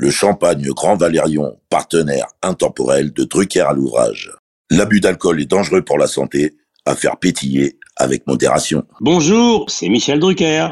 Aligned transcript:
le 0.00 0.12
champagne 0.12 0.64
Grand 0.68 0.94
Valérion, 0.94 1.58
partenaire 1.70 2.28
intemporel 2.40 3.12
de 3.12 3.24
Drucker 3.24 3.62
à 3.62 3.72
l'ouvrage. 3.72 4.30
L'abus 4.70 5.00
d'alcool 5.00 5.40
est 5.40 5.46
dangereux 5.46 5.82
pour 5.82 5.98
la 5.98 6.06
santé, 6.06 6.54
à 6.86 6.94
faire 6.94 7.16
pétiller 7.16 7.80
avec 7.96 8.24
modération. 8.28 8.84
Bonjour, 9.00 9.68
c'est 9.68 9.88
Michel 9.88 10.20
Drucker. 10.20 10.68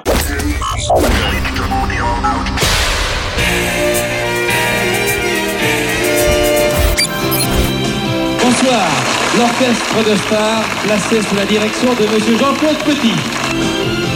Bonsoir, 8.44 8.88
l'orchestre 9.36 10.08
de 10.08 10.14
stars 10.14 10.64
placé 10.84 11.20
sous 11.28 11.34
la 11.34 11.46
direction 11.46 11.88
de 11.94 12.14
Monsieur 12.14 12.38
Jean-Claude 12.38 12.78
Petit. 12.84 14.15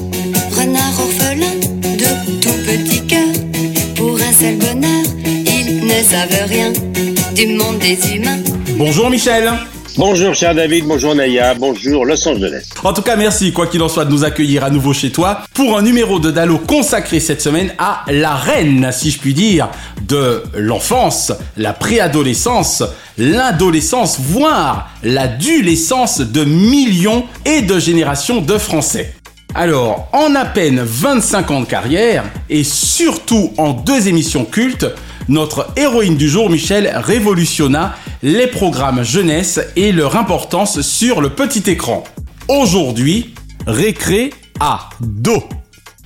Pour 4.51 4.67
un 4.67 4.71
seul 4.71 4.75
bonheur, 4.75 5.03
ils 5.25 5.85
ne 5.85 6.03
savent 6.03 6.49
rien 6.49 6.71
du 7.33 7.47
monde 7.47 7.79
des 7.79 8.15
humains. 8.15 8.39
Bonjour 8.77 9.09
Michel 9.09 9.51
Bonjour 9.97 10.33
cher 10.33 10.55
David, 10.55 10.85
bonjour 10.85 11.13
Naya, 11.13 11.53
bonjour 11.53 12.05
Los 12.05 12.25
Angeles. 12.25 12.69
En 12.81 12.93
tout 12.93 13.01
cas, 13.01 13.17
merci, 13.17 13.51
quoi 13.51 13.67
qu'il 13.67 13.81
en 13.81 13.89
soit, 13.89 14.05
de 14.05 14.11
nous 14.11 14.23
accueillir 14.23 14.63
à 14.63 14.69
nouveau 14.69 14.93
chez 14.93 15.11
toi 15.11 15.41
pour 15.53 15.77
un 15.77 15.81
numéro 15.81 16.17
de 16.17 16.31
Dalo 16.31 16.57
consacré 16.59 17.19
cette 17.19 17.41
semaine 17.41 17.73
à 17.77 18.05
la 18.07 18.33
reine, 18.35 18.89
si 18.93 19.11
je 19.11 19.19
puis 19.19 19.33
dire, 19.33 19.67
de 20.07 20.43
l'enfance, 20.55 21.33
la 21.57 21.73
préadolescence, 21.73 22.83
l'adolescence, 23.17 24.17
voire 24.17 24.89
la 25.03 25.27
dulescence 25.27 26.21
de 26.21 26.45
millions 26.45 27.25
et 27.43 27.61
de 27.61 27.77
générations 27.77 28.39
de 28.39 28.57
Français. 28.57 29.13
Alors, 29.53 30.07
en 30.13 30.33
à 30.35 30.45
peine 30.45 30.81
25 30.81 31.51
ans 31.51 31.61
de 31.61 31.65
carrière, 31.65 32.23
et 32.49 32.63
surtout 32.63 33.51
en 33.57 33.73
deux 33.73 34.07
émissions 34.07 34.45
cultes, 34.45 34.85
notre 35.27 35.67
héroïne 35.75 36.15
du 36.15 36.29
jour, 36.29 36.49
Michel, 36.49 36.91
révolutionna 36.95 37.95
les 38.23 38.47
programmes 38.47 39.03
jeunesse 39.03 39.59
et 39.75 39.91
leur 39.91 40.15
importance 40.15 40.79
sur 40.81 41.19
le 41.19 41.31
petit 41.31 41.69
écran. 41.69 42.05
Aujourd'hui, 42.47 43.33
récré 43.67 44.31
à 44.61 44.89
dos. 45.01 45.43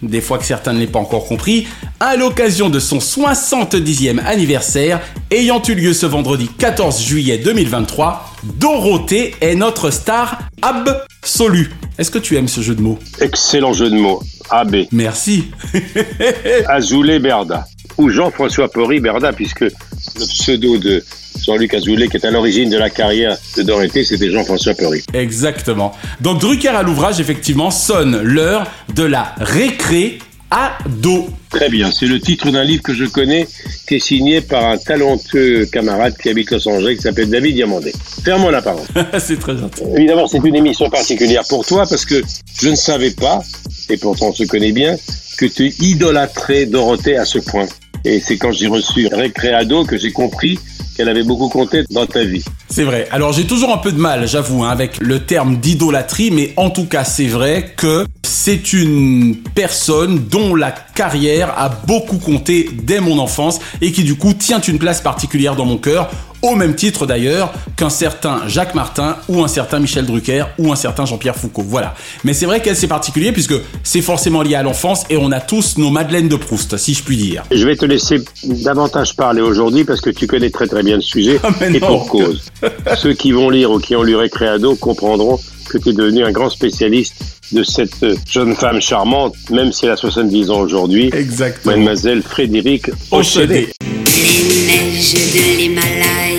Des 0.01 0.21
fois 0.21 0.39
que 0.39 0.45
certains 0.45 0.73
ne 0.73 0.79
l'aient 0.79 0.87
pas 0.87 0.99
encore 0.99 1.25
compris, 1.25 1.67
à 1.99 2.15
l'occasion 2.15 2.69
de 2.69 2.79
son 2.79 2.97
70e 2.97 4.19
anniversaire, 4.25 5.01
ayant 5.29 5.61
eu 5.67 5.75
lieu 5.75 5.93
ce 5.93 6.07
vendredi 6.07 6.49
14 6.57 6.99
juillet 7.01 7.37
2023, 7.37 8.34
Dorothée 8.45 9.33
est 9.41 9.55
notre 9.55 9.89
star 9.89 10.39
absolue. 10.61 11.71
Est-ce 11.97 12.11
que 12.11 12.19
tu 12.19 12.37
aimes 12.37 12.47
ce 12.47 12.61
jeu 12.61 12.75
de 12.75 12.81
mots 12.81 12.99
Excellent 13.19 13.73
jeu 13.73 13.89
de 13.89 13.95
mots. 13.95 14.21
AB. 14.51 14.85
Merci. 14.91 15.45
Azoulay 16.67 17.17
Berda. 17.17 17.65
Ou 17.97 18.09
Jean-François 18.09 18.67
Porry 18.69 18.99
Berda, 18.99 19.33
puisque 19.33 19.61
le 19.61 19.71
pseudo 20.19 20.77
de 20.77 21.03
Jean-Luc 21.43 21.73
Azoulay, 21.73 22.07
qui 22.07 22.17
est 22.17 22.25
à 22.25 22.29
l'origine 22.31 22.69
de 22.69 22.77
la 22.77 22.91
carrière 22.91 23.35
de 23.57 23.63
Dorothée, 23.63 24.03
c'était 24.03 24.29
Jean-François 24.29 24.75
Porry. 24.75 25.03
Exactement. 25.13 25.93
Donc 26.21 26.39
Drucker 26.39 26.67
à 26.69 26.83
l'ouvrage, 26.83 27.19
effectivement, 27.19 27.71
sonne 27.71 28.21
l'heure 28.21 28.67
de 28.93 29.03
la 29.03 29.33
récré 29.37 30.19
à 30.55 30.77
dos. 30.87 31.27
Très 31.49 31.69
bien, 31.69 31.91
c'est 31.91 32.05
le 32.05 32.19
titre 32.19 32.49
d'un 32.49 32.63
livre 32.63 32.81
que 32.81 32.93
je 32.93 33.03
connais, 33.03 33.45
qui 33.87 33.95
est 33.95 33.99
signé 33.99 34.39
par 34.39 34.65
un 34.65 34.77
talentueux 34.77 35.65
camarade 35.65 36.15
qui 36.17 36.29
habite 36.29 36.51
Los 36.51 36.67
Angeles, 36.69 36.95
qui 36.95 37.01
s'appelle 37.01 37.29
David 37.29 37.55
Diamandé. 37.55 37.91
Ferme-moi 38.23 38.51
la 38.51 38.61
parole. 38.61 38.85
c'est 39.19 39.37
très 39.37 39.57
gentil. 39.57 39.83
Évidemment, 39.97 40.27
c'est 40.27 40.37
une 40.37 40.55
émission 40.55 40.89
particulière 40.89 41.43
pour 41.49 41.65
toi, 41.65 41.85
parce 41.89 42.05
que 42.05 42.23
je 42.61 42.69
ne 42.69 42.75
savais 42.75 43.11
pas, 43.11 43.41
et 43.89 43.97
pourtant 43.97 44.27
on 44.29 44.33
se 44.33 44.45
connaît 44.45 44.71
bien, 44.71 44.95
que 45.37 45.45
tu 45.45 45.73
idolâtrais 45.81 46.65
Dorothée 46.65 47.17
à 47.17 47.25
ce 47.25 47.39
point. 47.39 47.67
Et 48.05 48.19
c'est 48.19 48.37
quand 48.37 48.51
j'ai 48.51 48.67
reçu 48.67 49.07
Récréado 49.11 49.83
que 49.83 49.97
j'ai 49.97 50.11
compris 50.11 50.59
qu'elle 50.95 51.09
avait 51.09 51.23
beaucoup 51.23 51.49
compté 51.49 51.83
dans 51.89 52.05
ta 52.05 52.23
vie. 52.23 52.43
C'est 52.69 52.83
vrai. 52.83 53.07
Alors 53.11 53.33
j'ai 53.33 53.45
toujours 53.45 53.73
un 53.73 53.77
peu 53.77 53.91
de 53.91 53.99
mal, 53.99 54.27
j'avoue, 54.27 54.63
hein, 54.63 54.69
avec 54.69 54.99
le 55.01 55.25
terme 55.25 55.57
d'idolâtrie, 55.57 56.31
mais 56.31 56.53
en 56.55 56.69
tout 56.69 56.85
cas 56.85 57.03
c'est 57.03 57.27
vrai 57.27 57.73
que 57.75 58.05
c'est 58.23 58.73
une 58.73 59.37
personne 59.55 60.27
dont 60.29 60.55
la 60.55 60.71
carrière 60.71 61.57
a 61.57 61.69
beaucoup 61.69 62.17
compté 62.17 62.69
dès 62.83 62.99
mon 62.99 63.17
enfance 63.17 63.59
et 63.81 63.91
qui 63.91 64.03
du 64.03 64.15
coup 64.15 64.33
tient 64.33 64.61
une 64.61 64.77
place 64.77 65.01
particulière 65.01 65.55
dans 65.55 65.65
mon 65.65 65.77
cœur 65.77 66.09
au 66.51 66.55
même 66.55 66.75
titre 66.75 67.05
d'ailleurs 67.05 67.53
qu'un 67.75 67.89
certain 67.89 68.41
Jacques 68.47 68.75
Martin 68.75 69.17
ou 69.27 69.43
un 69.43 69.47
certain 69.47 69.79
Michel 69.79 70.05
Drucker 70.05 70.45
ou 70.57 70.71
un 70.71 70.75
certain 70.75 71.05
Jean-Pierre 71.05 71.35
Foucault. 71.35 71.65
Voilà. 71.67 71.95
Mais 72.23 72.33
c'est 72.33 72.45
vrai 72.45 72.61
qu'elle 72.61 72.75
c'est 72.75 72.87
particulier 72.87 73.31
puisque 73.31 73.55
c'est 73.83 74.01
forcément 74.01 74.41
lié 74.41 74.55
à 74.55 74.63
l'enfance 74.63 75.03
et 75.09 75.17
on 75.17 75.31
a 75.31 75.39
tous 75.39 75.77
nos 75.77 75.89
Madeleines 75.89 76.29
de 76.29 76.35
Proust, 76.35 76.77
si 76.77 76.93
je 76.93 77.03
puis 77.03 77.17
dire. 77.17 77.43
Je 77.51 77.65
vais 77.65 77.75
te 77.75 77.85
laisser 77.85 78.23
davantage 78.43 79.15
parler 79.15 79.41
aujourd'hui 79.41 79.83
parce 79.83 80.01
que 80.01 80.09
tu 80.09 80.27
connais 80.27 80.49
très 80.49 80.67
très 80.67 80.83
bien 80.83 80.95
le 80.95 81.01
sujet 81.01 81.39
Ah, 81.43 81.49
et 81.67 81.79
non, 81.79 81.87
pour 81.87 82.07
cause. 82.07 82.41
Ceux 82.97 83.13
qui 83.13 83.31
vont 83.31 83.49
lire 83.49 83.71
ou 83.71 83.79
qui 83.79 83.95
ont 83.95 84.03
lu 84.03 84.15
Récréado 84.15 84.75
comprendront 84.75 85.39
que 85.69 85.77
tu 85.77 85.89
es 85.89 85.93
devenu 85.93 86.23
un 86.23 86.31
grand 86.31 86.49
spécialiste 86.49 87.15
de 87.51 87.63
cette 87.63 88.05
jeune 88.29 88.55
femme 88.55 88.81
charmante, 88.81 89.33
même 89.51 89.71
si 89.71 89.85
elle 89.85 89.91
a 89.91 89.97
70 89.97 90.49
ans 90.51 90.59
aujourd'hui, 90.59 91.09
Exactement. 91.13 91.75
mademoiselle 91.75 92.21
Frédéric. 92.23 92.89
Ochédé. 93.11 93.69
Les 93.79 94.67
neiges 94.67 95.13
de 95.13 95.57
l'Himalaya 95.57 96.34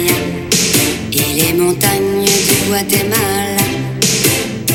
Guatemala, 2.77 3.63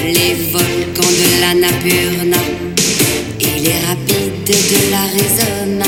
les 0.04 0.34
volcans 0.52 1.04
de 1.04 1.40
la 1.40 1.54
Napurna 1.54 2.38
et 3.40 3.60
les 3.60 3.86
rapides 3.86 4.44
de 4.48 4.92
l'Arizona. 4.92 5.86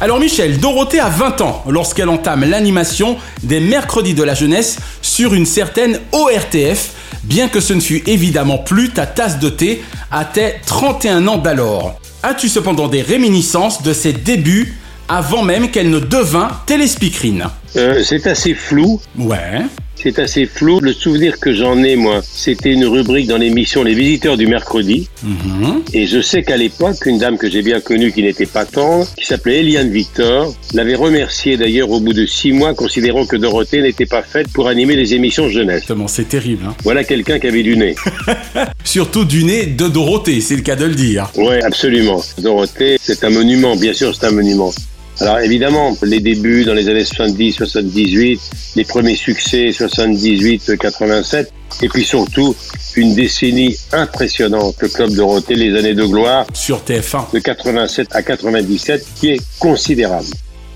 Alors 0.00 0.18
Michel, 0.18 0.58
Dorothée 0.58 1.00
a 1.00 1.10
20 1.10 1.42
ans 1.42 1.64
lorsqu'elle 1.68 2.08
entame 2.08 2.48
l'animation 2.48 3.18
des 3.42 3.60
mercredis 3.60 4.14
de 4.14 4.22
la 4.22 4.32
jeunesse 4.32 4.78
sur 5.02 5.34
une 5.34 5.44
certaine 5.44 6.00
ORTF, 6.12 6.92
bien 7.24 7.48
que 7.48 7.60
ce 7.60 7.74
ne 7.74 7.80
fût 7.80 8.02
évidemment 8.06 8.56
plus 8.56 8.88
ta 8.88 9.04
tasse 9.04 9.38
de 9.38 9.50
thé 9.50 9.82
à 10.10 10.24
tes 10.24 10.54
31 10.64 11.28
ans 11.28 11.36
d'alors. 11.36 12.00
As-tu 12.22 12.48
cependant 12.48 12.88
des 12.88 13.02
réminiscences 13.02 13.82
de 13.82 13.92
ses 13.92 14.14
débuts 14.14 14.78
avant 15.10 15.42
même 15.42 15.70
qu'elle 15.70 15.90
ne 15.90 15.98
devint 16.00 16.48
téléspeakerine? 16.64 17.48
Euh, 17.76 18.02
c'est 18.02 18.26
assez 18.26 18.54
flou. 18.54 18.98
Ouais. 19.18 19.66
C'est 20.02 20.18
assez 20.18 20.46
flou. 20.46 20.80
Le 20.80 20.94
souvenir 20.94 21.38
que 21.38 21.52
j'en 21.52 21.82
ai, 21.82 21.94
moi, 21.94 22.22
c'était 22.24 22.72
une 22.72 22.86
rubrique 22.86 23.26
dans 23.26 23.36
l'émission 23.36 23.82
Les 23.82 23.94
Visiteurs 23.94 24.38
du 24.38 24.46
mercredi. 24.46 25.08
Mhm. 25.22 25.82
Et 25.92 26.06
je 26.06 26.22
sais 26.22 26.42
qu'à 26.42 26.56
l'époque, 26.56 27.04
une 27.04 27.18
dame 27.18 27.36
que 27.36 27.50
j'ai 27.50 27.60
bien 27.60 27.80
connue, 27.80 28.10
qui 28.10 28.22
n'était 28.22 28.46
pas 28.46 28.64
tendre, 28.64 29.06
qui 29.18 29.26
s'appelait 29.26 29.60
Eliane 29.60 29.90
Victor, 29.90 30.54
l'avait 30.72 30.94
remerciée 30.94 31.58
d'ailleurs 31.58 31.90
au 31.90 32.00
bout 32.00 32.14
de 32.14 32.24
six 32.24 32.52
mois, 32.52 32.72
considérant 32.72 33.26
que 33.26 33.36
Dorothée 33.36 33.82
n'était 33.82 34.06
pas 34.06 34.22
faite 34.22 34.48
pour 34.52 34.68
animer 34.68 34.96
les 34.96 35.12
émissions 35.14 35.48
jeunesse. 35.50 35.84
C'est 36.06 36.28
terrible. 36.28 36.64
Hein. 36.66 36.74
Voilà 36.82 37.04
quelqu'un 37.04 37.38
qui 37.38 37.46
avait 37.46 37.62
du 37.62 37.76
nez. 37.76 37.94
Surtout 38.84 39.26
du 39.26 39.44
nez 39.44 39.66
de 39.66 39.86
Dorothée, 39.86 40.40
c'est 40.40 40.56
le 40.56 40.62
cas 40.62 40.76
de 40.76 40.86
le 40.86 40.94
dire. 40.94 41.30
Ouais, 41.36 41.62
absolument. 41.62 42.22
Dorothée, 42.38 42.96
c'est 43.00 43.22
un 43.24 43.30
monument, 43.30 43.76
bien 43.76 43.92
sûr, 43.92 44.14
c'est 44.14 44.26
un 44.26 44.32
monument. 44.32 44.72
Alors 45.20 45.38
évidemment, 45.40 45.94
les 46.02 46.20
débuts 46.20 46.64
dans 46.64 46.72
les 46.72 46.88
années 46.88 47.04
70, 47.04 47.52
78, 47.52 48.40
les 48.76 48.84
premiers 48.84 49.16
succès 49.16 49.70
78, 49.70 50.78
87, 50.78 51.52
et 51.82 51.88
puis 51.88 52.04
surtout 52.04 52.56
une 52.96 53.14
décennie 53.14 53.76
impressionnante, 53.92 54.76
le 54.80 54.88
Club 54.88 55.10
Dorothée, 55.12 55.54
les 55.56 55.78
années 55.78 55.94
de 55.94 56.04
gloire 56.04 56.46
Sur 56.54 56.78
TF1. 56.78 57.32
de 57.34 57.38
87 57.38 58.08
à 58.12 58.22
97, 58.22 59.06
qui 59.14 59.30
est 59.32 59.40
considérable. 59.58 60.26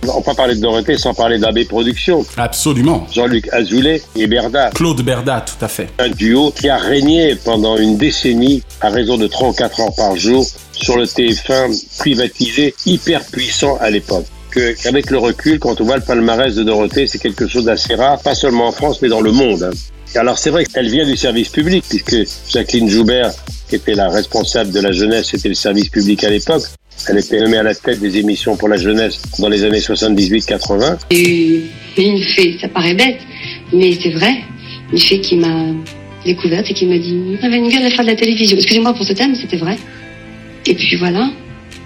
On 0.07 0.21
peut 0.21 0.25
pas 0.25 0.35
parler 0.35 0.55
de 0.57 0.61
Dorothée 0.61 0.99
sans 0.99 1.15
parler 1.15 1.39
d'AB 1.39 1.65
Productions. 1.65 2.27
Absolument. 2.37 3.07
Jean-Luc 3.11 3.49
Azoulay 3.53 4.03
et 4.15 4.27
Berda. 4.27 4.69
Claude 4.75 5.01
Berda, 5.01 5.41
tout 5.41 5.65
à 5.65 5.69
fait. 5.69 5.89
Un 5.99 6.11
duo 6.11 6.51
qui 6.51 6.69
a 6.69 6.77
régné 6.77 7.37
pendant 7.37 7.79
une 7.79 7.97
décennie 7.97 8.63
à 8.83 8.91
raison 8.91 9.17
de 9.17 9.27
3 9.27 9.49
ou 9.49 9.53
4 9.53 9.81
heures 9.81 9.95
par 9.97 10.15
jour 10.17 10.47
sur 10.73 10.99
le 10.99 11.07
TF1 11.07 11.99
privatisé, 11.99 12.75
hyper 12.85 13.25
puissant 13.25 13.79
à 13.81 13.89
l'époque. 13.89 14.27
Qu'avec 14.55 15.11
le 15.11 15.19
recul, 15.19 15.59
quand 15.59 15.81
on 15.81 15.85
voit 15.85 15.97
le 15.97 16.03
palmarès 16.03 16.55
de 16.55 16.63
Dorothée, 16.63 17.07
c'est 17.07 17.19
quelque 17.19 17.47
chose 17.49 17.65
d'assez 17.65 17.95
rare, 17.95 18.21
pas 18.23 18.35
seulement 18.35 18.69
en 18.69 18.73
France, 18.73 19.01
mais 19.03 19.09
dans 19.09 19.21
le 19.21 19.33
monde. 19.33 19.65
hein. 19.65 19.71
Alors 20.17 20.39
c'est 20.39 20.51
vrai 20.51 20.65
qu'elle 20.65 20.89
vient 20.89 21.05
du 21.05 21.17
service 21.17 21.49
public, 21.49 21.85
puisque 21.89 22.17
Jacqueline 22.49 22.89
Joubert, 22.89 23.33
qui 23.69 23.75
était 23.75 23.95
la 23.95 24.09
responsable 24.09 24.71
de 24.71 24.79
la 24.81 24.93
jeunesse, 24.93 25.31
c'était 25.33 25.49
le 25.49 25.55
service 25.55 25.89
public 25.89 26.23
à 26.23 26.31
l'époque. 26.31 26.63
Elle 27.09 27.19
était 27.19 27.41
nommée 27.41 27.57
à 27.57 27.65
la 27.65 27.75
tête 27.75 27.99
des 27.99 28.17
émissions 28.19 28.57
pour 28.57 28.69
la 28.69 28.77
jeunesse 28.77 29.21
dans 29.41 29.49
les 29.49 29.65
années 29.65 29.81
78-80. 29.81 30.99
J'ai 31.11 31.57
eu 31.57 31.63
une 31.97 32.23
fée, 32.23 32.57
ça 32.61 32.69
paraît 32.69 32.95
bête, 32.95 33.19
mais 33.73 33.99
c'est 34.01 34.11
vrai. 34.13 34.37
Une 34.93 35.01
fée 35.01 35.21
qui 35.21 35.37
m'a 35.37 35.73
découverte 36.25 36.71
et 36.71 36.75
qui 36.75 36.87
m'a 36.87 36.99
dit 36.99 37.37
Vous 37.41 37.45
avez 37.45 37.57
une 37.57 37.69
gueule 37.69 37.85
à 37.85 37.91
faire 37.91 38.05
de 38.05 38.11
la 38.11 38.17
télévision. 38.17 38.57
Excusez-moi 38.57 38.95
pour 38.95 39.05
ce 39.05 39.13
thème, 39.15 39.35
c'était 39.35 39.57
vrai. 39.57 39.77
Et 40.67 40.75
puis 40.75 40.97
voilà. 40.97 41.29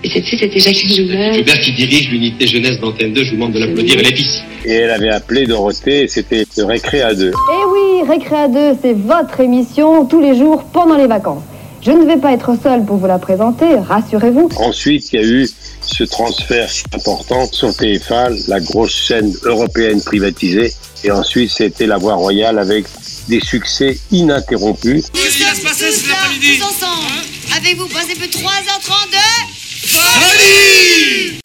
Et 0.05 0.11
cette 0.11 0.27
fée, 0.27 0.39
c'était 0.39 0.61
Jacqueline 0.61 0.95
Joubert. 0.95 1.35
Joubert 1.35 1.61
qui 1.61 1.73
dirige 1.73 2.11
l'unité 2.11 2.47
jeunesse 2.47 2.79
d'Antenne 2.79 3.13
2, 3.13 3.25
je 3.25 3.31
vous 3.31 3.37
demande 3.37 3.53
de 3.53 3.59
l'applaudir, 3.59 3.97
elle 3.99 4.07
est 4.07 4.21
ici. 4.21 4.41
Et 4.65 4.73
elle 4.73 4.91
avait 4.91 5.11
appelé 5.11 5.47
Dorothée, 5.47 6.05
et 6.05 6.09
c'était 6.09 6.47
le 6.57 6.65
récré 6.65 7.03
à 7.03 7.15
deux. 7.15 7.33
Eh 7.33 7.65
oui, 7.73 8.09
Récréa 8.09 8.47
2, 8.47 8.79
c'est 8.81 8.93
votre 8.93 9.41
émission 9.41 10.05
tous 10.05 10.21
les 10.21 10.37
jours 10.37 10.65
pendant 10.73 10.97
les 10.97 11.09
vacances. 11.09 11.43
Je 11.83 11.91
ne 11.91 12.05
vais 12.05 12.17
pas 12.17 12.33
être 12.33 12.53
seule 12.63 12.85
pour 12.85 12.97
vous 12.97 13.07
la 13.07 13.19
présenter, 13.19 13.67
rassurez-vous. 13.77 14.51
Ensuite, 14.59 15.13
il 15.13 15.21
y 15.21 15.25
a 15.25 15.27
eu 15.27 15.49
ce 15.81 16.05
transfert 16.05 16.69
important 16.93 17.47
sur 17.51 17.71
TF1, 17.71 18.49
la 18.49 18.61
grosse 18.61 18.95
chaîne 18.95 19.33
européenne 19.45 20.01
privatisée. 20.01 20.73
Et 21.03 21.11
ensuite, 21.11 21.51
c'était 21.51 21.87
la 21.87 21.97
voie 21.97 22.15
royale 22.15 22.59
avec 22.59 22.85
des 23.29 23.41
succès 23.41 23.99
ininterrompus. 24.11 25.07
Qu'est-ce 25.13 25.39
qui 25.39 25.45
va 25.45 25.55
se 25.55 25.63
passer 25.63 25.91
cet 25.91 26.11
après-midi 26.11 26.59
Tous 26.59 26.65
ensemble. 26.65 27.25
Avez-vous 27.57 27.87
passé 27.89 28.15
peu 28.15 28.27
3h32 28.27 29.58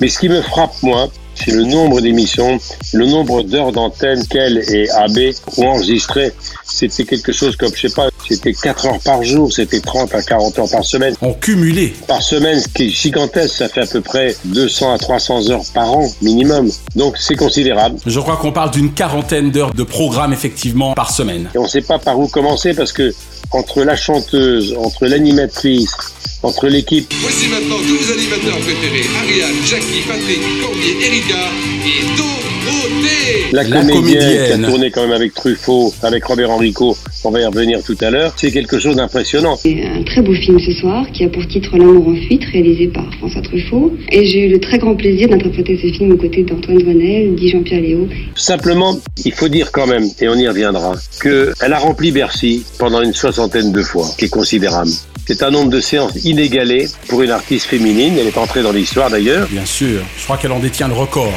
Mais 0.02 0.10
ce 0.10 0.20
qui 0.20 0.28
me 0.28 0.42
frappe, 0.42 0.74
moi, 0.82 1.08
c'est 1.36 1.52
le 1.52 1.64
nombre 1.64 2.02
d'émissions, 2.02 2.60
le 2.94 3.06
nombre 3.06 3.42
d'heures 3.44 3.72
d'antenne 3.72 4.26
qu'elle 4.28 4.58
et 4.70 4.90
AB 4.90 5.34
ont 5.58 5.68
enregistré. 5.68 6.32
C'était 6.66 7.06
quelque 7.06 7.32
chose 7.32 7.56
comme, 7.56 7.72
je 7.74 7.88
sais 7.88 7.94
pas, 7.94 8.10
c'était 8.28 8.54
4 8.54 8.86
heures 8.86 9.00
par 9.00 9.24
jour, 9.24 9.52
c'était 9.52 9.80
30 9.80 10.14
à 10.14 10.22
40 10.22 10.60
heures 10.60 10.70
par 10.70 10.84
semaine. 10.84 11.16
En 11.22 11.34
cumulé. 11.34 11.94
Par 12.08 12.22
semaine, 12.22 12.60
ce 12.60 12.68
qui 12.68 12.88
est 12.88 12.90
gigantesque, 12.90 13.56
ça 13.56 13.70
fait 13.70 13.82
à 13.82 13.86
peu 13.86 14.02
près 14.02 14.36
200 14.46 14.94
à 14.94 14.98
300 14.98 15.50
heures 15.50 15.64
par 15.74 15.92
an 15.92 16.08
minimum. 16.22 16.70
Donc 16.96 17.16
c'est 17.18 17.36
considérable. 17.36 17.98
Je 18.06 18.20
crois 18.20 18.38
qu'on 18.38 18.52
parle 18.52 18.72
d'une 18.72 18.94
quarantaine 18.94 19.52
d'heures 19.52 19.74
de 19.74 19.84
programme 19.84 20.34
effectivement 20.34 20.94
par 20.94 21.12
semaine. 21.12 21.50
Et 21.56 21.58
on 21.58 21.64
ne 21.64 21.68
sait 21.68 21.82
pas 21.82 22.00
par 22.00 22.20
où 22.20 22.28
commencer 22.28 22.74
parce 22.74 22.92
que 22.92 23.14
entre 23.52 23.84
la 23.84 23.96
chanteuse, 23.96 24.76
entre 24.78 25.06
l'animatrice, 25.06 25.96
entre 26.42 26.68
l'équipe, 26.68 27.12
Voici 27.22 27.48
maintenant 27.48 27.78
tous 27.78 27.96
vos 28.06 28.12
animateurs 28.12 28.60
préférés 28.60 29.06
Ariane, 29.18 29.64
Jackie, 29.66 30.02
Patrick, 30.08 30.42
Cormier, 30.62 31.06
Erika 31.06 31.50
et 31.86 32.18
Dorothée 32.18 33.52
la, 33.54 33.64
La 33.64 33.80
comédienne, 33.82 34.02
comédienne. 34.02 34.46
qui 34.60 34.66
a 34.66 34.70
tourné 34.70 34.92
quand 34.92 35.02
même 35.04 35.12
avec 35.12 35.34
Truffaut, 35.34 35.94
avec 36.02 36.26
Robert 36.26 36.50
Enrico, 36.52 36.98
on 37.24 37.32
va 37.32 37.40
y 37.42 37.46
revenir 37.46 37.82
tout 37.84 37.96
à 38.02 38.10
l'heure, 38.10 38.34
c'est 38.36 38.52
quelque 38.52 38.80
chose 38.80 38.96
d'impressionnant. 38.96 39.56
C'est 39.56 39.86
un 39.86 40.04
très 40.04 40.22
beau 40.22 40.34
film 40.34 40.60
ce 40.60 40.72
soir 40.74 41.06
qui 41.14 41.24
a 41.24 41.30
pour 41.30 41.48
titre 41.48 41.78
L'amour 41.78 42.10
en 42.10 42.16
fuite, 42.16 42.44
réalisé 42.52 42.88
par 42.88 43.06
François 43.20 43.42
Truffaut. 43.42 43.94
Et 44.12 44.26
j'ai 44.26 44.48
eu 44.48 44.50
le 44.50 44.60
très 44.60 44.78
grand 44.80 44.96
plaisir 44.96 45.30
d'interpréter 45.30 45.80
ce 45.82 45.88
film 45.96 46.12
aux 46.12 46.18
côtés 46.18 46.44
d'Antoine 46.44 46.84
Vanel, 46.84 47.36
dit 47.36 47.50
Jean-Pierre 47.50 47.82
Léo. 47.82 48.08
Simplement, 48.36 49.00
il 49.24 49.32
faut 49.32 49.48
dire 49.48 49.72
quand 49.72 49.88
même, 49.88 50.06
et 50.20 50.28
on 50.28 50.36
y 50.36 50.48
reviendra, 50.48 50.96
qu'elle 51.22 51.74
a 51.74 51.80
rempli 51.80 52.12
Bercy 52.12 52.64
pendant 52.78 53.02
une 53.02 53.14
soixantaine 53.14 53.43
de 53.48 53.82
fois, 53.82 54.08
qui 54.18 54.26
est 54.26 54.30
considérable. 54.30 54.92
C'est 55.26 55.44
un 55.44 55.52
nombre 55.52 55.70
de 55.70 55.80
séances 55.80 56.16
inégalé 56.24 56.88
pour 57.08 57.22
une 57.22 57.32
artiste 57.32 57.66
féminine. 57.68 58.18
Elle 58.20 58.28
est 58.28 58.38
entrée 58.38 58.62
dans 58.62 58.72
l'histoire 58.72 59.10
d'ailleurs. 59.10 59.48
Bien 59.50 59.66
sûr, 59.66 60.02
je 60.18 60.24
crois 60.24 60.38
qu'elle 60.38 60.52
en 60.52 60.60
détient 60.60 60.88
le 60.88 60.94
record. 60.94 61.34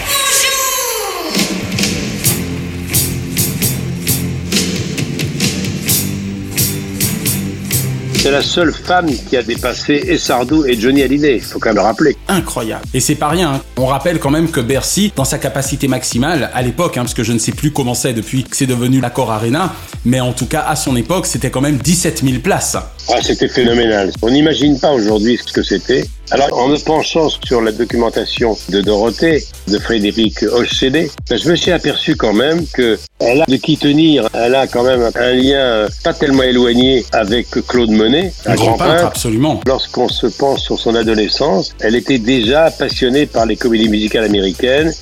C'est 8.26 8.32
la 8.32 8.42
seule 8.42 8.72
femme 8.72 9.06
qui 9.06 9.36
a 9.36 9.42
dépassé 9.44 10.02
et 10.08 10.18
Sardou 10.18 10.64
et 10.66 10.74
Johnny 10.76 11.00
Hallyday. 11.04 11.36
Il 11.36 11.40
faut 11.40 11.60
quand 11.60 11.68
même 11.68 11.76
le 11.76 11.82
rappeler. 11.82 12.16
Incroyable. 12.26 12.84
Et 12.92 12.98
c'est 12.98 13.14
pas 13.14 13.28
rien. 13.28 13.52
hein. 13.52 13.60
On 13.76 13.86
rappelle 13.86 14.18
quand 14.18 14.30
même 14.30 14.50
que 14.50 14.58
Bercy, 14.58 15.12
dans 15.14 15.24
sa 15.24 15.38
capacité 15.38 15.86
maximale, 15.86 16.50
à 16.52 16.60
l'époque, 16.62 16.96
hein, 16.96 17.02
parce 17.02 17.14
que 17.14 17.22
je 17.22 17.32
ne 17.32 17.38
sais 17.38 17.52
plus 17.52 17.70
comment 17.70 17.94
c'est 17.94 18.14
depuis 18.14 18.42
que 18.42 18.56
c'est 18.56 18.66
devenu 18.66 19.00
l'Accor 19.00 19.30
Arena, 19.30 19.72
mais 20.04 20.18
en 20.18 20.32
tout 20.32 20.46
cas 20.46 20.64
à 20.66 20.74
son 20.74 20.96
époque, 20.96 21.26
c'était 21.26 21.50
quand 21.52 21.60
même 21.60 21.76
17 21.76 22.24
000 22.24 22.40
places. 22.40 22.76
Ah, 23.08 23.18
c'était 23.22 23.46
phénoménal. 23.46 24.10
On 24.20 24.28
n'imagine 24.28 24.76
pas 24.80 24.90
aujourd'hui 24.90 25.38
ce 25.46 25.52
que 25.52 25.62
c'était. 25.62 26.04
Alors, 26.30 26.58
en 26.58 26.68
me 26.68 26.76
penchant 26.84 27.28
sur 27.28 27.60
la 27.60 27.72
documentation 27.72 28.56
de 28.68 28.80
Dorothée, 28.80 29.44
de 29.68 29.78
Frédéric 29.78 30.42
Hochcédé, 30.42 31.10
ben, 31.30 31.38
je 31.38 31.48
me 31.50 31.56
suis 31.56 31.70
aperçu 31.72 32.16
quand 32.16 32.32
même 32.32 32.66
que 32.66 32.98
elle 33.18 33.42
a 33.42 33.44
de 33.46 33.56
qui 33.56 33.76
tenir. 33.76 34.28
Elle 34.34 34.54
a 34.54 34.66
quand 34.66 34.82
même 34.82 35.10
un 35.14 35.32
lien 35.32 35.58
euh, 35.58 35.88
pas 36.04 36.12
tellement 36.12 36.42
éloigné 36.42 37.04
avec 37.12 37.48
Claude 37.66 37.90
Monet, 37.90 38.32
Un 38.44 38.52
un 38.52 38.54
grand 38.54 38.64
grand 38.66 38.78
peintre, 38.78 38.92
peintre. 38.94 39.06
absolument. 39.06 39.60
Lorsqu'on 39.66 40.08
se 40.08 40.26
penche 40.26 40.60
sur 40.60 40.78
son 40.78 40.94
adolescence, 40.94 41.74
elle 41.80 41.94
était 41.96 42.18
déjà 42.18 42.70
passionnée 42.70 43.26
par 43.26 43.46
les 43.46 43.56
comédies 43.56 43.88
musicales 43.88 44.24
américaines. 44.24 44.92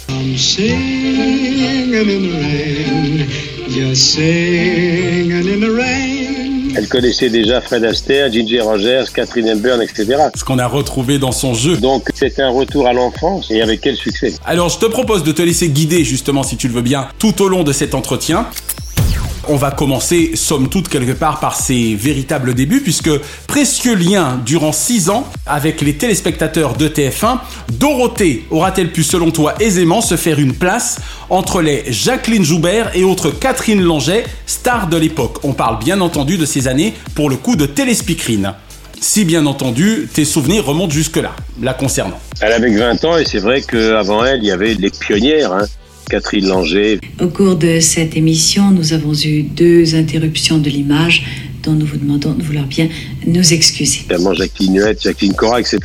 I'm 5.55 6.44
Elle 6.77 6.89
connaissait 6.89 7.31
déjà 7.31 7.61
Fred 7.61 7.85
Astaire, 7.85 8.33
Ginger 8.33 8.61
Rogers, 8.61 9.05
Catherine 9.15 9.49
Hepburn, 9.49 9.81
etc. 9.81 10.17
Ce 10.35 10.45
qu'on 10.45 10.59
a 10.59 10.67
retrouvé 10.67 11.19
dans 11.19 11.33
son 11.33 11.55
jeu. 11.55 11.77
Donc 11.77 12.09
c'était 12.15 12.43
un 12.43 12.51
retour 12.51 12.87
à 12.87 12.93
l'enfance 12.93 13.51
et 13.51 13.63
avec 13.63 13.81
quel 13.81 13.97
succès? 13.97 14.35
Alors 14.45 14.69
je 14.69 14.79
te 14.79 14.87
propose 14.87 15.23
de 15.23 15.33
te 15.33 15.43
laisser 15.43 15.69
guider 15.69 16.05
justement 16.05 16.43
si 16.43 16.57
tu 16.57 16.69
le 16.69 16.75
veux 16.75 16.83
bien 16.83 17.09
tout 17.19 17.43
au 17.43 17.49
long 17.49 17.63
de 17.63 17.73
cet 17.73 17.95
entretien. 17.95 18.47
On 19.49 19.57
va 19.57 19.71
commencer, 19.71 20.33
somme 20.35 20.69
toute, 20.69 20.89
quelque 20.89 21.13
part 21.13 21.41
par 21.41 21.55
ses 21.55 21.95
véritables 21.95 22.55
débuts, 22.55 22.81
puisque 22.81 23.11
précieux 23.47 23.95
lien 23.95 24.41
durant 24.45 24.73
6 24.73 25.11
ans 25.11 25.27
avec 25.47 25.81
les 25.81 25.95
téléspectateurs 25.95 26.75
de 26.77 26.89
TF1, 26.89 27.39
Dorothée 27.73 28.45
aura-t-elle 28.51 28.91
pu, 28.91 29.03
selon 29.03 29.31
toi, 29.31 29.55
aisément 29.61 30.01
se 30.01 30.17
faire 30.17 30.39
une 30.39 30.55
place 30.55 30.99
entre 31.29 31.61
les 31.61 31.85
Jacqueline 31.89 32.45
Joubert 32.45 32.91
et 32.95 33.05
autres 33.05 33.31
Catherine 33.31 33.83
Langeais, 33.83 34.25
stars 34.47 34.89
de 34.89 34.97
l'époque? 34.97 35.39
On 35.45 35.53
parle 35.53 35.79
bien 35.79 36.01
entendu 36.01 36.39
de 36.39 36.47
ces 36.47 36.69
années 36.69 36.95
pour 37.15 37.29
le 37.29 37.37
coup 37.37 37.57
de 37.57 37.67
téléspeakerine. 37.67 38.55
Si 39.01 39.27
bien 39.27 39.45
entendu, 39.45 40.09
tes 40.13 40.25
souvenirs 40.25 40.65
remontent 40.65 40.93
jusque-là, 40.93 41.33
la 41.61 41.75
concernant. 41.75 42.19
Elle 42.41 42.53
avait 42.53 42.73
que 42.73 42.79
20 42.79 43.05
ans 43.05 43.19
et 43.19 43.25
c'est 43.27 43.41
vrai 43.41 43.61
qu'avant 43.61 44.25
elle, 44.25 44.39
il 44.39 44.47
y 44.47 44.51
avait 44.51 44.75
les 44.75 44.91
pionnières. 44.91 45.53
Hein. 45.53 45.67
Catherine 46.09 46.47
Langer, 46.49 47.01
Au 47.21 47.29
cours 47.29 47.57
de 47.57 47.81
cette 47.81 48.17
émission, 48.17 48.71
nous 48.71 48.93
avons 48.93 49.15
eu 49.15 49.43
deux 49.43 49.95
interruptions 49.95 50.59
de 50.59 50.71
l'image 50.71 51.25
dont 51.63 51.73
nous 51.73 51.87
vous 51.87 51.97
demandons 51.97 52.33
de 52.33 52.43
vouloir 52.43 52.67
bien 52.67 52.89
nous 53.27 53.53
excuser. 53.53 54.01
notamment 54.09 54.35
Jacqueline 54.35 54.79
Huette, 54.81 55.03
Jacqueline 55.03 55.35
Cora, 55.35 55.61
etc. 55.61 55.79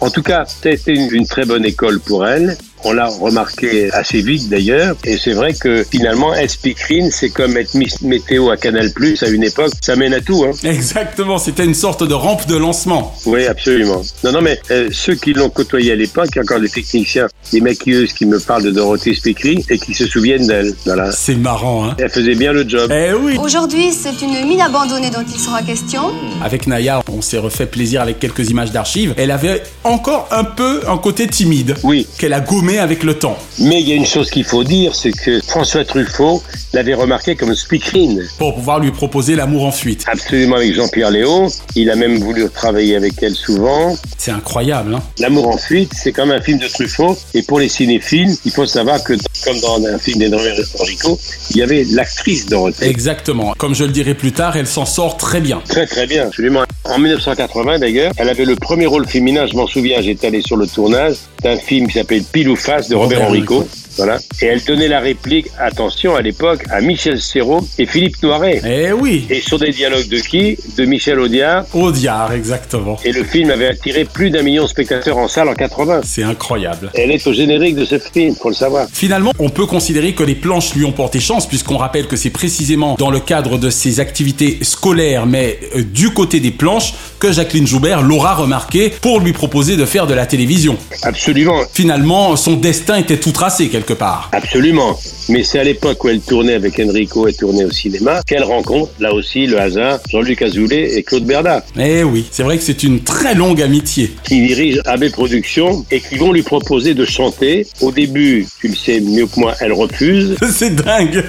En 0.00 0.10
tout 0.10 0.22
cas, 0.22 0.44
ça 0.46 0.68
a 0.68 0.72
été 0.72 0.94
une, 0.94 1.12
une 1.12 1.26
très 1.26 1.44
bonne 1.44 1.64
école 1.64 1.98
pour 2.00 2.26
elle. 2.26 2.56
On 2.84 2.92
l'a 2.92 3.08
remarqué 3.08 3.90
assez 3.92 4.22
vite 4.22 4.48
d'ailleurs. 4.48 4.96
Et 5.04 5.16
c'est 5.16 5.32
vrai 5.32 5.54
que 5.54 5.84
finalement, 5.90 6.34
être 6.34 6.50
speakerine, 6.50 7.10
c'est 7.10 7.30
comme 7.30 7.56
être 7.56 7.74
Miss 7.74 8.00
Météo 8.02 8.50
à 8.50 8.56
Canal 8.56 8.92
Plus 8.92 9.22
à 9.22 9.28
une 9.28 9.44
époque. 9.44 9.72
Ça 9.80 9.96
mène 9.96 10.14
à 10.14 10.20
tout. 10.20 10.44
Hein. 10.44 10.52
Exactement, 10.64 11.38
c'était 11.38 11.64
une 11.64 11.74
sorte 11.74 12.06
de 12.06 12.14
rampe 12.14 12.46
de 12.46 12.56
lancement. 12.56 13.14
Oui, 13.26 13.46
absolument. 13.46 14.02
Non, 14.24 14.32
non, 14.32 14.40
mais 14.40 14.60
euh, 14.70 14.88
ceux 14.92 15.14
qui 15.14 15.32
l'ont 15.32 15.50
côtoyé 15.50 15.92
à 15.92 15.96
l'époque, 15.96 16.28
il 16.32 16.36
y 16.36 16.38
a 16.38 16.42
encore 16.42 16.60
des 16.60 16.68
techniciens, 16.68 17.26
des 17.52 17.60
maquilleuses 17.60 18.12
qui 18.12 18.26
me 18.26 18.38
parlent 18.38 18.62
de 18.62 18.70
Dorothée 18.70 19.14
Speakerine 19.14 19.62
et 19.68 19.78
qui 19.78 19.94
se 19.94 20.06
souviennent 20.06 20.46
d'elle. 20.46 20.74
Voilà. 20.84 21.10
C'est 21.12 21.34
marrant, 21.34 21.86
hein 21.86 21.96
Elle 21.98 22.10
faisait 22.10 22.34
bien 22.34 22.52
le 22.52 22.68
job. 22.68 22.92
Eh 22.92 23.12
oui 23.14 23.36
Aujourd'hui, 23.38 23.92
c'est 23.92 24.22
une 24.22 24.46
mine 24.46 24.60
abandonnée 24.60 25.10
dont 25.10 25.24
il 25.26 25.40
sera 25.40 25.62
question. 25.62 26.12
Avec 26.42 26.66
Naya, 26.66 27.02
on 27.10 27.22
s'est 27.22 27.38
refait 27.38 27.66
plaisir 27.66 28.02
avec 28.02 28.18
quelques 28.18 28.50
images 28.50 28.70
d'archives. 28.70 29.14
Elle 29.16 29.30
avait 29.30 29.62
encore 29.84 30.28
un 30.30 30.44
peu 30.44 30.82
un 30.88 30.98
côté 30.98 31.26
timide. 31.26 31.74
Oui. 31.82 32.06
Qu'elle 32.18 32.32
a 32.32 32.40
gommé 32.40 32.67
avec 32.76 33.04
le 33.04 33.14
temps. 33.14 33.38
Mais 33.60 33.80
il 33.80 33.88
y 33.88 33.92
a 33.92 33.94
une 33.94 34.04
chose 34.04 34.30
qu'il 34.30 34.44
faut 34.44 34.64
dire, 34.64 34.94
c'est 34.94 35.12
que 35.12 35.40
François 35.40 35.84
Truffaut 35.84 36.42
l'avait 36.74 36.94
remarqué 36.94 37.34
comme 37.36 37.54
speakerine. 37.54 38.26
Pour 38.38 38.54
pouvoir 38.54 38.80
lui 38.80 38.90
proposer 38.90 39.36
l'amour 39.36 39.64
en 39.64 39.72
fuite. 39.72 40.04
Absolument 40.06 40.56
avec 40.56 40.74
Jean-Pierre 40.74 41.10
Léo. 41.10 41.48
Il 41.76 41.90
a 41.90 41.96
même 41.96 42.18
voulu 42.18 42.48
travailler 42.50 42.96
avec 42.96 43.14
elle 43.22 43.34
souvent. 43.34 43.96
C'est 44.18 44.32
incroyable, 44.32 44.94
hein 44.94 45.02
L'amour 45.18 45.48
en 45.48 45.56
fuite, 45.56 45.92
c'est 45.94 46.12
comme 46.12 46.30
un 46.30 46.40
film 46.42 46.58
de 46.58 46.68
Truffaut. 46.68 47.16
Et 47.32 47.42
pour 47.42 47.60
les 47.60 47.68
cinéphiles, 47.68 48.36
il 48.44 48.50
faut 48.50 48.66
savoir 48.66 49.02
que, 49.02 49.14
comme 49.44 49.58
dans 49.60 49.86
un 49.86 49.98
film 49.98 50.18
d'Edouard 50.18 50.42
Enrico, 50.80 51.18
il 51.50 51.56
y 51.56 51.62
avait 51.62 51.84
l'actrice 51.84 52.46
Dorothée. 52.46 52.86
Exactement. 52.86 53.54
Comme 53.56 53.74
je 53.74 53.84
le 53.84 53.92
dirai 53.92 54.14
plus 54.14 54.32
tard, 54.32 54.56
elle 54.56 54.66
s'en 54.66 54.84
sort 54.84 55.16
très 55.16 55.40
bien. 55.40 55.62
Très 55.68 55.86
très 55.86 56.06
bien, 56.06 56.26
absolument. 56.26 56.64
En 56.84 56.98
1980 56.98 57.78
d'ailleurs, 57.78 58.12
elle 58.16 58.28
avait 58.28 58.46
le 58.46 58.56
premier 58.56 58.86
rôle 58.86 59.06
féminin, 59.06 59.46
je 59.46 59.54
m'en 59.54 59.66
souviens, 59.66 60.00
j'étais 60.00 60.28
allé 60.28 60.40
sur 60.40 60.56
le 60.56 60.66
tournage 60.66 61.16
d'un 61.42 61.56
film 61.56 61.86
qui 61.86 61.94
s'appelle 61.94 62.22
Pile 62.24 62.48
ou 62.48 62.56
Face 62.58 62.88
de 62.88 62.94
Robert 62.96 63.20
Robert 63.20 63.28
Enrico. 63.28 63.66
Voilà. 63.98 64.18
Et 64.40 64.46
elle 64.46 64.64
donnait 64.64 64.88
la 64.88 65.00
réplique, 65.00 65.48
attention 65.58 66.14
à 66.14 66.22
l'époque, 66.22 66.64
à 66.70 66.80
Michel 66.80 67.20
Serrault 67.20 67.66
et 67.78 67.84
Philippe 67.84 68.22
Noiret. 68.22 68.62
Eh 68.64 68.92
oui. 68.92 69.26
Et 69.28 69.40
sur 69.40 69.58
des 69.58 69.70
dialogues 69.70 70.08
de 70.08 70.18
qui? 70.18 70.56
De 70.76 70.84
Michel 70.84 71.18
Audiard. 71.18 71.64
Audiard, 71.74 72.32
exactement. 72.32 72.96
Et 73.04 73.12
le 73.12 73.24
film 73.24 73.50
avait 73.50 73.66
attiré 73.66 74.04
plus 74.04 74.30
d'un 74.30 74.42
million 74.42 74.62
de 74.62 74.68
spectateurs 74.68 75.18
en 75.18 75.28
salle 75.28 75.48
en 75.48 75.54
80. 75.54 76.02
C'est 76.04 76.22
incroyable. 76.22 76.90
Elle 76.94 77.10
est 77.10 77.26
au 77.26 77.32
générique 77.32 77.74
de 77.74 77.84
ce 77.84 77.98
film, 77.98 78.34
faut 78.34 78.48
le 78.48 78.54
savoir. 78.54 78.86
Finalement, 78.92 79.32
on 79.38 79.50
peut 79.50 79.66
considérer 79.66 80.14
que 80.14 80.22
les 80.22 80.34
planches 80.34 80.74
lui 80.74 80.84
ont 80.84 80.92
porté 80.92 81.20
chance, 81.20 81.46
puisqu'on 81.46 81.76
rappelle 81.76 82.06
que 82.06 82.16
c'est 82.16 82.30
précisément 82.30 82.94
dans 82.98 83.10
le 83.10 83.20
cadre 83.20 83.58
de 83.58 83.70
ses 83.70 84.00
activités 84.00 84.58
scolaires, 84.62 85.26
mais 85.26 85.58
euh, 85.76 85.82
du 85.82 86.10
côté 86.10 86.40
des 86.40 86.50
planches, 86.50 86.94
que 87.18 87.32
Jacqueline 87.32 87.66
Joubert 87.66 88.02
l'aura 88.02 88.34
remarqué 88.34 88.90
pour 89.00 89.20
lui 89.20 89.32
proposer 89.32 89.76
de 89.76 89.84
faire 89.84 90.06
de 90.06 90.14
la 90.14 90.26
télévision. 90.26 90.76
Absolument. 91.02 91.62
Finalement, 91.72 92.36
son 92.36 92.54
destin 92.54 92.96
était 92.96 93.16
tout 93.16 93.32
tracé 93.32 93.68
quelque 93.68 93.87
part. 93.92 94.30
Absolument. 94.32 94.98
Mais 95.28 95.42
c'est 95.42 95.58
à 95.58 95.64
l'époque 95.64 96.02
où 96.04 96.08
elle 96.08 96.20
tournait 96.20 96.54
avec 96.54 96.78
Enrico 96.80 97.28
et 97.28 97.32
tournait 97.32 97.64
au 97.64 97.70
cinéma 97.70 98.22
qu'elle 98.26 98.44
rencontre, 98.44 98.92
là 98.98 99.12
aussi, 99.12 99.46
le 99.46 99.60
hasard, 99.60 100.00
Jean-Luc 100.08 100.42
Azoulay 100.42 100.96
et 100.96 101.02
Claude 101.02 101.24
Berda. 101.24 101.64
Eh 101.78 102.02
oui, 102.04 102.26
c'est 102.30 102.42
vrai 102.42 102.56
que 102.58 102.62
c'est 102.64 102.82
une 102.82 103.00
très 103.00 103.34
longue 103.34 103.60
amitié. 103.62 104.10
Qui 104.24 104.46
dirigent 104.46 104.80
AB 104.84 105.10
Productions 105.10 105.84
et 105.90 106.00
qui 106.00 106.16
vont 106.16 106.32
lui 106.32 106.42
proposer 106.42 106.94
de 106.94 107.04
chanter. 107.04 107.66
Au 107.80 107.90
début, 107.90 108.46
tu 108.60 108.68
le 108.68 108.74
sais 108.74 109.00
mieux 109.00 109.26
que 109.26 109.38
moi, 109.40 109.54
elle 109.60 109.72
refuse. 109.72 110.36
C'est 110.52 110.74
dingue. 110.74 111.24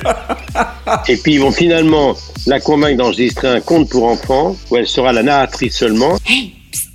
et 1.08 1.18
puis 1.18 1.34
ils 1.34 1.40
vont 1.40 1.52
finalement 1.52 2.16
la 2.48 2.60
convaincre 2.60 2.98
d'enregistrer 2.98 3.48
un 3.48 3.62
conte 3.62 3.90
pour 3.90 4.06
enfants 4.06 4.56
où 4.72 4.78
elle 4.78 4.88
sera 4.88 5.14
la 5.14 5.24
narratrice 5.24 5.76
seulement. 5.76 6.18
Hey, 6.28 6.54
psst, 6.72 6.90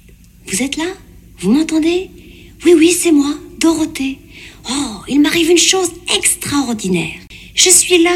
vous 0.46 0.62
êtes 0.62 0.76
là? 0.76 0.84
Vous 1.40 1.52
m'entendez? 1.52 2.10
Oui, 2.64 2.74
oui, 2.76 2.90
c'est 2.90 3.12
moi, 3.12 3.34
Dorothée. 3.60 4.18
Oh, 4.70 5.02
il 5.08 5.20
m'arrive 5.20 5.50
une 5.50 5.58
chose 5.58 5.90
extraordinaire. 6.16 7.20
Je 7.54 7.70
suis 7.70 8.02
là, 8.02 8.10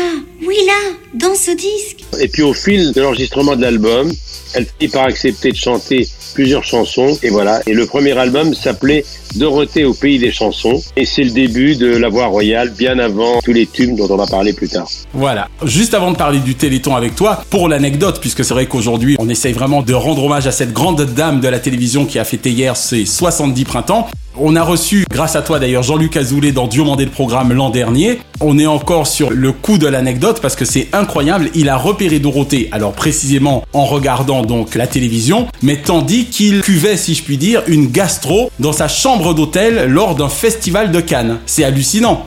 oui 0.47 0.57
là, 0.67 0.95
dans 1.15 1.35
ce 1.35 1.53
disque. 1.53 2.05
Et 2.21 2.29
puis 2.29 2.43
au 2.43 2.55
fil 2.55 2.93
de 2.93 3.01
l'enregistrement 3.01 3.55
de 3.55 3.63
l'album, 3.63 4.13
elle 4.55 4.67
finit 4.67 4.91
par 4.91 5.05
accepter 5.05 5.51
de 5.53 5.57
chanter 5.57 6.09
plusieurs 6.35 6.65
chansons. 6.65 7.17
Et 7.23 7.31
voilà. 7.31 7.61
Et 7.67 7.75
le 7.75 7.87
premier 7.87 8.17
album 8.19 8.55
s'appelait 8.55 9.05
Dorothée 9.37 9.85
au 9.85 9.95
pays 9.95 10.19
des 10.19 10.33
chansons. 10.33 10.83
Et 10.97 11.05
c'est 11.05 11.23
le 11.23 11.31
début 11.31 11.77
de 11.77 11.87
la 11.87 12.09
voix 12.09 12.27
royale, 12.27 12.73
bien 12.77 12.99
avant 12.99 13.41
tous 13.43 13.53
les 13.53 13.67
tubes 13.67 13.95
dont 13.97 14.09
on 14.11 14.17
va 14.17 14.27
parler 14.27 14.53
plus 14.53 14.69
tard. 14.69 14.89
Voilà. 15.13 15.49
Juste 15.65 15.95
avant 15.95 16.13
de 16.13 16.17
parler 16.17 16.41
du 16.41 16.55
Téléthon 16.55 16.97
avec 16.97 17.15
toi, 17.15 17.45
pour 17.51 17.69
l'anecdote, 17.69 18.21
puisque 18.21 18.45
c'est 18.45 18.55
vrai 18.55 18.67
qu'aujourd'hui, 18.67 19.17
on 19.19 19.29
essaye 19.29 19.53
vraiment 19.53 19.83
de 19.83 19.95
rendre 19.95 20.25
hommage 20.25 20.47
à 20.47 20.53
cette 20.53 20.73
grande 20.73 21.03
dame 21.15 21.41
de 21.41 21.49
la 21.49 21.61
télévision 21.61 22.07
qui 22.07 22.19
a 22.19 22.25
fêté 22.25 22.51
hier 22.51 22.77
ses 22.77 23.05
70 23.05 23.65
printemps. 23.65 24.09
On 24.41 24.55
a 24.55 24.63
reçu, 24.63 25.05
grâce 25.11 25.35
à 25.35 25.43
toi 25.43 25.59
d'ailleurs, 25.59 25.83
Jean-Luc 25.83 26.17
Azoulay 26.17 26.53
dans 26.53 26.69
Diomandé 26.69 27.05
le 27.05 27.11
programme 27.11 27.53
l'an 27.53 27.71
dernier. 27.71 28.21
On 28.41 28.57
est 28.57 28.69
encore 28.69 29.09
sur 29.09 29.31
le 29.31 29.51
coup 29.51 29.79
de 29.79 29.89
l'anecdote 29.89 30.39
parce 30.41 30.55
que 30.55 30.65
c'est 30.65 30.87
incroyable. 30.93 31.51
Il 31.57 31.69
a 31.69 31.77
repéré 31.77 32.21
Dorothée, 32.21 32.69
alors 32.71 32.93
précisément 32.93 33.65
en 33.73 33.85
regardant 33.85 34.43
donc 34.43 34.77
la 34.77 34.87
télévision, 34.87 35.49
mais 35.61 35.79
tandis 35.79 36.27
qu'il 36.27 36.61
cuvait, 36.61 36.97
si 36.97 37.15
je 37.15 37.25
puis 37.25 37.37
dire, 37.37 37.63
une 37.67 37.89
gastro 37.89 38.53
dans 38.61 38.73
sa 38.73 38.87
chambre 38.87 39.35
d'hôtel 39.35 39.91
lors 39.91 40.15
d'un 40.15 40.29
festival 40.29 40.93
de 40.93 41.01
Cannes. 41.01 41.39
C'est 41.47 41.65
hallucinant. 41.65 42.25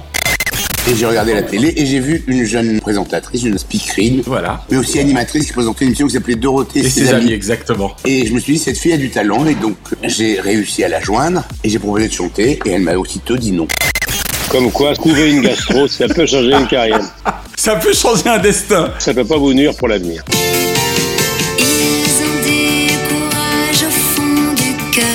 Et 0.90 0.96
j'ai 0.96 1.06
regardé 1.06 1.34
la 1.34 1.44
télé 1.44 1.74
et 1.78 1.86
j'ai 1.86 2.00
vu 2.00 2.24
une 2.28 2.44
jeune 2.44 2.82
présentatrice, 2.82 3.44
une 3.44 3.58
speakerine, 3.58 4.24
Voilà. 4.26 4.66
mais 4.72 4.78
aussi 4.78 5.00
animatrice 5.00 5.46
qui 5.46 5.54
présentait 5.54 5.86
une 5.86 5.90
émission 5.90 6.08
qui 6.08 6.14
s'appelait 6.14 6.36
Dorothée 6.36 6.80
Et 6.80 6.90
ses 6.90 7.14
amis, 7.14 7.32
exactement. 7.32 7.92
Et 8.04 8.26
je 8.26 8.34
me 8.34 8.40
suis 8.40 8.54
dit, 8.54 8.60
cette 8.60 8.78
fille 8.80 8.92
a 8.94 8.98
du 8.98 9.10
talent, 9.12 9.46
et 9.46 9.54
donc 9.56 9.78
j'ai 10.04 10.40
réussi 10.42 10.84
à 10.84 10.90
la 10.90 11.00
joindre, 11.00 11.44
et 11.64 11.70
j'ai 11.70 11.78
proposé 11.80 12.08
de 12.08 12.14
chanter, 12.14 12.60
et 12.66 12.72
elle 12.72 12.82
m'a 12.82 12.96
aussitôt 12.96 13.38
dit 13.38 13.52
non. 13.52 13.68
Comme 14.50 14.72
quoi, 14.72 14.94
trouver 14.96 15.30
une 15.32 15.42
gastro, 15.42 15.88
ça 15.88 16.08
peut 16.08 16.26
changer 16.26 16.52
une 16.54 16.68
carrière. 16.68 17.00
Ça 17.56 17.76
peut 17.76 17.94
changer 17.94 18.28
un 18.28 18.40
destin. 18.40 18.92
Ça 18.98 19.14
peut 19.14 19.24
pas 19.24 19.38
vous 19.38 19.54
nuire 19.54 19.78
pour 19.78 19.88
l'avenir. 19.88 20.24
Ils 21.60 21.64
ont 21.64 22.42
du 22.44 22.88
courage 23.08 23.84
au 23.88 23.92
fond 23.92 24.54
du 24.56 24.76
cœur, 24.92 25.06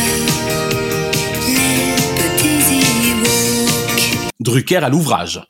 les 1.49 2.05
petits 2.15 3.11
Ewoks. 3.11 4.31
Drucker 4.39 4.77
à 4.77 4.89
l'ouvrage. 4.89 5.41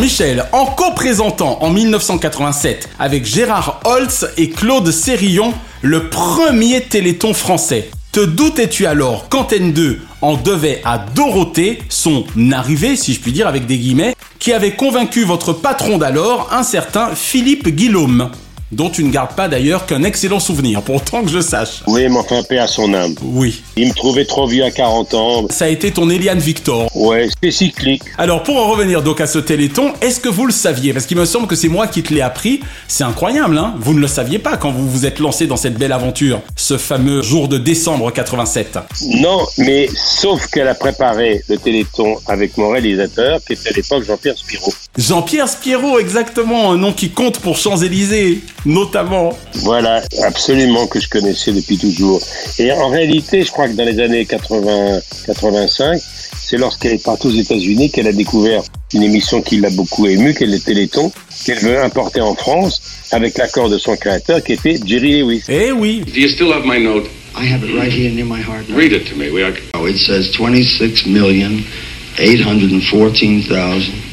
Michel, 0.00 0.44
en 0.52 0.66
co-présentant 0.66 1.58
en 1.60 1.70
1987 1.70 2.88
avec 3.00 3.24
Gérard 3.24 3.80
Holtz 3.84 4.26
et 4.36 4.48
Claude 4.48 4.90
Sérillon 4.92 5.52
le 5.82 6.08
premier 6.08 6.82
téléthon 6.82 7.34
français. 7.34 7.90
Te 8.12 8.20
doutais-tu 8.20 8.86
alors 8.86 9.28
qu'Antenne 9.28 9.72
2 9.72 10.00
en 10.22 10.36
devait 10.36 10.80
à 10.84 10.98
Dorothée 10.98 11.80
son 11.88 12.24
arrivée, 12.52 12.94
si 12.94 13.12
je 13.12 13.20
puis 13.20 13.32
dire 13.32 13.48
avec 13.48 13.66
des 13.66 13.76
guillemets, 13.76 14.14
qui 14.38 14.52
avait 14.52 14.76
convaincu 14.76 15.24
votre 15.24 15.52
patron 15.52 15.98
d'alors, 15.98 16.48
un 16.52 16.62
certain 16.62 17.08
Philippe 17.16 17.68
Guillaume, 17.68 18.30
dont 18.72 18.90
tu 18.90 19.04
ne 19.04 19.10
gardes 19.10 19.34
pas 19.34 19.48
d'ailleurs 19.48 19.86
qu'un 19.86 20.02
excellent 20.02 20.40
souvenir, 20.40 20.82
pourtant 20.82 21.22
que 21.22 21.30
je 21.30 21.40
sache. 21.40 21.82
Oui, 21.86 22.06
mais 22.08 22.18
enfin, 22.18 22.42
paix 22.42 22.58
à 22.58 22.66
son 22.66 22.92
âme. 22.94 23.14
Oui. 23.22 23.62
Il 23.76 23.88
me 23.88 23.94
trouvait 23.94 24.24
trop 24.24 24.46
vieux 24.46 24.64
à 24.64 24.70
40 24.70 25.14
ans. 25.14 25.46
Ça 25.50 25.66
a 25.66 25.68
été 25.68 25.90
ton 25.90 26.10
Eliane 26.10 26.38
Victor. 26.38 26.88
Ouais, 26.94 27.28
c'est 27.42 27.50
cyclique. 27.50 28.02
Alors 28.18 28.42
pour 28.42 28.56
en 28.56 28.68
revenir 28.68 29.02
donc 29.02 29.20
à 29.20 29.26
ce 29.26 29.38
téléthon, 29.38 29.92
est-ce 30.00 30.20
que 30.20 30.28
vous 30.28 30.46
le 30.46 30.52
saviez? 30.52 30.92
Parce 30.92 31.06
qu'il 31.06 31.16
me 31.16 31.24
semble 31.24 31.46
que 31.46 31.56
c'est 31.56 31.68
moi 31.68 31.86
qui 31.86 32.02
te 32.02 32.12
l'ai 32.12 32.20
appris. 32.20 32.60
C'est 32.86 33.04
incroyable, 33.04 33.56
hein? 33.58 33.74
Vous 33.78 33.94
ne 33.94 34.00
le 34.00 34.08
saviez 34.08 34.38
pas 34.38 34.56
quand 34.56 34.70
vous 34.70 34.88
vous 34.88 35.06
êtes 35.06 35.18
lancé 35.18 35.46
dans 35.46 35.56
cette 35.56 35.78
belle 35.78 35.92
aventure, 35.92 36.40
ce 36.56 36.78
fameux 36.78 37.22
jour 37.22 37.48
de 37.48 37.58
décembre 37.58 38.12
87. 38.12 38.78
Non, 39.20 39.40
mais 39.58 39.88
sauf 39.94 40.46
qu'elle 40.48 40.68
a 40.68 40.74
préparé 40.74 41.42
le 41.48 41.56
Téléthon 41.56 42.16
avec 42.26 42.56
mon 42.56 42.70
réalisateur, 42.70 43.40
qui 43.46 43.54
était 43.54 43.70
à 43.70 43.72
l'époque 43.72 44.04
Jean-Pierre 44.04 44.36
Spirou. 44.36 44.72
Jean-Pierre 44.96 45.48
Spiro, 45.48 45.98
exactement, 45.98 46.72
un 46.72 46.76
nom 46.76 46.92
qui 46.92 47.10
compte 47.10 47.38
pour 47.38 47.56
Champs-Élysées, 47.56 48.40
notamment. 48.68 49.36
Voilà, 49.64 50.02
absolument 50.24 50.86
que 50.86 51.00
je 51.00 51.08
connaissais 51.08 51.52
depuis 51.52 51.78
toujours. 51.78 52.20
Et 52.58 52.70
en 52.70 52.88
réalité, 52.90 53.42
je 53.42 53.50
crois 53.50 53.66
que 53.68 53.72
dans 53.72 53.84
les 53.84 53.98
années 53.98 54.24
80-85, 54.24 56.00
c'est 56.38 56.58
lorsqu'elle 56.58 56.92
est 56.92 57.04
partie 57.04 57.26
aux 57.26 57.32
États-Unis 57.32 57.90
qu'elle 57.90 58.06
a 58.06 58.12
découvert 58.12 58.62
une 58.94 59.02
émission 59.02 59.42
qui 59.42 59.58
l'a 59.58 59.70
beaucoup 59.70 60.06
émue, 60.06 60.34
qu'elle 60.34 60.54
est 60.54 60.64
Téléthon, 60.64 61.10
qu'elle 61.44 61.58
veut 61.58 61.82
importer 61.82 62.20
en 62.20 62.34
France 62.34 62.80
avec 63.10 63.36
l'accord 63.38 63.68
de 63.68 63.78
son 63.78 63.96
créateur 63.96 64.42
qui 64.42 64.52
était 64.52 64.78
Jerry 64.84 65.20
Lewis. 65.20 65.42
Eh 65.48 65.72
oui. 65.72 66.02
Do 66.06 66.20
you 66.20 66.28
still 66.28 66.52
have 66.52 66.64
my 66.64 66.78
note? 66.78 67.08
I 67.36 67.44
have 67.46 67.62
it 67.62 67.74
right 67.74 67.92
here 67.92 68.10
near 68.10 68.26
my 68.26 68.40
heart. 68.40 68.66
Read 68.70 68.92
it 68.92 69.08
to 69.08 69.16
me. 69.16 69.30
We 69.30 69.42
are... 69.42 69.52
it 69.88 69.98
says 69.98 70.30
26 70.36 71.06
million 71.06 71.62
814,000. 72.18 74.07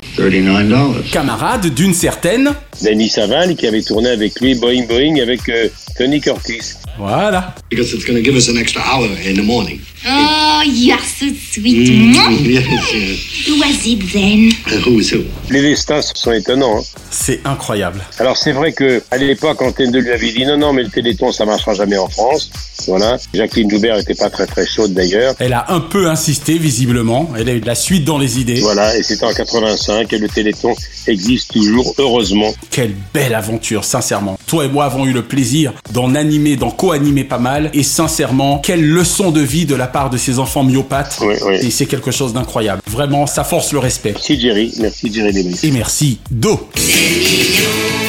Camarade 1.12 1.74
d'une 1.74 1.94
certaine. 1.94 2.54
Danny 2.82 3.10
Saval 3.10 3.56
qui 3.56 3.68
avait 3.68 3.82
tourné 3.82 4.10
avec 4.10 4.40
lui 4.40 4.56
Boeing 4.56 4.86
Boeing 4.88 5.22
avec 5.22 5.48
euh, 5.50 5.68
Tony 5.98 6.22
Curtis. 6.22 6.76
Voilà. 6.98 7.54
Because 7.70 7.94
it's 7.94 8.06
going 8.06 8.16
to 8.18 8.24
give 8.24 8.36
us 8.36 8.50
an 8.50 8.58
extra 8.58 8.82
hour 8.82 9.08
in 9.28 9.36
the 9.36 9.44
morning. 9.44 9.80
Oh, 10.08 10.62
you're 10.66 11.00
so 11.00 11.26
sweet. 11.52 11.90
Mm, 11.90 12.46
yes, 12.46 12.94
yes. 12.94 13.48
Who 13.48 13.60
was 13.60 13.86
it 13.88 14.00
then? 14.14 14.52
Who 14.86 15.00
is 15.00 15.12
who? 15.12 15.24
Les 15.50 15.62
destins 15.62 16.02
sont 16.14 16.32
étonnants. 16.32 16.78
hein. 16.78 16.84
C'est 17.10 17.40
incroyable. 17.46 18.02
Alors 18.20 18.38
c'est 18.38 18.52
vrai 18.52 18.72
que 18.74 19.02
à 19.10 19.18
l'époque, 19.18 19.62
Antenne 19.62 19.92
2 19.92 20.00
lui 20.00 20.12
avait 20.12 20.32
dit 20.32 20.46
non, 20.46 20.58
non, 20.58 20.74
mais 20.74 20.84
le 20.84 20.90
Téléthon, 20.90 21.32
ça 21.32 21.46
marchera 21.46 21.74
jamais 21.74 21.98
en 21.98 22.08
France. 22.08 22.52
Voilà. 22.88 23.18
Jacqueline 23.34 23.70
Joubert 23.72 23.98
était 23.98 24.14
pas 24.14 24.30
très 24.30 24.46
très 24.46 24.66
chaude 24.66 24.94
d'ailleurs. 24.94 25.34
Elle 25.40 25.54
a 25.54 25.66
un 25.72 25.80
peu 25.80 26.08
insisté, 26.08 26.58
visiblement. 26.60 27.32
Elle 27.38 27.50
a 27.50 27.54
eu 27.54 27.62
de 27.62 27.66
la 27.66 27.74
suite 27.76 28.06
dans 28.06 28.20
les 28.20 28.40
idées. 28.40 28.60
Voilà, 28.62 28.96
et 28.96 29.02
c'était 29.02 29.26
en 29.26 29.34
85 29.34 30.12
et 30.14 30.18
le 30.20 30.28
Téléthon 30.28 30.76
existe 31.08 31.52
toujours, 31.54 31.96
heureusement. 31.98 32.54
Quelle 32.70 32.94
belle 33.14 33.34
aventure, 33.34 33.86
sincèrement. 33.86 34.38
Toi 34.46 34.66
et 34.66 34.68
moi 34.70 34.86
avons 34.86 35.06
eu 35.06 35.14
le 35.14 35.24
plaisir 35.24 35.74
d'en 35.94 36.14
animer, 36.14 36.58
d'en 36.58 36.70
co-animer 36.70 37.24
pas 37.24 37.40
mal. 37.40 37.72
Et 37.74 37.82
sincèrement, 37.84 38.60
quelle 38.60 38.86
leçon 38.86 39.32
de 39.32 39.42
vie 39.42 39.66
de 39.66 39.74
la 39.76 39.88
part 39.96 40.10
de 40.10 40.18
ces 40.18 40.40
enfants 40.40 40.66
myopathes. 40.66 41.20
Oui, 41.22 41.36
oui. 41.46 41.56
Et 41.62 41.72
c'est 41.72 41.86
quelque 41.86 42.12
chose 42.12 42.34
d'incroyable. 42.34 42.82
Vraiment, 42.86 43.26
ça 43.28 43.46
force 43.46 43.72
le 43.72 43.80
respect. 43.80 44.12
Merci 44.12 44.38
Jerry, 44.38 44.74
merci 44.78 45.14
Jerry 45.14 45.32
Lewis. 45.32 45.62
Et 45.64 45.72
merci, 45.72 46.20
Do. 46.30 46.70
Des 46.76 46.82
millions 46.82 47.64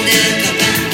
de 0.05 0.43
copains. 0.43 0.87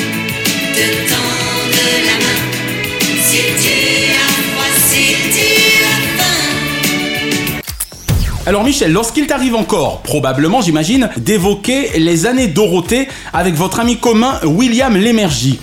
Alors 8.45 8.63
Michel, 8.63 8.93
lorsqu'il 8.93 9.27
t'arrive 9.27 9.55
encore, 9.55 10.03
probablement 10.03 10.61
j'imagine, 10.61 11.09
d'évoquer 11.17 11.99
les 11.99 12.27
années 12.27 12.49
Dorothée 12.49 13.09
avec 13.33 13.55
votre 13.55 13.81
ami 13.81 13.97
commun 13.97 14.41
William 14.45 14.95
Lémergie. 14.95 15.59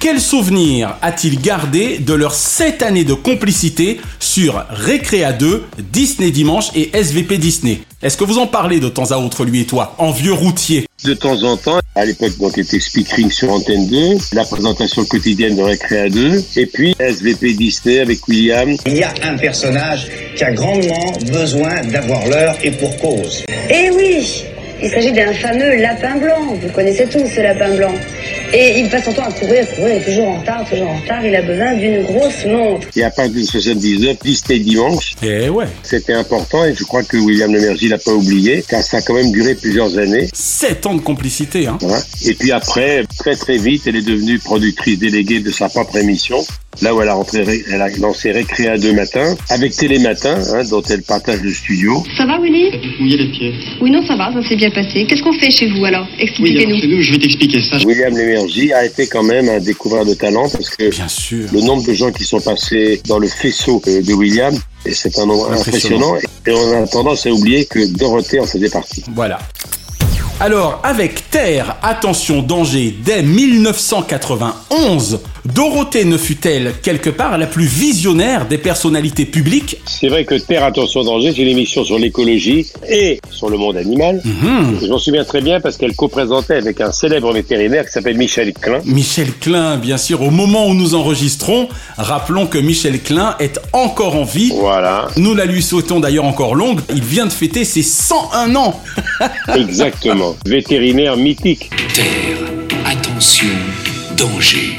Quel 0.00 0.20
souvenir 0.20 0.96
a-t-il 1.02 1.40
gardé 1.40 1.98
de 1.98 2.14
leurs 2.14 2.34
7 2.34 2.82
années 2.82 3.04
de 3.04 3.14
complicité 3.14 4.00
sur 4.18 4.64
Récréa 4.68 5.32
2, 5.32 5.64
Disney 5.92 6.30
Dimanche 6.30 6.70
et 6.74 6.90
SVP 6.96 7.38
Disney? 7.38 7.80
Est-ce 8.02 8.16
que 8.16 8.24
vous 8.24 8.38
en 8.38 8.46
parlez 8.46 8.80
de 8.80 8.88
temps 8.88 9.10
à 9.12 9.16
autre, 9.18 9.44
lui 9.44 9.62
et 9.62 9.64
toi, 9.64 9.94
en 9.98 10.10
vieux 10.10 10.32
routier? 10.32 10.86
De 11.04 11.14
temps 11.14 11.42
en 11.42 11.56
temps, 11.56 11.80
à 11.94 12.04
l'époque, 12.04 12.36
donc, 12.38 12.56
était 12.58 12.80
Speakring 12.80 13.30
sur 13.30 13.50
Antenne 13.50 13.88
2, 13.88 13.96
la 14.32 14.44
présentation 14.44 15.04
quotidienne 15.04 15.56
de 15.56 15.62
Récréa 15.62 16.08
2, 16.08 16.42
et 16.56 16.66
puis 16.66 16.94
SVP 16.98 17.52
Disney 17.54 18.00
avec 18.00 18.26
William. 18.28 18.76
Il 18.86 18.96
y 18.96 19.02
a 19.02 19.12
un 19.22 19.36
personnage 19.36 20.08
qui 20.36 20.44
a 20.44 20.52
grandement 20.52 21.12
besoin 21.32 21.82
d'avoir 21.82 22.26
l'heure 22.28 22.56
et 22.62 22.70
pour 22.72 22.96
cause. 22.98 23.44
Eh 23.70 23.90
oui 23.90 24.44
Il 24.82 24.90
s'agit 24.90 25.12
d'un 25.12 25.32
fameux 25.34 25.76
lapin 25.76 26.16
blanc. 26.16 26.54
Vous 26.60 26.68
connaissez 26.72 27.06
tous 27.06 27.26
ce 27.26 27.40
lapin 27.40 27.74
blanc. 27.76 27.94
Et 28.52 28.80
il 28.80 28.88
passe 28.88 29.04
son 29.04 29.12
temps 29.12 29.24
à 29.24 29.32
courir, 29.32 29.66
courir, 29.74 29.88
il 29.96 30.02
est 30.02 30.04
toujours 30.04 30.28
en 30.28 30.38
retard, 30.40 30.68
toujours 30.68 30.88
en 30.88 31.00
retard. 31.00 31.24
Il 31.24 31.34
a 31.34 31.42
besoin 31.42 31.74
d'une 31.74 32.02
grosse 32.04 32.44
montre. 32.46 32.86
Et 32.96 33.02
à 33.02 33.10
partir 33.10 33.34
de 33.34 33.42
79, 33.42 34.16
Disney 34.22 34.58
Dimanche. 34.60 35.14
Et 35.22 35.48
ouais. 35.48 35.66
C'était 35.82 36.14
important 36.14 36.64
et 36.64 36.74
je 36.74 36.84
crois 36.84 37.02
que 37.02 37.16
William 37.16 37.52
Lemergy 37.52 37.88
l'a 37.88 37.98
pas 37.98 38.12
oublié, 38.12 38.64
car 38.68 38.82
ça 38.82 38.98
a 38.98 39.02
quand 39.02 39.14
même 39.14 39.32
duré 39.32 39.54
plusieurs 39.54 39.98
années. 39.98 40.28
7 40.32 40.86
ans 40.86 40.94
de 40.94 41.00
complicité, 41.00 41.66
hein. 41.66 41.78
Et 42.26 42.34
puis 42.34 42.52
après, 42.52 43.04
très 43.18 43.34
très 43.36 43.56
vite, 43.58 43.82
elle 43.86 43.96
est 43.96 44.06
devenue 44.06 44.38
productrice 44.38 44.98
déléguée 44.98 45.40
de 45.40 45.50
sa 45.50 45.68
propre 45.68 45.96
émission. 45.96 46.38
Là 46.82 46.92
où 46.92 47.00
elle 47.00 47.08
a, 47.08 47.14
rentré, 47.14 47.62
elle 47.70 47.80
a 47.80 47.88
lancé 48.00 48.32
Récréa 48.32 48.76
2 48.78 48.92
matin, 48.94 49.36
avec 49.48 49.76
Télématin, 49.76 50.36
hein, 50.52 50.64
dont 50.68 50.82
elle 50.90 51.02
partage 51.02 51.40
le 51.40 51.52
studio. 51.52 52.02
Ça 52.16 52.26
va, 52.26 52.40
Willy? 52.40 52.70
Mouiller 52.98 53.16
les 53.16 53.30
pieds. 53.30 53.54
Oui, 53.80 53.92
non, 53.92 54.04
ça 54.04 54.16
va, 54.16 54.32
ça 54.32 54.48
s'est 54.48 54.56
bien 54.56 54.70
passé. 54.70 55.06
Qu'est-ce 55.08 55.22
qu'on 55.22 55.32
fait 55.38 55.52
chez 55.52 55.68
vous 55.68 55.84
alors? 55.84 56.04
Oui, 56.18 56.24
Expliquez-nous. 56.24 56.80
c'est 56.80 56.86
nous, 56.88 57.00
je 57.00 57.12
vais 57.12 57.18
t'expliquer 57.18 57.60
ça. 57.62 57.76
William 57.86 58.12
Lémergie 58.16 58.72
a 58.72 58.84
été 58.84 59.06
quand 59.06 59.22
même 59.22 59.48
un 59.48 59.58
découvreur 59.60 60.04
de 60.04 60.14
talent 60.14 60.48
parce 60.48 60.68
que 60.70 60.88
Bien 60.90 61.08
sûr. 61.08 61.48
le 61.52 61.60
nombre 61.60 61.84
de 61.86 61.92
gens 61.92 62.10
qui 62.12 62.24
sont 62.24 62.40
passés 62.40 63.00
dans 63.06 63.18
le 63.18 63.28
faisceau 63.28 63.80
euh, 63.86 64.02
de 64.02 64.12
William, 64.14 64.54
c'est 64.92 65.18
un 65.18 65.26
nombre 65.26 65.50
Impressionnant. 65.52 66.14
impressionnant. 66.14 66.32
Et 66.46 66.52
on 66.52 66.82
a 66.82 66.86
tendance 66.86 67.26
à 67.26 67.30
oublier 67.30 67.64
que 67.64 67.84
Dorothée 67.96 68.40
en 68.40 68.46
faisait 68.46 68.68
partie. 68.68 69.04
Voilà. 69.14 69.38
Alors, 70.40 70.80
avec 70.82 71.30
Terre, 71.30 71.76
attention, 71.82 72.42
danger, 72.42 72.92
dès 73.04 73.22
1991, 73.22 75.20
Dorothée 75.46 76.04
ne 76.04 76.16
fut-elle 76.16 76.72
quelque 76.82 77.08
part 77.10 77.38
la 77.38 77.46
plus 77.46 77.66
visionnaire 77.66 78.46
des 78.46 78.58
personnalités 78.58 79.26
publiques? 79.26 79.76
C'est 79.86 80.08
vrai 80.08 80.24
que 80.24 80.34
Terre 80.34 80.64
Attention 80.64 81.04
Danger, 81.04 81.32
c'est 81.34 81.42
une 81.42 81.48
émission 81.48 81.84
sur 81.84 81.98
l'écologie 81.98 82.66
et 82.88 83.20
sur 83.30 83.48
le 83.48 83.56
monde 83.58 83.76
animal. 83.76 84.20
Mhm. 84.24 84.78
Je 84.82 84.86
m'en 84.88 84.98
souviens 84.98 85.24
très 85.24 85.40
bien 85.40 85.60
parce 85.60 85.76
qu'elle 85.76 85.94
co-présentait 85.94 86.56
avec 86.56 86.80
un 86.80 86.90
célèbre 86.92 87.32
vétérinaire 87.32 87.86
qui 87.86 87.92
s'appelle 87.92 88.16
Michel 88.16 88.52
Klein. 88.54 88.80
Michel 88.84 89.32
Klein, 89.40 89.76
bien 89.76 89.98
sûr, 89.98 90.20
au 90.22 90.30
moment 90.30 90.66
où 90.66 90.74
nous 90.74 90.94
enregistrons, 90.94 91.68
rappelons 91.96 92.46
que 92.46 92.58
Michel 92.58 93.00
Klein 93.00 93.36
est 93.38 93.60
encore 93.72 94.16
en 94.16 94.24
vie. 94.24 94.52
Voilà, 94.58 95.08
Nous 95.16 95.34
la 95.34 95.44
lui 95.44 95.62
souhaitons 95.62 96.00
d'ailleurs 96.00 96.24
encore 96.24 96.54
longue. 96.56 96.80
Il 96.92 97.04
vient 97.04 97.26
de 97.26 97.32
fêter 97.32 97.64
ses 97.64 97.82
101 97.82 98.56
ans. 98.56 98.80
exactement. 99.54 100.23
Vétérinaire 100.46 101.16
mythique. 101.16 101.70
Terre, 101.94 102.38
attention, 102.84 103.46
danger. 104.16 104.76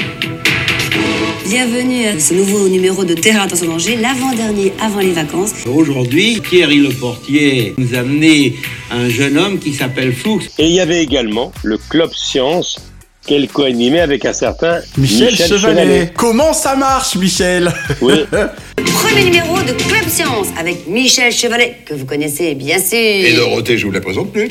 Bienvenue 1.48 2.08
à 2.08 2.20
ce 2.20 2.34
nouveau 2.34 2.68
numéro 2.68 3.04
de 3.04 3.14
Terre 3.14 3.42
Attention 3.42 3.68
Danger, 3.68 3.98
l'avant-dernier 3.98 4.74
avant 4.82 5.02
les 5.02 5.12
vacances. 5.12 5.52
Aujourd'hui, 5.68 6.42
Thierry 6.50 6.78
Le 6.78 6.90
Portier 6.90 7.76
nous 7.78 7.94
a 7.94 8.00
amené 8.00 8.56
un 8.90 9.10
jeune 9.10 9.38
homme 9.38 9.60
qui 9.60 9.74
s'appelle 9.74 10.14
Fuchs. 10.14 10.50
Et 10.58 10.66
il 10.66 10.72
y 10.72 10.80
avait 10.80 11.04
également 11.04 11.52
le 11.64 11.78
Club 11.78 12.12
Science 12.14 12.80
qu'elle 13.26 13.48
co-animait 13.48 14.02
avec 14.02 14.26
un 14.26 14.34
certain 14.34 14.80
Michel, 14.98 15.36
Chevalet. 15.36 16.12
Comment 16.16 16.54
ça 16.54 16.76
marche, 16.76 17.16
Michel? 17.16 17.72
Oui. 18.02 18.14
Premier 18.76 19.26
numéro 19.26 19.58
de 19.62 19.72
Club 19.74 20.08
Science 20.08 20.48
avec 20.60 20.88
Michel 20.88 21.32
Chevalet, 21.32 21.78
que 21.86 21.94
vous 21.94 22.06
connaissez 22.06 22.56
bien 22.56 22.80
sûr. 22.80 22.98
Et 22.98 23.34
Dorothée, 23.36 23.78
je 23.78 23.86
vous 23.86 23.92
la 23.92 24.02
présente 24.02 24.32
plus. 24.32 24.50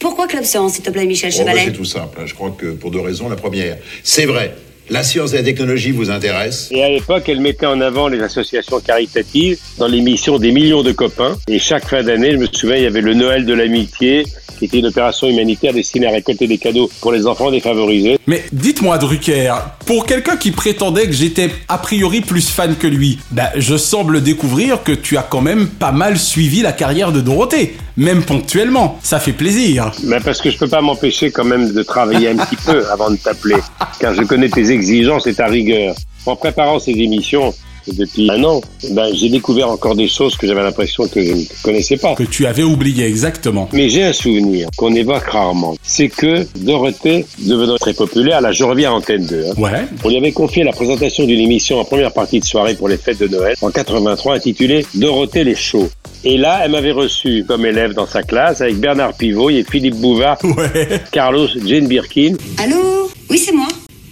Pourquoi 0.00 0.26
Club 0.26 0.44
Science, 0.44 0.72
s'il 0.74 0.82
te 0.82 0.90
plaît, 0.90 1.04
Michel 1.04 1.30
Oh, 1.34 1.38
bah, 1.44 1.50
Chevalet 1.52 1.64
c'est 1.66 1.72
tout 1.76 1.84
simple. 1.84 2.18
hein. 2.20 2.24
Je 2.26 2.34
crois 2.34 2.54
que 2.56 2.66
pour 2.72 2.90
deux 2.90 3.00
raisons. 3.00 3.28
La 3.28 3.36
première, 3.36 3.76
c'est 4.02 4.24
vrai, 4.24 4.56
la 4.88 5.02
science 5.02 5.32
et 5.34 5.36
la 5.36 5.42
technologie 5.42 5.90
vous 5.92 6.10
intéressent. 6.10 6.68
Et 6.72 6.82
à 6.82 6.88
l'époque, 6.88 7.24
elle 7.28 7.40
mettait 7.40 7.66
en 7.66 7.80
avant 7.80 8.08
les 8.08 8.20
associations 8.22 8.80
caritatives 8.80 9.58
dans 9.78 9.86
l'émission 9.86 10.38
des 10.38 10.52
millions 10.52 10.82
de 10.82 10.92
copains. 10.92 11.36
Et 11.48 11.58
chaque 11.58 11.86
fin 11.86 12.02
d'année, 12.02 12.32
je 12.32 12.38
me 12.38 12.46
souviens, 12.50 12.76
il 12.76 12.82
y 12.82 12.86
avait 12.86 13.02
le 13.02 13.14
Noël 13.14 13.44
de 13.44 13.52
l'amitié, 13.54 14.24
qui 14.58 14.64
était 14.66 14.78
une 14.78 14.86
opération 14.86 15.28
humanitaire 15.28 15.72
destinée 15.72 16.06
à 16.06 16.10
récolter 16.10 16.46
des 16.46 16.58
cadeaux 16.58 16.90
pour 17.00 17.12
les 17.12 17.26
enfants 17.26 17.50
défavorisés. 17.50 18.18
Mais 18.26 18.42
dites-moi, 18.52 18.98
Drucker, 18.98 19.54
pour 19.86 20.04
quelqu'un 20.06 20.36
qui 20.36 20.50
prétendait 20.50 21.06
que 21.06 21.12
j'étais 21.12 21.50
a 21.68 21.78
priori 21.78 22.20
plus 22.20 22.50
fan 22.50 22.74
que 22.76 22.86
lui, 22.86 23.18
bah, 23.30 23.50
je 23.56 23.76
semble 23.76 24.22
découvrir 24.22 24.82
que 24.82 24.92
tu 24.92 25.16
as 25.16 25.22
quand 25.22 25.40
même 25.40 25.66
pas 25.68 25.92
mal 25.92 26.18
suivi 26.18 26.60
la 26.62 26.72
carrière 26.72 27.10
de 27.12 27.20
Dorothée, 27.20 27.74
même 28.00 28.24
ponctuellement. 28.24 28.98
Ça 29.02 29.20
fait 29.20 29.34
plaisir. 29.34 29.92
Ben 30.04 30.22
parce 30.22 30.40
que 30.40 30.50
je 30.50 30.58
peux 30.58 30.66
pas 30.66 30.80
m'empêcher 30.80 31.30
quand 31.30 31.44
même 31.44 31.72
de 31.72 31.82
travailler 31.82 32.30
un 32.30 32.36
petit 32.36 32.56
peu 32.56 32.90
avant 32.90 33.10
de 33.10 33.16
t'appeler, 33.16 33.56
car 34.00 34.14
je 34.14 34.22
connais 34.22 34.48
tes 34.48 34.70
exigences 34.70 35.26
et 35.26 35.34
ta 35.34 35.46
rigueur. 35.46 35.94
En 36.26 36.34
préparant 36.34 36.78
ces 36.78 36.92
émissions 36.92 37.54
depuis 37.88 38.30
un 38.30 38.42
an, 38.44 38.60
ben, 38.90 39.12
j'ai 39.14 39.28
découvert 39.28 39.68
encore 39.70 39.94
des 39.94 40.08
choses 40.08 40.36
que 40.36 40.46
j'avais 40.46 40.62
l'impression 40.62 41.06
que 41.08 41.22
je 41.22 41.32
ne 41.32 41.42
connaissais 41.62 41.96
pas. 41.96 42.14
Que 42.14 42.22
tu 42.24 42.46
avais 42.46 42.62
oublié 42.62 43.04
exactement. 43.06 43.68
Mais 43.72 43.88
j'ai 43.88 44.02
un 44.04 44.12
souvenir 44.12 44.68
qu'on 44.76 44.94
évoque 44.94 45.24
rarement. 45.24 45.76
C'est 45.82 46.08
que 46.08 46.46
Dorothée, 46.58 47.24
devenant 47.38 47.76
très 47.76 47.94
populaire, 47.94 48.40
là 48.40 48.52
je 48.52 48.64
reviens 48.64 48.90
à 48.90 48.94
Antenne 48.94 49.26
2, 49.26 49.44
hein, 49.48 49.52
Ouais. 49.58 49.84
on 50.04 50.08
lui 50.08 50.16
avait 50.16 50.32
confié 50.32 50.64
la 50.64 50.72
présentation 50.72 51.24
d'une 51.24 51.40
émission 51.40 51.78
en 51.80 51.84
première 51.84 52.12
partie 52.12 52.40
de 52.40 52.44
soirée 52.44 52.74
pour 52.74 52.88
les 52.88 52.96
fêtes 52.96 53.18
de 53.18 53.28
Noël 53.28 53.54
en 53.62 53.70
83 53.70 54.34
intitulée 54.36 54.84
Dorothée 54.94 55.44
les 55.44 55.54
shows. 55.54 55.88
Et 56.24 56.36
là, 56.36 56.60
elle 56.64 56.72
m'avait 56.72 56.92
reçu 56.92 57.44
comme 57.48 57.64
élève 57.64 57.94
dans 57.94 58.06
sa 58.06 58.22
classe 58.22 58.60
avec 58.60 58.76
Bernard 58.78 59.14
Pivot 59.14 59.48
et 59.50 59.64
Philippe 59.68 59.96
Bouvard, 59.96 60.38
Carlos 61.12 61.48
Jane 61.64 61.86
Birkin. 61.86 62.34
Allô? 62.58 63.08
Oui, 63.30 63.38
c'est 63.38 63.52
moi. 63.52 63.68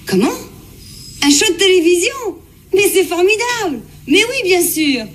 Comment? 0.07 0.33
Un 1.23 1.31
show 1.31 1.53
de 1.53 1.59
télévision? 1.59 2.15
Mais 2.75 2.89
c'est 2.93 3.05
formidable. 3.05 3.81
Mais 4.07 4.21
oui, 4.25 4.43
bien 4.45 4.63
sûr 4.63 5.07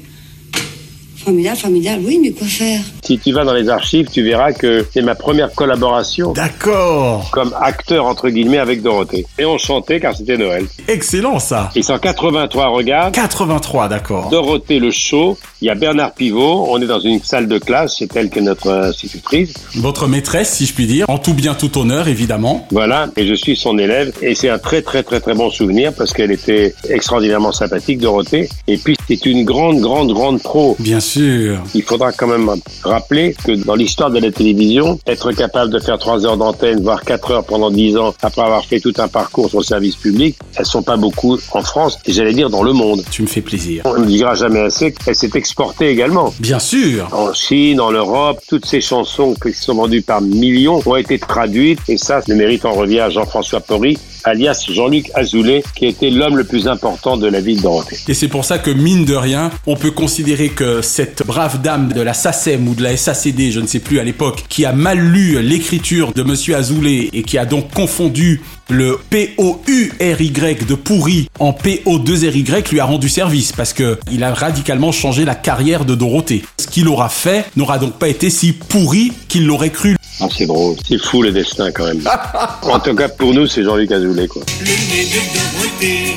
Formidable, 1.24 1.58
formidable, 1.58 2.04
oui, 2.06 2.20
mais 2.22 2.32
quoi 2.32 2.48
faire? 2.48 2.82
Si 3.02 3.18
tu 3.18 3.32
vas 3.32 3.46
dans 3.46 3.54
les 3.54 3.70
archives, 3.70 4.10
tu 4.12 4.24
verras 4.24 4.52
que 4.52 4.86
c'est 4.94 5.02
ma 5.02 5.16
première 5.16 5.54
collaboration. 5.54 6.34
D'accord. 6.34 7.30
Comme 7.32 7.54
acteur, 7.62 8.06
entre 8.06 8.30
guillemets, 8.30 8.58
avec 8.58 8.82
Dorothée. 8.82 9.26
Et 9.40 9.46
on 9.46 9.58
chantait 9.58 10.02
car 10.02 10.16
c'était 10.18 10.38
Noël. 10.38 10.66
Excellent 10.90 11.40
ça. 11.40 11.70
Et 11.76 11.82
c'est 11.82 11.94
en 11.94 12.00
83, 12.00 12.68
regarde. 12.68 13.14
83, 13.14 13.88
d'accord. 13.88 14.30
Dorothée 14.30 14.80
le 14.80 14.92
show. 14.92 15.38
Il 15.62 15.68
y 15.68 15.70
a 15.70 15.76
Bernard 15.76 16.14
Pivot. 16.14 16.66
On 16.70 16.82
est 16.82 16.88
dans 16.88 17.00
une 17.00 17.22
salle 17.24 17.48
de 17.48 17.58
classe. 17.58 17.96
C'est 18.00 18.14
elle 18.18 18.30
qui 18.30 18.40
est 18.40 18.42
notre 18.42 18.70
institutrice. 18.70 19.54
Votre 19.76 20.08
maîtresse, 20.08 20.52
si 20.52 20.66
je 20.66 20.74
puis 20.74 20.88
dire, 20.88 21.06
en 21.10 21.20
tout 21.20 21.34
bien 21.34 21.54
tout 21.54 21.78
honneur, 21.78 22.10
évidemment. 22.10 22.68
Voilà. 22.72 23.08
Et 23.16 23.26
je 23.26 23.34
suis 23.34 23.56
son 23.56 23.78
élève. 23.78 24.12
Et 24.22 24.36
c'est 24.36 24.50
un 24.50 24.60
très, 24.60 24.82
très, 24.82 25.04
très, 25.04 25.22
très 25.22 25.36
bon 25.36 25.50
souvenir 25.50 25.94
parce 25.94 26.12
qu'elle 26.12 26.32
était 26.32 26.74
extraordinairement 26.90 27.54
sympathique, 27.54 28.00
Dorothée. 28.00 28.50
Et 28.68 28.76
puis, 28.76 28.98
c'est 29.08 29.26
une 29.26 29.46
grande, 29.46 29.80
grande, 29.80 30.12
grande 30.12 30.42
pro. 30.42 30.76
Bien 30.80 31.00
sûr. 31.00 31.12
Il 31.15 31.84
faudra 31.84 32.12
quand 32.12 32.28
même 32.28 32.49
rappeler 32.84 33.36
que 33.43 33.52
dans 33.52 33.76
l'histoire 33.76 34.12
de 34.12 34.19
la 34.19 34.32
télévision, 34.32 34.99
être 35.08 35.32
capable 35.32 35.71
de 35.71 35.80
faire 35.80 35.97
trois 35.97 36.26
heures 36.26 36.38
d'antenne, 36.38 36.82
voire 36.82 37.04
quatre 37.04 37.32
heures 37.32 37.45
pendant 37.45 37.71
dix 37.71 37.97
ans, 37.97 38.13
après 38.21 38.41
avoir 38.41 38.65
fait 38.65 38.80
tout 38.80 38.93
un 38.97 39.08
parcours 39.08 39.49
sur 39.49 39.60
le 39.60 39.65
service 39.65 39.95
public, 39.95 40.38
elles 40.56 40.65
sont 40.65 40.84
pas 40.84 40.97
beaucoup 40.97 41.38
en 41.52 41.62
France, 41.62 41.99
et 42.06 42.13
j'allais 42.13 42.34
dire 42.34 42.49
dans 42.49 42.63
le 42.63 42.73
monde. 42.73 43.04
Tu 43.12 43.21
me 43.21 43.28
fais 43.28 43.41
plaisir. 43.41 43.84
On 43.86 43.99
ne 43.99 44.06
dira 44.06 44.36
jamais 44.36 44.60
assez 44.60 44.93
qu'elle 44.93 45.15
s'est 45.15 45.32
exportée 45.36 45.89
également. 45.89 46.34
Bien 46.39 46.60
sûr. 46.60 47.08
En 47.12 47.34
Chine, 47.34 47.80
en 47.80 47.91
Europe, 47.91 48.39
toutes 48.47 48.65
ces 48.65 48.82
chansons 48.82 49.36
qui 49.36 49.54
sont 49.54 49.76
vendues 49.76 50.02
par 50.02 50.21
millions 50.21 50.82
ont 50.86 50.95
été 50.95 51.19
traduites, 51.19 51.80
et 51.88 51.97
ça, 51.97 52.21
le 52.28 52.36
mérite 52.36 52.65
en 52.65 52.73
revient 52.73 53.02
à 53.02 53.10
Jean-François 53.10 53.60
Porry, 53.60 53.97
alias 54.24 54.66
Jean-Luc 54.70 55.12
Azoulay, 55.14 55.64
qui 55.76 55.86
était 55.86 56.10
l'homme 56.10 56.38
le 56.38 56.44
plus 56.44 56.68
important 56.68 57.18
de 57.18 57.28
la 57.28 57.42
ville 57.42 57.62
Dorothée. 57.62 57.98
Et 58.08 58.14
c'est 58.14 58.28
pour 58.28 58.46
ça 58.46 58.60
que, 58.60 58.72
mine 58.72 59.06
de 59.06 59.16
rien, 59.16 59.52
on 59.66 59.76
peut 59.76 59.92
considérer 59.92 60.50
que 60.50 60.82
cette 60.82 61.26
brave 61.26 61.62
dame 61.62 61.94
de 61.94 62.02
la 62.02 62.14
SACEM 62.14 62.68
ou 62.68 62.76
de 62.76 62.84
la 62.84 62.96
SACD, 62.96 63.52
je 63.52 63.60
ne 63.60 63.68
sais 63.68 63.80
plus 63.80 64.00
à 64.00 64.04
l'époque, 64.04 64.44
qui 64.50 64.66
a 64.66 64.74
mal 64.74 65.00
lu 65.00 65.42
l'écriture 65.42 66.14
de 66.14 66.24
Monsieur 66.24 66.56
Azoulay 66.56 67.10
et 67.14 67.24
qui 67.24 67.38
a 67.38 67.46
donc 67.46 67.72
confondu 67.74 68.42
le 68.69 68.99
P-O-U-R-Y 69.10 70.65
de 70.65 70.76
pourri 70.76 71.30
en 71.39 71.54
P-O-2-R-Y 71.54 72.71
lui 72.71 72.80
a 72.80 72.86
rendu 72.86 73.10
service 73.10 73.52
parce 73.52 73.73
que 73.73 73.99
il 74.12 74.23
a 74.23 74.34
radicalement 74.34 74.91
changé 74.91 75.26
la 75.26 75.36
carrière 75.36 75.86
de 75.86 75.95
Dorothée. 75.95 76.43
Ce 76.60 76.67
qu'il 76.67 76.88
aura 76.88 77.10
fait 77.10 77.45
n'aura 77.56 77.78
donc 77.78 77.93
pas 77.99 78.08
été 78.08 78.30
si 78.30 78.54
pourri 78.54 79.12
qu'il 79.28 79.45
l'aurait 79.45 79.71
cru. 79.71 79.97
Ah, 80.19 80.28
c'est 80.36 80.45
drôle. 80.45 80.76
C'est 80.88 80.97
fou 80.97 81.21
le 81.21 81.32
destin 81.32 81.71
quand 81.71 81.86
même. 81.86 82.02
en 82.63 82.80
tout 82.80 82.95
cas, 82.95 83.10
pour 83.10 83.34
nous, 83.34 83.47
c'est 83.47 83.63
Jean-Luc 83.63 83.91
Azoulay, 83.91 84.28
quoi. 84.28 84.43
Le 84.60 84.65
nez 84.65 85.06
de 85.06 85.19
Dorothée, 85.34 86.15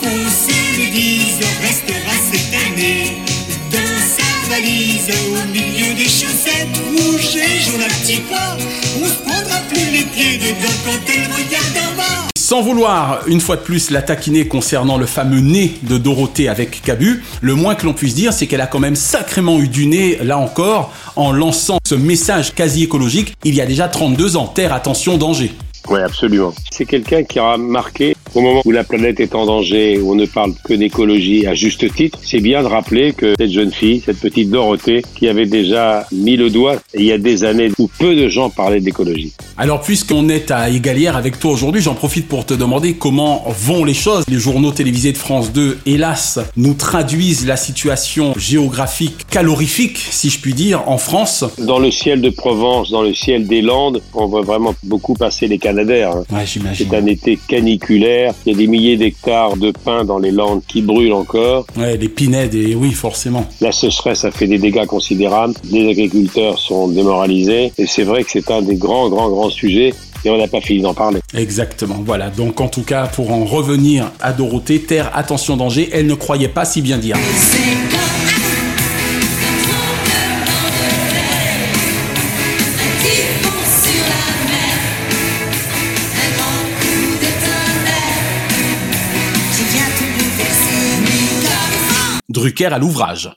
qu'on 0.00 0.30
se 0.30 0.78
le 0.78 0.92
dise, 0.92 1.40
restera 1.60 2.14
cette 2.30 2.54
année 2.54 3.01
des 5.94 6.04
chaussettes 6.04 6.80
rouges 6.88 7.36
et 7.36 7.60
jaunes 7.60 7.82
à 7.82 7.88
petits 7.88 8.20
pois. 8.28 8.56
On 9.00 9.06
se 9.06 9.14
prendra 9.22 9.58
plus 9.68 9.90
les 9.90 10.04
pieds 10.04 10.38
dedans 10.38 10.72
quand 10.84 11.12
elle 11.12 11.24
regarde 11.24 11.76
en 11.76 11.96
bas. 11.96 12.28
Sans 12.36 12.62
vouloir, 12.62 13.22
une 13.26 13.40
fois 13.40 13.56
de 13.56 13.62
plus, 13.62 13.90
la 13.90 14.02
taquiner 14.02 14.46
concernant 14.46 14.96
le 14.96 15.06
fameux 15.06 15.40
nez 15.40 15.74
de 15.82 15.98
Dorothée 15.98 16.48
avec 16.48 16.82
Cabu, 16.82 17.22
le 17.40 17.54
moins 17.54 17.74
que 17.74 17.86
l'on 17.86 17.94
puisse 17.94 18.14
dire, 18.14 18.32
c'est 18.32 18.46
qu'elle 18.46 18.60
a 18.60 18.66
quand 18.66 18.78
même 18.78 18.96
sacrément 18.96 19.60
eu 19.60 19.68
du 19.68 19.86
nez, 19.86 20.18
là 20.22 20.38
encore, 20.38 20.92
en 21.16 21.32
lançant 21.32 21.78
ce 21.86 21.94
message 21.94 22.54
quasi 22.54 22.84
écologique 22.84 23.34
il 23.44 23.54
y 23.54 23.60
a 23.60 23.66
déjà 23.66 23.88
32 23.88 24.36
ans. 24.36 24.46
Terre, 24.46 24.72
attention, 24.72 25.18
danger. 25.18 25.52
Oui, 25.88 26.00
absolument. 26.00 26.54
C'est 26.70 26.84
quelqu'un 26.86 27.24
qui 27.24 27.40
aura 27.40 27.56
marqué 27.56 28.14
au 28.34 28.40
moment 28.40 28.62
où 28.64 28.70
la 28.70 28.84
planète 28.84 29.20
est 29.20 29.34
en 29.34 29.46
danger, 29.46 29.98
où 29.98 30.12
on 30.12 30.14
ne 30.14 30.26
parle 30.26 30.52
que 30.64 30.74
d'écologie 30.74 31.46
à 31.46 31.54
juste 31.54 31.92
titre. 31.94 32.18
C'est 32.22 32.40
bien 32.40 32.62
de 32.62 32.68
rappeler 32.68 33.12
que 33.12 33.34
cette 33.38 33.50
jeune 33.50 33.72
fille, 33.72 34.00
cette 34.04 34.20
petite 34.20 34.50
Dorothée, 34.50 35.02
qui 35.14 35.28
avait 35.28 35.46
déjà 35.46 36.06
mis 36.12 36.36
le 36.36 36.50
doigt 36.50 36.76
il 36.94 37.04
y 37.04 37.12
a 37.12 37.18
des 37.18 37.44
années 37.44 37.70
où 37.78 37.88
peu 37.98 38.14
de 38.14 38.28
gens 38.28 38.50
parlaient 38.50 38.80
d'écologie. 38.80 39.32
Alors 39.58 39.82
puisqu'on 39.82 40.30
est 40.30 40.50
à 40.50 40.70
Égalière 40.70 41.16
avec 41.16 41.38
toi 41.38 41.52
aujourd'hui, 41.52 41.82
j'en 41.82 41.94
profite 41.94 42.26
pour 42.26 42.46
te 42.46 42.54
demander 42.54 42.94
comment 42.94 43.44
vont 43.48 43.84
les 43.84 43.94
choses. 43.94 44.24
Les 44.28 44.38
journaux 44.38 44.72
télévisés 44.72 45.12
de 45.12 45.18
France 45.18 45.52
2, 45.52 45.78
hélas, 45.84 46.38
nous 46.56 46.72
traduisent 46.72 47.46
la 47.46 47.56
situation 47.56 48.32
géographique 48.36 49.26
calorifique, 49.28 49.98
si 49.98 50.30
je 50.30 50.40
puis 50.40 50.54
dire, 50.54 50.88
en 50.88 50.96
France. 50.96 51.44
Dans 51.58 51.78
le 51.78 51.90
ciel 51.90 52.22
de 52.22 52.30
Provence, 52.30 52.90
dans 52.90 53.02
le 53.02 53.12
ciel 53.12 53.46
des 53.46 53.60
Landes, 53.60 54.00
on 54.14 54.26
voit 54.26 54.40
vraiment 54.40 54.74
beaucoup 54.84 55.14
passer 55.14 55.46
les 55.48 55.58
Canadiens. 55.58 56.24
Ouais, 56.30 56.46
j'imagine. 56.46 56.86
C'est 56.88 56.96
un 56.96 57.04
été 57.06 57.38
caniculaire. 57.46 58.34
Il 58.46 58.52
y 58.52 58.54
a 58.54 58.58
des 58.58 58.66
milliers 58.66 58.96
d'hectares 58.96 59.56
de 59.58 59.70
pins 59.70 60.04
dans 60.04 60.18
les 60.18 60.30
Landes 60.30 60.62
qui 60.66 60.80
brûlent 60.80 61.12
encore. 61.12 61.66
Ouais, 61.76 61.96
les 61.98 62.08
pinèdes, 62.08 62.54
et 62.54 62.74
oui, 62.74 62.92
forcément. 62.92 63.46
La 63.60 63.72
sécheresse 63.72 64.24
a 64.24 64.30
fait 64.30 64.46
des 64.46 64.58
dégâts 64.58 64.86
considérables. 64.86 65.54
Les 65.70 65.90
agriculteurs 65.90 66.58
sont 66.58 66.88
démoralisés. 66.88 67.72
Et 67.76 67.86
c'est 67.86 68.04
vrai 68.04 68.24
que 68.24 68.30
c'est 68.30 68.50
un 68.50 68.62
des 68.62 68.76
grands, 68.76 69.10
grands, 69.10 69.28
grands 69.28 69.41
sujets 69.50 69.94
et 70.24 70.30
on 70.30 70.38
n'a 70.38 70.46
pas 70.46 70.60
fini 70.60 70.82
d'en 70.82 70.94
parler. 70.94 71.20
Exactement, 71.34 72.02
voilà. 72.04 72.30
Donc 72.30 72.60
en 72.60 72.68
tout 72.68 72.82
cas, 72.82 73.06
pour 73.06 73.32
en 73.32 73.44
revenir 73.44 74.12
à 74.20 74.32
Dorothée, 74.32 74.80
Terre, 74.80 75.10
attention 75.14 75.56
danger, 75.56 75.88
elle 75.92 76.06
ne 76.06 76.14
croyait 76.14 76.48
pas 76.48 76.64
si 76.64 76.82
bien 76.82 76.98
dire. 76.98 77.16
Drucker 92.28 92.66
à 92.66 92.78
l'ouvrage. 92.78 93.30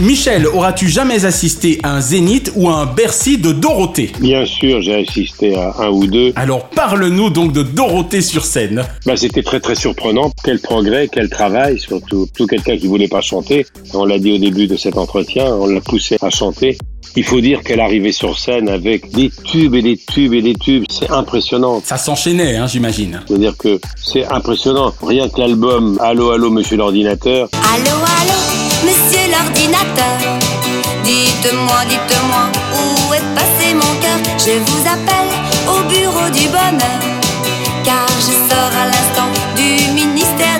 Michel, 0.00 0.46
auras-tu 0.46 0.88
jamais 0.88 1.26
assisté 1.26 1.78
à 1.82 1.96
un 1.96 2.00
zénith 2.00 2.50
ou 2.56 2.70
à 2.70 2.76
un 2.76 2.86
Bercy 2.86 3.36
de 3.36 3.52
Dorothée? 3.52 4.10
Bien 4.20 4.46
sûr, 4.46 4.80
j'ai 4.80 5.02
assisté 5.06 5.54
à 5.54 5.74
un 5.80 5.90
ou 5.90 6.06
deux. 6.06 6.32
Alors 6.34 6.70
parle-nous 6.70 7.28
donc 7.28 7.52
de 7.52 7.62
Dorothée 7.62 8.22
sur 8.22 8.44
scène. 8.44 8.84
Bah, 9.04 9.16
c'était 9.16 9.42
très 9.42 9.60
très 9.60 9.74
surprenant. 9.74 10.32
Quel 10.44 10.60
progrès, 10.60 11.08
quel 11.12 11.28
travail, 11.28 11.78
surtout 11.78 12.26
tout 12.34 12.46
quelqu'un 12.46 12.78
qui 12.78 12.86
voulait 12.86 13.06
pas 13.06 13.20
chanter. 13.20 13.66
On 13.92 14.06
l'a 14.06 14.18
dit 14.18 14.32
au 14.32 14.38
début 14.38 14.66
de 14.66 14.76
cet 14.76 14.96
entretien, 14.96 15.44
on 15.44 15.66
l'a 15.66 15.80
poussé 15.82 16.16
à 16.22 16.30
chanter. 16.30 16.78
Il 17.16 17.24
faut 17.24 17.40
dire 17.40 17.62
qu'elle 17.62 17.80
arrivait 17.80 18.12
sur 18.12 18.38
scène 18.38 18.68
avec 18.68 19.10
des 19.10 19.30
tubes 19.44 19.74
et 19.74 19.82
des 19.82 19.96
tubes 19.96 20.32
et 20.34 20.42
des 20.42 20.54
tubes. 20.54 20.84
C'est 20.90 21.10
impressionnant. 21.10 21.82
Ça 21.84 21.98
s'enchaînait, 21.98 22.56
hein, 22.56 22.66
j'imagine. 22.66 23.20
C'est-à-dire 23.26 23.56
que 23.56 23.80
c'est 23.96 24.24
impressionnant. 24.26 24.92
Rien 25.02 25.28
que 25.28 25.40
l'album 25.40 25.98
Allô, 26.00 26.30
allô, 26.30 26.50
monsieur 26.50 26.76
l'ordinateur. 26.76 27.48
Allô, 27.74 27.96
allô, 28.20 28.38
monsieur 28.84 29.30
l'ordinateur. 29.30 30.16
Dites-moi, 31.04 31.80
dites-moi, 31.88 32.44
où 32.74 33.14
est 33.14 33.34
passé 33.34 33.74
mon 33.74 33.80
cœur? 34.00 34.18
Je 34.38 34.58
vous 34.58 34.88
appelle 34.88 35.32
au 35.68 35.88
bureau 35.88 36.28
du 36.30 36.48
bonheur. 36.48 37.00
Car 37.84 38.06
je 38.18 38.32
sors 38.32 38.72
à 38.80 38.86
l'instant 38.86 39.21
des. 40.36 40.52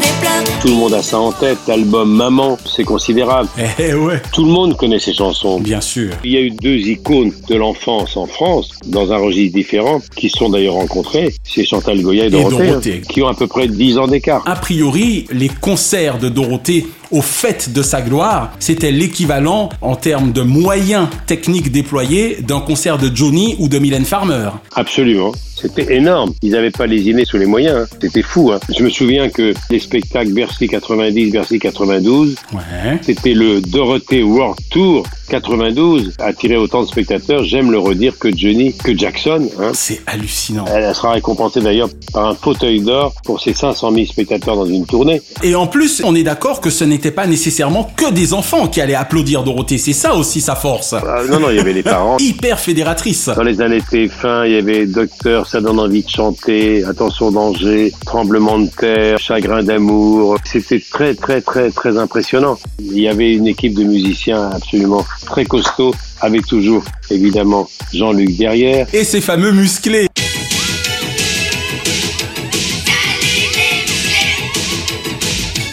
Tout 0.61 0.69
le 0.69 0.75
monde 0.75 0.95
a 0.95 1.03
ça 1.03 1.19
en 1.19 1.33
tête. 1.33 1.59
L'album 1.67 2.11
Maman, 2.15 2.57
c'est 2.65 2.85
considérable. 2.85 3.49
Eh 3.79 3.95
ouais. 3.95 4.21
Tout 4.33 4.45
le 4.45 4.51
monde 4.51 4.77
connaît 4.77 4.99
ces 5.01 5.13
chansons. 5.13 5.59
Bien 5.61 5.81
sûr. 5.81 6.11
Il 6.25 6.31
y 6.33 6.37
a 6.37 6.41
eu 6.41 6.51
deux 6.51 6.77
icônes 6.77 7.33
de 7.49 7.57
l'enfance 7.57 8.17
en 8.17 8.27
France, 8.27 8.71
dans 8.87 9.13
un 9.13 9.17
registre 9.19 9.57
différent, 9.57 10.01
qui 10.17 10.29
sont 10.31 10.51
d'ailleurs 10.51 10.75
rencontrées. 10.75 11.35
C'est 11.43 11.65
Chantal 11.65 12.01
Goya 12.01 12.27
et 12.27 12.31
Dorothée, 12.31 12.67
Dorothée. 12.69 13.01
hein, 13.03 13.09
qui 13.09 13.23
ont 13.23 13.29
à 13.29 13.35
peu 13.35 13.47
près 13.49 13.67
10 13.69 13.99
ans 13.99 14.07
d'écart. 14.07 14.43
A 14.47 14.55
priori, 14.55 15.27
les 15.33 15.49
concerts 15.49 16.19
de 16.19 16.29
Dorothée 16.29 16.87
au 17.13 17.21
fait 17.23 17.73
de 17.73 17.83
sa 17.83 18.01
gloire, 18.03 18.53
c'était 18.59 18.91
l'équivalent 18.91 19.69
en 19.81 19.95
termes 19.97 20.33
de 20.33 20.43
moyens 20.43 21.09
techniques 21.27 21.71
déployés 21.71 22.39
d'un 22.43 22.61
concert 22.61 22.99
de 22.99 23.11
Johnny 23.15 23.55
ou 23.59 23.69
de 23.69 23.79
Mylène 23.79 24.05
Farmer. 24.05 24.49
Absolument. 24.75 25.33
C'était 25.55 25.95
énorme. 25.95 26.33
Ils 26.43 26.51
n'avaient 26.53 26.71
pas 26.73 26.87
lésiné 26.87 27.25
sous 27.25 27.37
les 27.37 27.47
moyens. 27.47 27.83
hein. 27.89 27.97
C'était 28.01 28.23
fou. 28.23 28.51
hein. 28.53 28.59
Je 28.77 28.83
me 28.83 28.91
souviens 28.91 29.29
que 29.29 29.55
les 29.71 29.79
spectacles 29.79 30.33
Bercy 30.33 30.67
90, 30.67 31.31
Bercy 31.31 31.59
92, 31.61 32.35
Ouais. 32.53 32.99
c'était 33.03 33.35
le 33.35 33.61
Dorothée 33.61 34.25
World 34.25 34.59
Tour 34.71 35.05
92, 35.29 36.13
attiré 36.19 36.57
autant 36.57 36.83
de 36.83 36.89
spectateurs, 36.89 37.45
j'aime 37.45 37.71
le 37.71 37.79
redire, 37.79 38.19
que 38.19 38.29
Johnny, 38.37 38.75
que 38.75 38.97
Jackson. 38.97 39.49
hein. 39.61 39.71
C'est 39.73 40.01
hallucinant. 40.07 40.65
Elle 40.67 40.93
sera 40.95 41.13
récompensée 41.13 41.61
d'ailleurs 41.61 41.89
par 42.13 42.29
un 42.29 42.35
fauteuil 42.35 42.81
d'or 42.81 43.15
pour 43.25 43.41
ses 43.41 43.55
500 43.55 43.93
000 43.93 44.07
spectateurs 44.07 44.57
dans 44.57 44.67
une 44.67 44.85
tournée. 44.85 45.23
Et 45.43 45.55
en 45.55 45.67
plus, 45.67 46.03
on 46.05 46.15
est 46.15 46.23
d'accord 46.25 46.61
que 46.61 46.71
ce 46.71 46.85
n'était 47.03 47.15
pas 47.15 47.27
nécessairement 47.27 47.91
que 47.97 48.13
des 48.13 48.33
enfants 48.33 48.69
qui 48.69 48.81
allaient 48.81 48.95
applaudir 48.95 49.43
Dorothée. 49.43 49.77
C'est 49.77 49.93
ça 49.93 50.15
aussi 50.15 50.41
sa 50.41 50.55
force. 50.55 50.93
Ah, 50.93 51.23
non, 51.29 51.41
non, 51.41 51.51
il 51.51 51.57
y 51.57 51.59
avait 51.59 51.73
les 51.73 51.83
parents. 51.83 52.17
Hyper 52.21 52.61
fédératrice. 52.61 53.29
Dans 53.35 53.43
les 53.43 53.61
années 53.61 53.81
TF1, 53.81 54.47
il 54.47 54.53
y 54.53 54.57
avait 54.57 54.87
Docteur, 54.87 55.49
ça 55.49 55.61
donne 55.61 55.81
envie 55.81 56.05
de 56.05 56.09
chanter, 56.09 56.85
Attention 56.85 57.33
danger, 57.33 57.93
Tremblement 58.07 58.61
de 58.61 58.69
terre, 58.69 59.19
Chagrin 59.19 59.65
d'amour. 59.65 60.37
C'était 60.45 60.81
très, 60.93 61.17
très, 61.17 61.41
très, 61.41 61.73
très 61.73 61.99
impressionnant. 61.99 62.57
Il 62.79 63.01
y 63.01 63.09
avait 63.09 63.33
une 63.33 63.49
équipe 63.49 63.75
de 63.75 63.83
musiciens 63.83 64.51
absolument 64.51 65.05
très 65.27 65.45
costaud, 65.45 65.93
avec 66.21 66.47
toujours, 66.47 66.85
évidemment, 67.11 67.69
Jean-Luc 67.93 68.37
derrière. 68.37 68.87
Et 68.93 69.03
ces 69.03 69.21
fameux 69.21 69.51
musclés. 69.51 70.07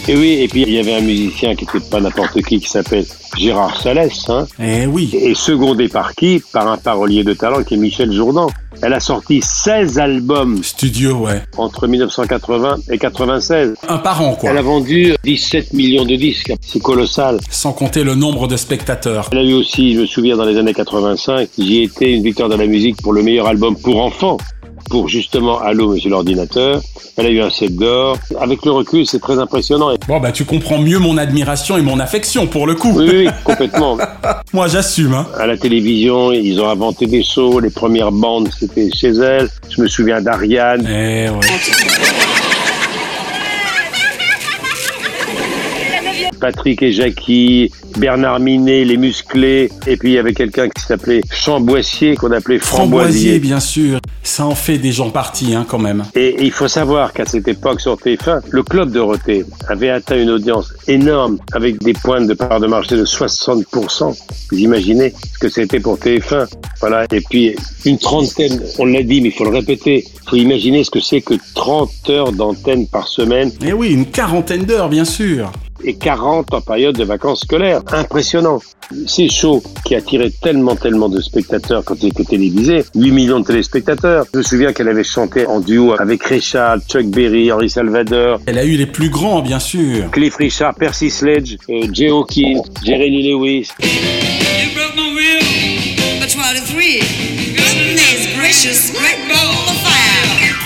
Et 0.09 0.17
oui, 0.17 0.39
et 0.41 0.47
puis 0.47 0.63
il 0.63 0.73
y 0.73 0.79
avait 0.79 0.95
un 0.95 1.01
musicien 1.01 1.53
qui 1.53 1.65
n'était 1.65 1.87
pas 1.87 1.99
n'importe 1.99 2.41
qui, 2.41 2.59
qui 2.59 2.67
s'appelle 2.67 3.05
Gérard 3.37 3.79
Salès, 3.79 4.27
hein. 4.29 4.47
Eh 4.59 4.87
oui. 4.87 5.11
Et 5.13 5.35
secondé 5.35 5.87
par 5.87 6.15
qui? 6.15 6.41
Par 6.51 6.67
un 6.67 6.77
parolier 6.77 7.23
de 7.23 7.33
talent 7.33 7.63
qui 7.63 7.75
est 7.75 7.77
Michel 7.77 8.11
Jourdan. 8.11 8.47
Elle 8.81 8.93
a 8.93 8.99
sorti 8.99 9.39
16 9.43 9.99
albums 9.99 10.63
Studio, 10.63 11.17
ouais. 11.17 11.43
entre 11.57 11.85
1980 11.85 12.77
et 12.89 12.97
96. 12.97 13.75
Un 13.87 13.97
par 13.99 14.23
an, 14.23 14.33
quoi. 14.33 14.49
Elle 14.49 14.57
a 14.57 14.63
vendu 14.63 15.13
17 15.23 15.73
millions 15.73 16.05
de 16.05 16.15
disques. 16.15 16.53
C'est 16.59 16.81
colossal. 16.81 17.39
Sans 17.51 17.73
compter 17.73 18.03
le 18.03 18.15
nombre 18.15 18.47
de 18.47 18.57
spectateurs. 18.57 19.29
Elle 19.31 19.37
a 19.37 19.43
eu 19.43 19.53
aussi, 19.53 19.93
je 19.93 19.99
me 19.99 20.05
souviens, 20.07 20.35
dans 20.35 20.45
les 20.45 20.57
années 20.57 20.73
85, 20.73 21.49
j'y 21.59 21.83
étais 21.83 22.13
une 22.13 22.23
victoire 22.23 22.49
de 22.49 22.55
la 22.55 22.65
musique 22.65 22.99
pour 23.03 23.13
le 23.13 23.21
meilleur 23.21 23.45
album 23.45 23.75
pour 23.75 24.01
enfants. 24.01 24.37
Pour 24.89 25.07
justement 25.07 25.59
Allô, 25.59 25.93
monsieur 25.93 26.09
l'ordinateur. 26.09 26.81
Elle 27.17 27.25
a 27.25 27.29
eu 27.29 27.41
un 27.41 27.49
set 27.49 27.75
d'or. 27.75 28.17
Avec 28.39 28.65
le 28.65 28.71
recul, 28.71 29.05
c'est 29.05 29.19
très 29.19 29.37
impressionnant. 29.39 29.93
Bon, 30.07 30.19
bah 30.19 30.31
tu 30.31 30.45
comprends 30.45 30.79
mieux 30.79 30.99
mon 30.99 31.17
admiration 31.17 31.77
et 31.77 31.81
mon 31.81 31.99
affection 31.99 32.47
pour 32.47 32.65
le 32.65 32.75
coup. 32.75 32.93
Oui, 32.95 33.09
oui, 33.11 33.29
complètement. 33.43 33.97
Moi, 34.53 34.67
j'assume, 34.67 35.13
hein. 35.13 35.27
À 35.37 35.45
la 35.45 35.57
télévision, 35.57 36.31
ils 36.31 36.59
ont 36.61 36.69
inventé 36.69 37.05
des 37.05 37.23
shows. 37.23 37.59
Les 37.59 37.69
premières 37.69 38.11
bandes, 38.11 38.49
c'était 38.57 38.89
chez 38.91 39.09
elle. 39.09 39.49
Je 39.69 39.81
me 39.81 39.87
souviens 39.87 40.21
d'Ariane. 40.21 40.87
Eh 40.87 41.29
ouais. 41.29 41.39
Patrick 46.39 46.81
et 46.81 46.91
Jackie, 46.91 47.71
Bernard 47.97 48.39
Minet, 48.39 48.85
les 48.85 48.97
musclés, 48.97 49.69
et 49.87 49.97
puis 49.97 50.11
il 50.11 50.15
y 50.15 50.17
avait 50.17 50.33
quelqu'un 50.33 50.69
qui 50.69 50.81
s'appelait 50.83 51.21
Chamboissier, 51.31 52.15
qu'on 52.15 52.31
appelait 52.31 52.59
Framboisier, 52.59 53.39
bien 53.39 53.59
sûr. 53.59 53.99
Ça 54.23 54.45
en 54.45 54.55
fait 54.55 54.77
des 54.77 54.91
gens 54.91 55.09
partis, 55.09 55.53
hein, 55.55 55.65
quand 55.67 55.79
même. 55.79 56.03
Et, 56.15 56.27
et 56.27 56.43
il 56.43 56.51
faut 56.51 56.67
savoir 56.67 57.13
qu'à 57.13 57.25
cette 57.25 57.47
époque, 57.47 57.81
sur 57.81 57.95
TF1, 57.95 58.41
le 58.49 58.63
Club 58.63 58.91
Dorothée 58.91 59.45
avait 59.67 59.89
atteint 59.89 60.17
une 60.19 60.29
audience 60.29 60.73
énorme, 60.87 61.39
avec 61.53 61.79
des 61.79 61.93
points 61.93 62.21
de 62.21 62.33
part 62.33 62.59
de 62.59 62.67
marché 62.67 62.95
de 62.95 63.05
60%. 63.05 64.17
Vous 64.51 64.57
imaginez 64.57 65.13
ce 65.33 65.39
que 65.39 65.49
c'était 65.49 65.79
pour 65.79 65.97
TF1 65.97 66.47
Voilà. 66.79 67.05
Et 67.11 67.21
puis, 67.21 67.55
une 67.85 67.97
trentaine, 67.97 68.61
on 68.77 68.85
l'a 68.85 69.03
dit, 69.03 69.21
mais 69.21 69.29
il 69.29 69.33
faut 69.33 69.45
le 69.45 69.51
répéter, 69.51 70.05
il 70.05 70.29
faut 70.29 70.35
imaginer 70.35 70.83
ce 70.83 70.91
que 70.91 70.99
c'est 70.99 71.21
que 71.21 71.33
30 71.55 71.89
heures 72.09 72.31
d'antenne 72.31 72.87
par 72.87 73.07
semaine 73.07 73.51
Eh 73.65 73.73
oui, 73.73 73.89
une 73.91 74.05
quarantaine 74.05 74.65
d'heures, 74.65 74.89
bien 74.89 75.05
sûr. 75.05 75.51
Et 75.83 75.95
40 75.95 76.53
en 76.53 76.61
période 76.61 76.95
de 76.97 77.03
vacances 77.03 77.41
scolaires. 77.41 77.81
Impressionnant. 77.91 78.59
Ces 79.05 79.29
shows 79.29 79.61
qui 79.85 79.93
attiraient 79.95 80.31
tellement, 80.41 80.75
tellement 80.75 81.09
de 81.09 81.21
spectateurs 81.21 81.83
quand 81.85 82.01
ils 82.01 82.07
étaient 82.07 82.23
télévisés, 82.23 82.83
8 82.95 83.11
millions 83.11 83.39
de 83.39 83.45
téléspectateurs. 83.45 84.25
Je 84.33 84.39
me 84.39 84.43
souviens 84.43 84.73
qu'elle 84.73 84.87
avait 84.87 85.03
chanté 85.03 85.45
en 85.45 85.59
duo 85.59 85.93
avec 85.99 86.23
Richard, 86.23 86.79
Chuck 86.87 87.05
Berry, 87.05 87.51
Henri 87.51 87.69
Salvador, 87.69 88.39
Elle 88.47 88.57
a 88.57 88.65
eu 88.65 88.77
les 88.77 88.87
plus 88.87 89.09
grands, 89.09 89.41
bien 89.41 89.59
sûr. 89.59 90.09
Cliff 90.11 90.35
Richard, 90.37 90.73
Percy 90.75 91.09
Sledge, 91.11 91.57
euh, 91.69 91.87
Jay 91.93 92.09
Hawkins, 92.09 92.63
Jerry 92.83 93.11
Lewis. 93.11 93.69
You 93.79 94.73
broke 94.73 94.95
my 94.95 95.13
will. 95.13 95.39
A 96.23 96.27
23. 96.27 96.99
Goodness 97.55 98.27
gracious, 98.35 98.91
great 98.97 99.19
ball 99.27 99.49
of 99.49 99.55
fire. 99.55 99.58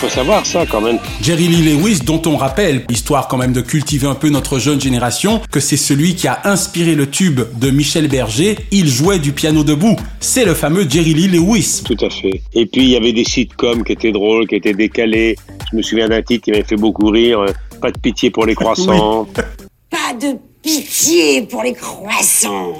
Faut 0.03 0.09
savoir 0.09 0.45
ça 0.45 0.65
quand 0.65 0.81
même. 0.81 0.99
Jerry 1.21 1.47
Lee 1.47 1.75
Lewis, 1.75 1.99
dont 2.03 2.21
on 2.25 2.35
rappelle, 2.35 2.83
histoire 2.89 3.29
quand 3.29 3.37
même 3.37 3.53
de 3.53 3.61
cultiver 3.61 4.05
un 4.05 4.15
peu 4.15 4.27
notre 4.27 4.59
jeune 4.59 4.81
génération, 4.81 5.39
que 5.49 5.61
c'est 5.61 5.77
celui 5.77 6.15
qui 6.15 6.27
a 6.27 6.41
inspiré 6.43 6.93
le 6.93 7.09
tube 7.09 7.39
de 7.57 7.69
Michel 7.69 8.09
Berger, 8.09 8.57
il 8.71 8.89
jouait 8.89 9.19
du 9.19 9.31
piano 9.31 9.63
debout. 9.63 9.95
C'est 10.19 10.43
le 10.43 10.55
fameux 10.55 10.85
Jerry 10.89 11.13
Lee 11.13 11.29
Lewis. 11.29 11.83
Tout 11.85 11.95
à 12.05 12.09
fait. 12.09 12.41
Et 12.53 12.65
puis 12.65 12.83
il 12.83 12.89
y 12.89 12.97
avait 12.97 13.13
des 13.13 13.23
sitcoms 13.23 13.85
qui 13.85 13.93
étaient 13.93 14.11
drôles, 14.11 14.45
qui 14.45 14.55
étaient 14.55 14.73
décalés. 14.73 15.37
Je 15.71 15.77
me 15.77 15.81
souviens 15.81 16.09
d'un 16.09 16.21
titre 16.21 16.43
qui 16.43 16.51
m'avait 16.51 16.63
fait 16.63 16.75
beaucoup 16.75 17.07
rire. 17.07 17.39
euh, 17.39 17.53
Pas 17.79 17.91
de 17.91 17.97
pitié 17.97 18.29
pour 18.29 18.45
les 18.45 18.55
croissants. 18.55 19.25
Pas 19.89 20.13
de 20.19 20.37
pitié 20.61 21.43
pour 21.43 21.63
les 21.63 21.73
croissants. 21.73 22.73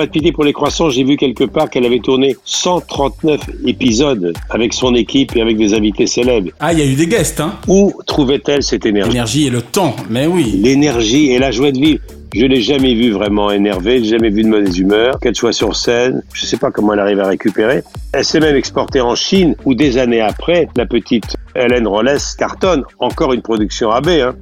Pas 0.00 0.06
de 0.06 0.12
pitié 0.12 0.32
pour 0.32 0.44
les 0.44 0.54
croissants, 0.54 0.88
j'ai 0.88 1.04
vu 1.04 1.18
quelque 1.18 1.44
part 1.44 1.68
qu'elle 1.68 1.84
avait 1.84 1.98
tourné 1.98 2.34
139 2.46 3.38
épisodes 3.66 4.32
avec 4.48 4.72
son 4.72 4.94
équipe 4.94 5.36
et 5.36 5.42
avec 5.42 5.58
des 5.58 5.74
invités 5.74 6.06
célèbres. 6.06 6.48
Ah, 6.58 6.72
il 6.72 6.78
y 6.78 6.82
a 6.82 6.86
eu 6.86 6.94
des 6.94 7.06
guests, 7.06 7.38
hein 7.38 7.56
Où 7.68 7.92
trouvait-elle 8.06 8.62
cette 8.62 8.86
énergie? 8.86 9.10
L'énergie 9.10 9.46
et 9.48 9.50
le 9.50 9.60
temps, 9.60 9.94
mais 10.08 10.26
oui. 10.26 10.58
L'énergie 10.62 11.32
et 11.32 11.38
la 11.38 11.50
joie 11.50 11.70
de 11.70 11.78
vivre. 11.78 12.00
Je 12.34 12.46
l'ai 12.46 12.62
jamais 12.62 12.94
vue 12.94 13.10
vraiment 13.10 13.50
énervée, 13.50 14.02
jamais 14.02 14.30
vu 14.30 14.42
de 14.42 14.48
mauvaise 14.48 14.78
humeur, 14.78 15.20
qu'elle 15.20 15.36
soit 15.36 15.52
sur 15.52 15.76
scène. 15.76 16.22
Je 16.32 16.46
sais 16.46 16.56
pas 16.56 16.70
comment 16.70 16.94
elle 16.94 17.00
arrive 17.00 17.20
à 17.20 17.26
récupérer. 17.26 17.82
Elle 18.14 18.24
s'est 18.24 18.40
même 18.40 18.56
exportée 18.56 19.02
en 19.02 19.14
Chine, 19.14 19.54
où 19.66 19.74
des 19.74 19.98
années 19.98 20.22
après, 20.22 20.66
la 20.76 20.86
petite 20.86 21.36
Hélène 21.54 21.86
Rollès 21.86 22.36
cartonne. 22.36 22.84
Encore 23.00 23.34
une 23.34 23.42
production 23.42 23.90
AB, 23.90 24.08
hein. 24.08 24.34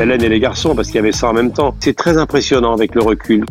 Hélène 0.00 0.22
et 0.22 0.28
les 0.28 0.40
garçons, 0.40 0.74
parce 0.74 0.88
qu'il 0.88 0.96
y 0.96 1.00
avait 1.00 1.12
ça 1.12 1.28
en 1.28 1.32
même 1.32 1.52
temps. 1.52 1.74
C'est 1.80 1.96
très 1.96 2.16
impressionnant 2.16 2.72
avec 2.72 2.94
le 2.94 3.02
recul. 3.02 3.44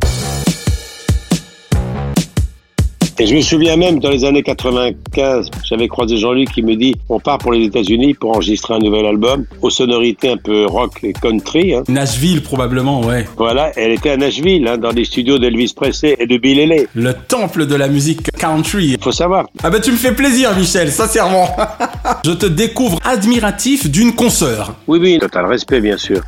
Et 3.21 3.27
je 3.27 3.35
me 3.35 3.41
souviens 3.41 3.75
même, 3.75 3.99
dans 3.99 4.11
les 4.11 4.23
années 4.23 4.43
95, 4.43 5.51
j'avais 5.65 5.89
croisé 5.89 6.15
Jean-Luc 6.15 6.51
qui 6.53 6.63
me 6.63 6.77
dit 6.77 6.95
on 7.09 7.19
part 7.19 7.37
pour 7.37 7.51
les 7.51 7.65
États-Unis 7.65 8.13
pour 8.13 8.31
enregistrer 8.31 8.75
un 8.75 8.79
nouvel 8.79 9.05
album 9.05 9.43
aux 9.61 9.69
sonorités 9.69 10.29
un 10.29 10.37
peu 10.37 10.65
rock 10.65 10.99
et 11.03 11.11
country. 11.11 11.73
Hein. 11.73 11.83
Nashville, 11.89 12.41
probablement, 12.41 13.01
ouais. 13.01 13.25
Voilà, 13.35 13.73
elle 13.75 13.91
était 13.91 14.11
à 14.11 14.15
Nashville, 14.17 14.65
hein, 14.65 14.77
dans 14.77 14.91
les 14.91 15.03
studios 15.03 15.37
d'Elvis 15.37 15.73
Presley 15.75 16.15
et 16.17 16.27
de 16.27 16.37
Bill 16.37 16.61
Haley. 16.61 16.87
Le 16.93 17.13
temple 17.13 17.65
de 17.65 17.75
la 17.75 17.89
musique 17.89 18.31
country. 18.37 18.95
Faut 19.01 19.11
savoir. 19.11 19.47
Ah 19.63 19.69
bah 19.69 19.81
tu 19.81 19.91
me 19.91 19.97
fais 19.97 20.13
plaisir, 20.13 20.55
Michel, 20.57 20.89
sincèrement. 20.89 21.49
Je 22.25 22.31
te 22.31 22.45
découvre 22.45 22.99
admiratif 23.03 23.91
d'une 23.91 24.15
consoeur. 24.15 24.75
Oui, 24.87 24.97
oui, 25.01 25.19
total 25.19 25.45
respect, 25.45 25.81
bien 25.81 25.97
sûr. 25.97 26.21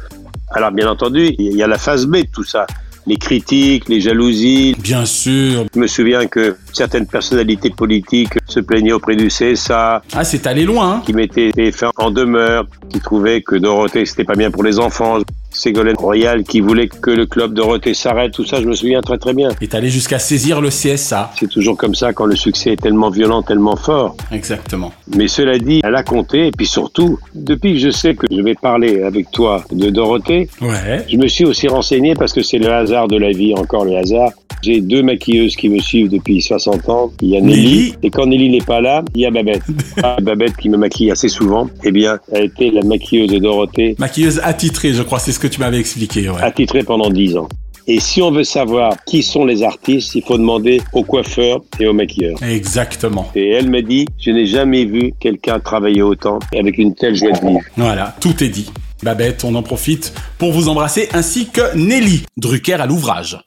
Alors, 0.54 0.72
bien 0.72 0.90
entendu, 0.90 1.34
il 1.40 1.56
y 1.56 1.64
a 1.64 1.68
la 1.68 1.78
phase 1.78 2.06
B 2.06 2.18
de 2.18 2.28
tout 2.34 2.44
ça. 2.44 2.68
Les 3.08 3.16
critiques, 3.16 3.90
les 3.90 4.00
jalousies. 4.00 4.76
Bien 4.78 5.06
sûr. 5.06 5.66
Je 5.74 5.80
me 5.80 5.88
souviens 5.88 6.28
que 6.28 6.56
certaines 6.74 7.08
personnalités 7.08 7.70
politiques 7.70 8.34
se 8.48 8.60
plaignaient 8.60 8.94
auprès 8.94 9.16
du 9.16 9.28
CSA. 9.28 10.02
Ah, 10.14 10.24
c'est 10.24 10.48
allé 10.48 10.64
loin, 10.66 10.96
hein 10.96 11.02
Qui 11.06 11.14
mettaient 11.14 11.52
des 11.52 11.72
fins 11.72 11.92
en 11.98 12.12
demeure, 12.12 12.66
qui 12.90 13.00
trouvaient 13.00 13.42
que 13.42 13.56
Dorothée, 13.56 14.06
c'était 14.06 14.24
pas 14.24 14.36
bien 14.36 14.52
pour 14.52 14.64
les 14.64 14.80
enfants. 14.80 15.20
Ségolène 15.54 15.98
Royal 15.98 16.44
qui 16.44 16.62
voulait 16.62 16.88
que 16.88 17.12
le 17.12 17.26
club 17.26 17.54
Dorothée 17.54 17.94
s'arrête, 17.94 18.32
tout 18.32 18.46
ça, 18.46 18.62
je 18.62 18.66
me 18.68 18.74
souviens 18.74 19.02
très 19.02 19.18
très 19.18 19.34
bien. 19.34 19.50
Est 19.60 19.76
allé 19.76 19.90
jusqu'à 19.90 20.18
saisir 20.18 20.62
le 20.62 20.70
CSA. 20.70 21.32
C'est 21.38 21.50
toujours 21.50 21.76
comme 21.76 21.94
ça 21.94 22.14
quand 22.14 22.26
le 22.26 22.38
succès 22.38 22.72
est 22.72 22.82
tellement 22.82 23.10
violent, 23.10 23.42
tellement 23.44 23.76
fort. 23.76 24.16
Exactement. 24.32 24.94
Mais 25.18 25.28
cela 25.28 25.60
dit, 25.60 25.82
elle 25.84 25.96
a 25.96 26.04
compté, 26.04 26.48
et 26.48 26.52
puis 26.52 26.66
surtout, 26.66 27.20
depuis 27.36 27.74
que 27.74 27.80
je 27.80 27.90
sais 27.90 28.16
que 28.16 28.28
je 28.32 28.42
vais 28.42 28.56
parler 28.56 29.04
avec 29.04 29.30
toi 29.32 29.66
de 29.74 29.90
Dorothée, 29.90 30.50
Ouais. 30.62 31.06
je 31.10 31.18
me 31.18 31.28
suis 31.28 31.44
aussi 31.46 31.68
renseigné 31.68 32.16
parce 32.16 32.32
que 32.32 32.42
c'est 32.42 32.58
le 32.58 32.72
hasard 32.72 33.10
de 33.10 33.18
la 33.18 33.32
vie, 33.32 33.54
encore 33.54 33.84
le 33.84 33.98
hasard. 33.98 34.32
J'ai 34.64 34.80
deux 34.80 35.02
maquilleuses 35.04 35.56
qui 35.56 35.70
me 35.70 35.80
suivent 35.80 36.10
depuis 36.10 36.40
60 36.42 36.61
ans. 36.68 37.12
Il 37.22 37.30
y 37.30 37.38
a 37.38 37.42
Nelly, 37.42 37.62
Nelly. 37.62 37.94
et 38.04 38.10
quand 38.10 38.26
Nelly 38.26 38.50
n'est 38.50 38.62
pas 38.66 38.82
là, 38.82 39.04
il 39.16 39.22
y 39.22 39.26
a 39.26 39.32
Babette. 39.32 39.64
Ah, 40.04 40.18
Babette 40.22 40.56
qui 40.58 40.70
me 40.70 40.78
maquille 40.78 41.12
assez 41.12 41.28
souvent. 41.28 41.70
Eh 41.84 41.92
bien, 41.92 42.18
elle 42.32 42.46
était 42.46 42.72
la 42.72 42.82
maquilleuse 42.82 43.30
de 43.30 43.38
Dorothée, 43.40 43.96
Maquilleuse 44.00 44.40
attitrée, 44.44 44.94
je 44.94 45.04
crois, 45.04 45.20
c'est 45.20 45.32
ce 45.32 45.40
que 45.40 45.48
tu 45.48 45.60
m'avais 45.60 45.78
expliqué, 45.80 46.30
ouais. 46.30 46.42
attitrée 46.42 46.84
pendant 46.84 47.10
10 47.10 47.38
ans. 47.38 47.48
Et 47.88 48.00
si 48.00 48.22
on 48.22 48.32
veut 48.32 48.44
savoir 48.44 48.96
qui 49.06 49.24
sont 49.24 49.44
les 49.46 49.64
artistes, 49.64 50.16
il 50.16 50.24
faut 50.24 50.38
demander 50.38 50.82
aux 50.94 51.04
coiffeurs 51.04 51.62
et 51.80 51.88
aux 51.88 51.94
maquilleurs. 51.94 52.42
Exactement. 52.44 53.30
Et 53.36 53.50
elle 53.50 53.70
m'a 53.70 53.82
dit, 53.82 54.08
je 54.20 54.32
n'ai 54.32 54.46
jamais 54.46 54.86
vu 54.86 55.14
quelqu'un 55.20 55.60
travailler 55.60 56.02
autant 56.02 56.40
et 56.54 56.60
avec 56.60 56.78
une 56.78 56.94
telle 56.94 57.16
joie 57.16 57.32
de 57.32 57.40
vivre. 57.46 57.60
Voilà, 57.78 58.16
tout 58.22 58.44
est 58.44 58.50
dit. 58.50 58.72
Babette, 59.04 59.44
on 59.44 59.56
en 59.56 59.64
profite 59.64 60.14
pour 60.38 60.52
vous 60.52 60.70
embrasser, 60.70 61.10
ainsi 61.14 61.48
que 61.50 61.76
Nelly, 61.76 62.24
Drucker 62.38 62.74
à 62.74 62.86
l'ouvrage. 62.86 63.40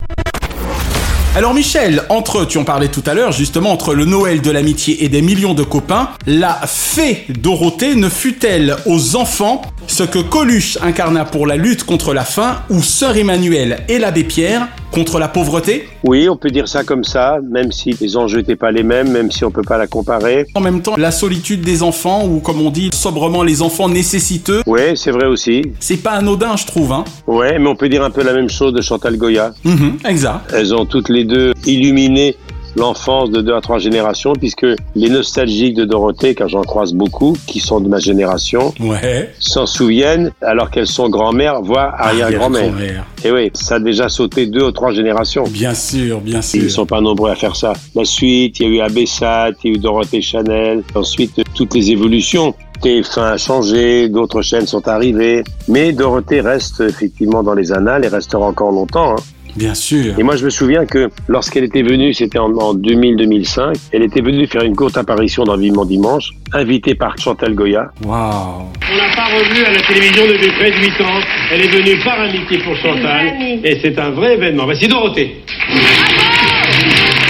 Alors 1.36 1.52
Michel, 1.52 2.02
entre, 2.10 2.44
tu 2.46 2.58
en 2.58 2.64
parlais 2.64 2.86
tout 2.86 3.02
à 3.06 3.12
l'heure, 3.14 3.32
justement, 3.32 3.72
entre 3.72 3.92
le 3.94 4.04
Noël 4.04 4.40
de 4.40 4.52
l'amitié 4.52 5.04
et 5.04 5.08
des 5.08 5.20
millions 5.20 5.54
de 5.54 5.64
copains, 5.64 6.10
la 6.28 6.60
fée 6.64 7.24
Dorothée 7.28 7.96
ne 7.96 8.08
fut-elle 8.08 8.76
aux 8.86 9.16
enfants 9.16 9.62
ce 9.88 10.04
que 10.04 10.20
Coluche 10.20 10.78
incarna 10.80 11.24
pour 11.24 11.46
la 11.48 11.56
lutte 11.56 11.82
contre 11.84 12.14
la 12.14 12.24
faim 12.24 12.58
ou 12.70 12.80
Sœur 12.82 13.16
Emmanuel 13.16 13.78
et 13.88 13.98
l'abbé 13.98 14.22
Pierre 14.22 14.68
contre 14.92 15.18
la 15.18 15.26
pauvreté? 15.26 15.88
Oui, 16.04 16.28
on 16.28 16.36
peut 16.36 16.50
dire 16.50 16.68
ça 16.68 16.84
comme 16.84 17.02
ça, 17.02 17.38
même 17.50 17.72
si 17.72 17.96
les 18.00 18.16
enjeux 18.16 18.38
n'étaient 18.38 18.54
pas 18.54 18.70
les 18.70 18.84
mêmes, 18.84 19.10
même 19.10 19.32
si 19.32 19.44
on 19.44 19.50
peut 19.50 19.62
pas 19.62 19.76
la 19.76 19.88
comparer. 19.88 20.46
En 20.54 20.60
même 20.60 20.82
temps, 20.82 20.94
la 20.96 21.10
solitude 21.10 21.62
des 21.62 21.82
enfants, 21.82 22.24
ou 22.26 22.38
comme 22.38 22.60
on 22.62 22.70
dit 22.70 22.90
sobrement 22.94 23.42
les 23.42 23.60
enfants 23.60 23.88
nécessiteux, 23.88 24.62
Ouais, 24.66 24.92
c'est 24.94 25.10
vrai 25.10 25.26
aussi. 25.26 25.62
c'est 25.80 25.96
pas 25.96 26.12
anodin, 26.12 26.54
je 26.56 26.64
trouve. 26.66 26.92
Hein. 26.92 27.04
Ouais, 27.26 27.58
mais 27.58 27.66
on 27.66 27.74
peut 27.74 27.88
dire 27.88 28.04
un 28.04 28.10
peu 28.10 28.22
la 28.22 28.32
même 28.34 28.48
chose 28.48 28.72
de 28.72 28.80
Chantal 28.82 29.16
Goya. 29.16 29.52
Mhm, 29.64 29.98
exact. 30.06 30.52
Elles 30.54 30.72
ont 30.74 30.86
toutes 30.86 31.08
les 31.08 31.23
deux 31.24 31.52
illuminé 31.66 32.36
l'enfance 32.76 33.30
de 33.30 33.40
deux 33.40 33.54
à 33.54 33.60
trois 33.60 33.78
générations, 33.78 34.32
puisque 34.32 34.66
les 34.96 35.08
nostalgiques 35.08 35.74
de 35.76 35.84
Dorothée, 35.84 36.34
car 36.34 36.48
j'en 36.48 36.62
croise 36.62 36.92
beaucoup, 36.92 37.36
qui 37.46 37.60
sont 37.60 37.78
de 37.78 37.88
ma 37.88 38.00
génération, 38.00 38.74
Ouais. 38.80 39.30
s'en 39.38 39.64
souviennent 39.64 40.32
alors 40.42 40.72
qu'elles 40.72 40.88
sont 40.88 41.08
grand-mères, 41.08 41.62
voire 41.62 41.94
arrière-grand-mère. 42.00 42.62
Arrière-grand-mère. 42.74 43.04
Et 43.24 43.30
oui, 43.30 43.50
ça 43.54 43.76
a 43.76 43.78
déjà 43.78 44.08
sauté 44.08 44.46
deux 44.46 44.64
ou 44.64 44.72
trois 44.72 44.90
générations. 44.90 45.44
Bien 45.48 45.72
sûr, 45.72 46.20
bien 46.20 46.42
sûr. 46.42 46.64
Ils 46.64 46.70
sont 46.70 46.84
pas 46.84 47.00
nombreux 47.00 47.30
à 47.30 47.36
faire 47.36 47.54
ça. 47.54 47.74
La 47.94 48.04
suite, 48.04 48.58
il 48.58 48.66
y 48.66 48.66
a 48.66 48.72
eu 48.72 48.80
Abessat, 48.80 49.50
il 49.62 49.70
y 49.70 49.74
a 49.74 49.76
eu 49.76 49.78
Dorothée 49.78 50.20
Chanel, 50.20 50.82
ensuite 50.96 51.42
toutes 51.54 51.74
les 51.76 51.92
évolutions. 51.92 52.56
TF1 52.82 53.22
a 53.34 53.36
changé, 53.38 54.08
d'autres 54.08 54.42
chaînes 54.42 54.66
sont 54.66 54.88
arrivées, 54.88 55.44
mais 55.68 55.92
Dorothée 55.92 56.40
reste 56.40 56.80
effectivement 56.80 57.44
dans 57.44 57.54
les 57.54 57.70
annales 57.72 58.04
et 58.04 58.08
restera 58.08 58.44
encore 58.46 58.72
longtemps. 58.72 59.12
hein. 59.12 59.22
Bien 59.56 59.74
sûr. 59.74 60.18
Et 60.18 60.22
moi, 60.22 60.36
je 60.36 60.44
me 60.44 60.50
souviens 60.50 60.84
que 60.84 61.10
lorsqu'elle 61.28 61.64
était 61.64 61.82
venue, 61.82 62.12
c'était 62.12 62.38
en, 62.38 62.50
en 62.56 62.74
2000-2005, 62.74 63.74
elle 63.92 64.02
était 64.02 64.20
venue 64.20 64.46
faire 64.46 64.62
une 64.62 64.74
courte 64.74 64.96
apparition 64.96 65.44
dans 65.44 65.56
Vivement 65.56 65.84
Dimanche, 65.84 66.30
invitée 66.52 66.94
par 66.94 67.16
Chantal 67.18 67.54
Goya. 67.54 67.90
Waouh. 68.04 68.10
On 68.12 68.96
l'a 68.96 69.14
pas 69.14 69.26
revue 69.26 69.64
à 69.64 69.72
la 69.72 69.80
télévision 69.80 70.24
depuis 70.26 70.50
près 70.58 70.70
de 70.70 70.76
8 70.76 71.00
ans. 71.02 71.20
Elle 71.52 71.62
est 71.62 71.68
venue 71.68 71.98
par 72.02 72.20
amitié 72.20 72.58
pour 72.58 72.76
Chantal. 72.76 73.32
Et 73.62 73.78
c'est 73.80 73.98
un 73.98 74.10
vrai 74.10 74.34
événement. 74.34 74.64
Voici 74.64 74.88
Dorothée. 74.88 75.36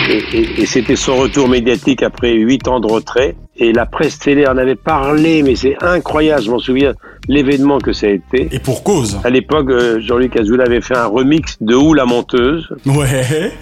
Et, 0.08 0.22
et- 0.36 0.62
et 0.62 0.66
c'était 0.66 0.96
son 0.96 1.16
retour 1.16 1.48
médiatique 1.48 2.02
après 2.02 2.32
huit 2.34 2.68
ans 2.68 2.80
de 2.80 2.86
retrait. 2.86 3.34
Et 3.56 3.72
la 3.72 3.86
presse 3.86 4.18
télé 4.18 4.46
en 4.46 4.58
avait 4.58 4.74
parlé, 4.74 5.42
mais 5.42 5.54
c'est 5.54 5.76
incroyable, 5.80 6.42
je 6.42 6.50
m'en 6.50 6.58
souviens, 6.58 6.92
l'événement 7.28 7.78
que 7.78 7.92
ça 7.92 8.08
a 8.08 8.10
été. 8.10 8.48
Et 8.50 8.58
pour 8.58 8.82
cause. 8.82 9.18
À 9.24 9.30
l'époque, 9.30 9.70
euh, 9.70 10.00
Jean-Luc 10.00 10.36
Azoulay 10.36 10.64
avait 10.64 10.80
fait 10.80 10.96
un 10.96 11.06
remix 11.06 11.56
de 11.60 11.74
Où 11.74 11.94
la 11.94 12.04
menteuse. 12.04 12.68
Ouais. 12.84 13.52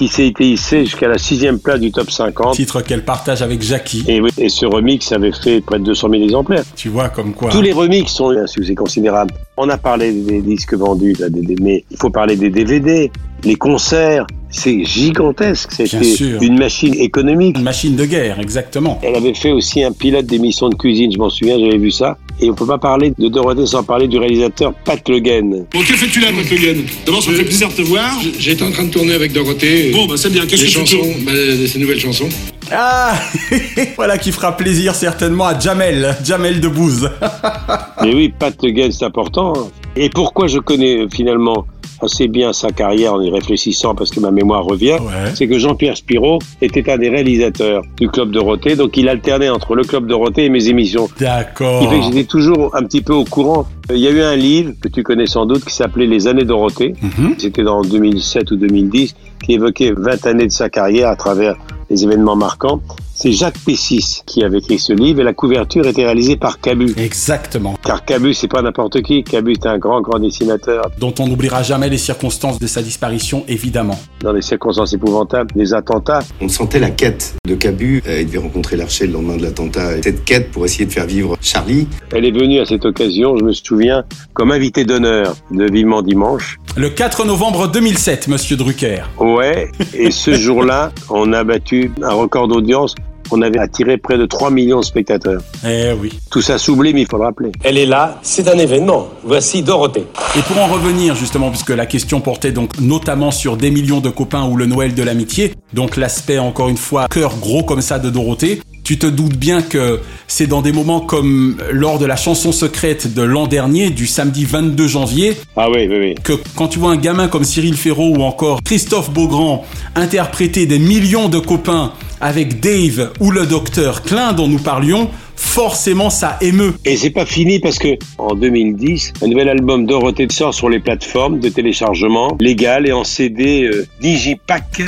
Gentilles 0.00 0.08
manières. 0.08 0.08
qui 0.08 0.08
s'est 0.08 0.26
été 0.26 0.50
hissé 0.50 0.84
jusqu'à 0.84 1.08
la 1.08 1.18
sixième 1.18 1.58
place 1.58 1.78
du 1.80 1.92
top 1.92 2.10
50. 2.10 2.54
Titre 2.54 2.80
qu'elle 2.82 3.04
partage 3.04 3.42
avec 3.42 3.60
Jackie. 3.62 4.04
Et, 4.08 4.20
oui, 4.20 4.30
et 4.38 4.48
ce 4.48 4.64
remix 4.66 5.12
avait 5.12 5.32
fait 5.32 5.60
près 5.60 5.78
de 5.78 5.84
200 5.84 6.08
000 6.10 6.22
exemplaires. 6.22 6.64
Tu 6.76 6.88
vois 6.88 7.08
comme 7.10 7.34
quoi. 7.34 7.50
Tous 7.50 7.60
les 7.62 7.72
remix 7.72 8.10
sont 8.10 8.30
un 8.30 8.46
succès 8.46 8.74
considérable. 8.74 9.34
On 9.56 9.68
a 9.68 9.76
parlé 9.76 10.12
des 10.12 10.40
disques 10.40 10.74
vendus, 10.74 11.14
là, 11.18 11.28
des- 11.28 11.42
des- 11.42 11.56
mais 11.62 11.84
il 11.90 11.96
faut 11.96 12.10
parler 12.10 12.36
des 12.36 12.50
DVD, 12.50 13.10
les 13.44 13.54
concerts. 13.56 14.26
C'est 14.50 14.84
gigantesque. 14.84 15.70
C'était 15.72 15.98
une 16.42 16.58
machine 16.58 16.94
économique. 16.94 17.56
Une 17.56 17.62
machine 17.64 17.94
de 17.96 18.04
guerre, 18.04 18.40
exactement. 18.40 19.00
Elle 19.02 19.14
avait 19.14 19.34
fait 19.34 19.52
aussi 19.52 19.82
un 19.82 19.92
pilote 19.92 20.26
d'émission 20.26 20.68
de 20.68 20.74
cuisine, 20.74 21.10
je 21.12 21.18
m'en 21.18 21.30
souviens, 21.30 21.58
j'avais 21.58 21.78
vu 21.78 21.90
ça. 21.90 22.18
Et 22.40 22.50
on 22.50 22.54
peut 22.54 22.66
pas 22.66 22.78
parler 22.78 23.12
de 23.18 23.28
Dorothée 23.28 23.66
sans 23.66 23.82
parler 23.84 24.08
du 24.08 24.18
réalisateur 24.18 24.72
Pat 24.84 25.06
Le 25.08 25.18
Guen. 25.20 25.66
Bon, 25.72 25.80
que 25.80 25.84
fais-tu 25.94 26.20
là, 26.20 26.28
Pat 26.34 26.50
Le 26.50 26.56
Guen 26.56 26.84
D'abord, 27.06 27.22
ça 27.22 27.30
me 27.30 27.36
fait 27.36 27.44
plaisir 27.44 27.68
de 27.68 27.74
te 27.74 27.82
voir. 27.82 28.18
J'étais 28.38 28.62
en 28.64 28.70
train 28.70 28.84
de 28.84 28.90
tourner 28.90 29.12
avec 29.14 29.32
Dorothée. 29.32 29.90
Bon, 29.92 30.06
bah 30.06 30.14
c'est 30.16 30.30
bien. 30.30 30.46
Qu'est-ce 30.46 30.62
que 30.62 30.68
tu 30.68 30.72
chansons, 30.72 30.96
tournes? 30.98 31.12
bah, 31.24 31.32
ces 31.66 31.78
nouvelles 31.78 32.00
chansons. 32.00 32.28
Ah 32.72 33.14
Voilà 33.96 34.16
qui 34.18 34.32
fera 34.32 34.56
plaisir 34.56 34.94
certainement 34.94 35.46
à 35.46 35.58
Jamel, 35.58 36.16
Jamel 36.24 36.60
Debbouze. 36.60 37.10
Mais 38.02 38.14
oui, 38.14 38.32
Pat 38.36 38.54
Le 38.62 38.70
Guen, 38.70 38.90
c'est 38.92 39.04
important. 39.04 39.52
hein. 39.56 39.68
Et 39.96 40.08
pourquoi 40.08 40.46
je 40.46 40.58
connais 40.58 40.98
euh, 40.98 41.08
finalement 41.12 41.66
assez 42.02 42.28
bien 42.28 42.52
sa 42.52 42.70
carrière 42.70 43.14
en 43.14 43.20
y 43.20 43.30
réfléchissant 43.30 43.94
parce 43.94 44.10
que 44.10 44.20
ma 44.20 44.30
mémoire 44.30 44.64
revient, 44.64 44.98
c'est 45.34 45.48
que 45.48 45.58
Jean-Pierre 45.58 45.96
Spiro 45.96 46.38
était 46.60 46.90
un 46.90 46.98
des 46.98 47.08
réalisateurs 47.08 47.82
du 47.98 48.08
Club 48.08 48.30
Dorothée, 48.30 48.76
donc 48.76 48.96
il 48.96 49.08
alternait 49.08 49.48
entre 49.48 49.74
le 49.74 49.84
Club 49.84 50.06
Dorothée 50.06 50.44
et 50.44 50.48
mes 50.48 50.68
émissions. 50.68 51.08
D'accord. 51.18 51.82
Il 51.82 51.88
fait 51.88 51.98
que 51.98 52.04
j'étais 52.04 52.24
toujours 52.24 52.74
un 52.74 52.82
petit 52.82 53.02
peu 53.02 53.14
au 53.14 53.24
courant. 53.24 53.66
Il 53.90 53.98
y 53.98 54.06
a 54.06 54.10
eu 54.10 54.20
un 54.20 54.36
livre 54.36 54.72
que 54.80 54.88
tu 54.88 55.02
connais 55.02 55.26
sans 55.26 55.46
doute 55.46 55.64
qui 55.64 55.74
s'appelait 55.74 56.06
Les 56.06 56.26
années 56.28 56.44
Dorothée. 56.44 56.94
C'était 57.38 57.62
dans 57.62 57.82
2007 57.82 58.50
ou 58.52 58.56
2010 58.56 59.14
qui 59.44 59.54
évoquait 59.54 59.92
20 59.96 60.26
années 60.26 60.46
de 60.46 60.52
sa 60.52 60.68
carrière 60.68 61.08
à 61.08 61.16
travers 61.16 61.56
les 61.88 62.04
événements 62.04 62.36
marquants. 62.36 62.80
C'est 63.12 63.32
Jacques 63.32 63.58
Pessis 63.66 64.22
qui 64.24 64.42
avait 64.44 64.58
écrit 64.58 64.78
ce 64.78 64.94
livre 64.94 65.20
et 65.20 65.24
la 65.24 65.34
couverture 65.34 65.86
était 65.86 66.04
réalisée 66.04 66.36
par 66.36 66.58
Cabu. 66.58 66.94
Exactement. 66.96 67.74
Car 67.84 68.06
Cabu, 68.06 68.32
c'est 68.32 68.48
pas 68.48 68.62
n'importe 68.62 69.02
qui. 69.02 69.24
Cabu 69.24 69.52
est 69.52 69.66
un 69.66 69.76
grand, 69.76 70.00
grand 70.00 70.18
dessinateur. 70.18 70.90
Dont 70.98 71.12
on 71.18 71.28
n'oubliera 71.28 71.62
jamais 71.62 71.89
les 71.90 71.98
circonstances 71.98 72.58
de 72.58 72.66
sa 72.66 72.82
disparition, 72.82 73.44
évidemment. 73.48 73.98
Dans 74.20 74.32
des 74.32 74.42
circonstances 74.42 74.92
épouvantables, 74.92 75.50
des 75.54 75.74
attentats. 75.74 76.20
On 76.40 76.48
sentait 76.48 76.78
la 76.78 76.90
quête 76.90 77.34
de 77.46 77.54
Cabu. 77.54 78.02
Euh, 78.06 78.20
il 78.20 78.26
devait 78.26 78.38
rencontrer 78.38 78.76
Larcher 78.76 79.06
le 79.06 79.14
lendemain 79.14 79.36
de 79.36 79.42
l'attentat. 79.42 79.96
Et 79.98 80.02
Cette 80.02 80.24
quête 80.24 80.50
pour 80.50 80.64
essayer 80.64 80.86
de 80.86 80.92
faire 80.92 81.06
vivre 81.06 81.36
Charlie. 81.40 81.88
Elle 82.12 82.24
est 82.24 82.30
venue 82.30 82.60
à 82.60 82.64
cette 82.64 82.84
occasion, 82.84 83.36
je 83.36 83.44
me 83.44 83.52
souviens, 83.52 84.04
comme 84.32 84.52
invité 84.52 84.84
d'honneur 84.84 85.34
de 85.50 85.70
Vivement 85.70 86.02
Dimanche. 86.02 86.58
Le 86.76 86.88
4 86.88 87.24
novembre 87.24 87.68
2007, 87.68 88.28
monsieur 88.28 88.56
Drucker. 88.56 89.02
Ouais, 89.18 89.70
et 89.92 90.10
ce 90.10 90.32
jour-là, 90.34 90.92
on 91.08 91.32
a 91.32 91.42
battu 91.44 91.90
un 92.02 92.12
record 92.12 92.48
d'audience. 92.48 92.94
On 93.30 93.42
avait 93.42 93.58
attiré 93.58 93.96
près 93.96 94.18
de 94.18 94.26
3 94.26 94.50
millions 94.50 94.80
de 94.80 94.84
spectateurs. 94.84 95.40
Eh 95.66 95.92
oui. 96.00 96.12
Tout 96.30 96.42
ça 96.42 96.58
s'oublie, 96.58 96.92
mais 96.92 97.02
il 97.02 97.06
faut 97.06 97.16
le 97.18 97.24
rappeler. 97.24 97.52
Elle 97.62 97.78
est 97.78 97.86
là, 97.86 98.18
c'est 98.22 98.48
un 98.48 98.58
événement. 98.58 99.08
Voici 99.24 99.62
Dorothée. 99.62 100.04
Et 100.36 100.42
pour 100.42 100.58
en 100.58 100.66
revenir 100.66 101.14
justement, 101.14 101.50
puisque 101.50 101.70
la 101.70 101.86
question 101.86 102.20
portait 102.20 102.52
donc 102.52 102.78
notamment 102.80 103.30
sur 103.30 103.56
des 103.56 103.70
millions 103.70 104.00
de 104.00 104.08
copains 104.10 104.44
ou 104.48 104.56
le 104.56 104.66
Noël 104.66 104.94
de 104.94 105.02
l'amitié, 105.02 105.54
donc 105.74 105.96
l'aspect 105.96 106.38
encore 106.38 106.68
une 106.68 106.76
fois 106.76 107.06
cœur 107.08 107.36
gros 107.38 107.62
comme 107.62 107.80
ça 107.82 107.98
de 107.98 108.10
Dorothée, 108.10 108.60
tu 108.84 108.98
te 108.98 109.06
doutes 109.06 109.36
bien 109.36 109.62
que 109.62 110.00
c'est 110.26 110.48
dans 110.48 110.62
des 110.62 110.72
moments 110.72 111.00
comme 111.00 111.56
lors 111.70 111.98
de 112.00 112.06
la 112.06 112.16
chanson 112.16 112.50
secrète 112.50 113.14
de 113.14 113.22
l'an 113.22 113.46
dernier, 113.46 113.90
du 113.90 114.06
samedi 114.08 114.44
22 114.44 114.88
janvier, 114.88 115.36
Ah 115.56 115.68
oui, 115.70 115.86
oui, 115.88 115.96
oui. 116.00 116.14
que 116.24 116.32
quand 116.56 116.66
tu 116.68 116.80
vois 116.80 116.90
un 116.90 116.96
gamin 116.96 117.28
comme 117.28 117.44
Cyril 117.44 117.74
Ferraud 117.76 118.16
ou 118.16 118.22
encore 118.22 118.62
Christophe 118.64 119.10
Beaugrand 119.12 119.64
interpréter 119.94 120.66
des 120.66 120.78
millions 120.80 121.28
de 121.28 121.38
copains 121.38 121.92
avec 122.20 122.60
Dave 122.60 123.12
ou 123.20 123.30
le 123.30 123.46
docteur 123.46 124.02
Klein 124.02 124.32
dont 124.32 124.48
nous 124.48 124.58
parlions, 124.58 125.08
forcément 125.36 126.10
ça 126.10 126.36
émeut. 126.40 126.74
Et 126.84 126.96
c'est 126.96 127.10
pas 127.10 127.26
fini 127.26 127.58
parce 127.58 127.78
que 127.78 127.96
en 128.18 128.34
2010, 128.34 129.14
un 129.22 129.26
nouvel 129.26 129.48
album 129.48 129.86
Dorothée 129.86 130.28
sort 130.30 130.54
sur 130.54 130.68
les 130.68 130.80
plateformes 130.80 131.40
de 131.40 131.48
téléchargement 131.48 132.36
légales 132.40 132.86
et 132.86 132.92
en 132.92 133.04
CD 133.04 133.64
euh, 133.64 133.86
Digipack, 134.00 134.82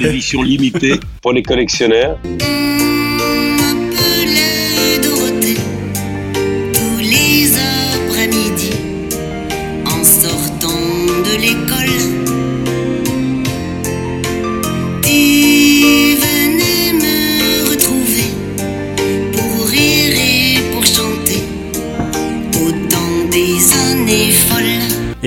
l'édition 0.00 0.42
limitée 0.42 0.94
pour 1.22 1.32
les 1.32 1.42
collectionneurs. 1.42 2.18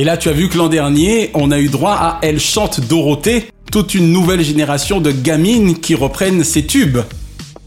Et 0.01 0.03
là 0.03 0.17
tu 0.17 0.29
as 0.29 0.33
vu 0.33 0.49
que 0.49 0.57
l'an 0.57 0.67
dernier, 0.67 1.29
on 1.35 1.51
a 1.51 1.59
eu 1.59 1.67
droit 1.69 1.91
à 1.91 2.17
Elle 2.23 2.39
chante 2.39 2.79
Dorothée, 2.79 3.45
toute 3.71 3.93
une 3.93 4.11
nouvelle 4.11 4.41
génération 4.41 4.99
de 4.99 5.11
gamines 5.11 5.77
qui 5.77 5.93
reprennent 5.93 6.43
ces 6.43 6.65
tubes. 6.65 6.97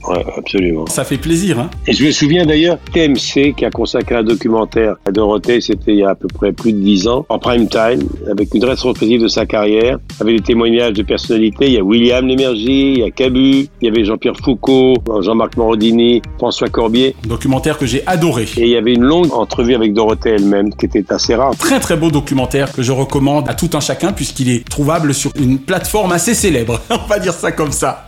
Ouais, 0.09 0.25
absolument. 0.37 0.87
Ça 0.87 1.05
fait 1.05 1.19
plaisir, 1.19 1.59
hein 1.59 1.71
Et 1.87 1.93
je 1.93 2.05
me 2.05 2.11
souviens 2.11 2.45
d'ailleurs, 2.45 2.79
TMC 2.93 3.55
qui 3.57 3.65
a 3.65 3.71
consacré 3.71 4.17
un 4.17 4.23
documentaire 4.23 4.97
à 5.07 5.13
Dorothée, 5.13 5.61
c'était 5.61 5.93
il 5.93 5.99
y 5.99 6.05
a 6.05 6.11
à 6.11 6.15
peu 6.15 6.29
près 6.29 6.53
plus 6.53 6.73
de 6.73 6.79
dix 6.79 7.09
ans, 7.09 7.25
en 7.29 7.39
prime 7.39 7.69
time, 7.69 8.03
avec 8.31 8.55
une 8.55 8.65
rétrospective 8.65 9.23
de 9.23 9.29
sa 9.29 9.47
carrière, 9.47 9.99
avec 10.21 10.37
des 10.37 10.43
témoignages 10.43 10.93
de 10.93 11.03
personnalités. 11.03 11.67
Il 11.67 11.73
y 11.73 11.79
a 11.79 11.83
William 11.83 12.27
Lémergie, 12.27 12.93
il 12.93 12.99
y 12.99 13.03
a 13.03 13.11
Cabu, 13.11 13.61
il 13.61 13.69
y 13.83 13.89
avait 13.89 14.05
Jean-Pierre 14.05 14.37
Foucault, 14.43 14.95
Jean-Marc 15.21 15.57
Morodini, 15.57 16.23
François 16.39 16.69
Corbier. 16.69 17.15
Documentaire 17.27 17.79
que 17.79 17.87
j'ai 17.87 18.07
adoré. 18.07 18.47
Et 18.57 18.63
il 18.63 18.71
y 18.71 18.77
avait 18.77 18.95
une 18.95 19.05
longue 19.05 19.33
entrevue 19.33 19.75
avec 19.75 19.95
Dorothée 19.95 20.31
elle-même, 20.31 20.75
qui 20.75 20.87
était 20.87 21.13
assez 21.13 21.35
rare. 21.35 21.57
Très 21.57 21.81
très 21.81 21.97
beau 21.97 22.11
documentaire 22.11 22.73
que 22.73 22.83
je 22.83 22.93
recommande 22.93 23.49
à 23.49 23.55
tout 23.55 23.71
un 23.75 23.81
chacun 23.81 24.13
puisqu'il 24.13 24.51
est 24.51 24.69
trouvable 24.69 25.15
sur 25.15 25.31
une 25.37 25.59
plateforme 25.59 26.13
assez 26.13 26.35
célèbre. 26.35 26.81
On 26.91 27.07
va 27.09 27.19
dire 27.19 27.33
ça 27.35 27.53
comme 27.53 27.73
ça. 27.73 28.07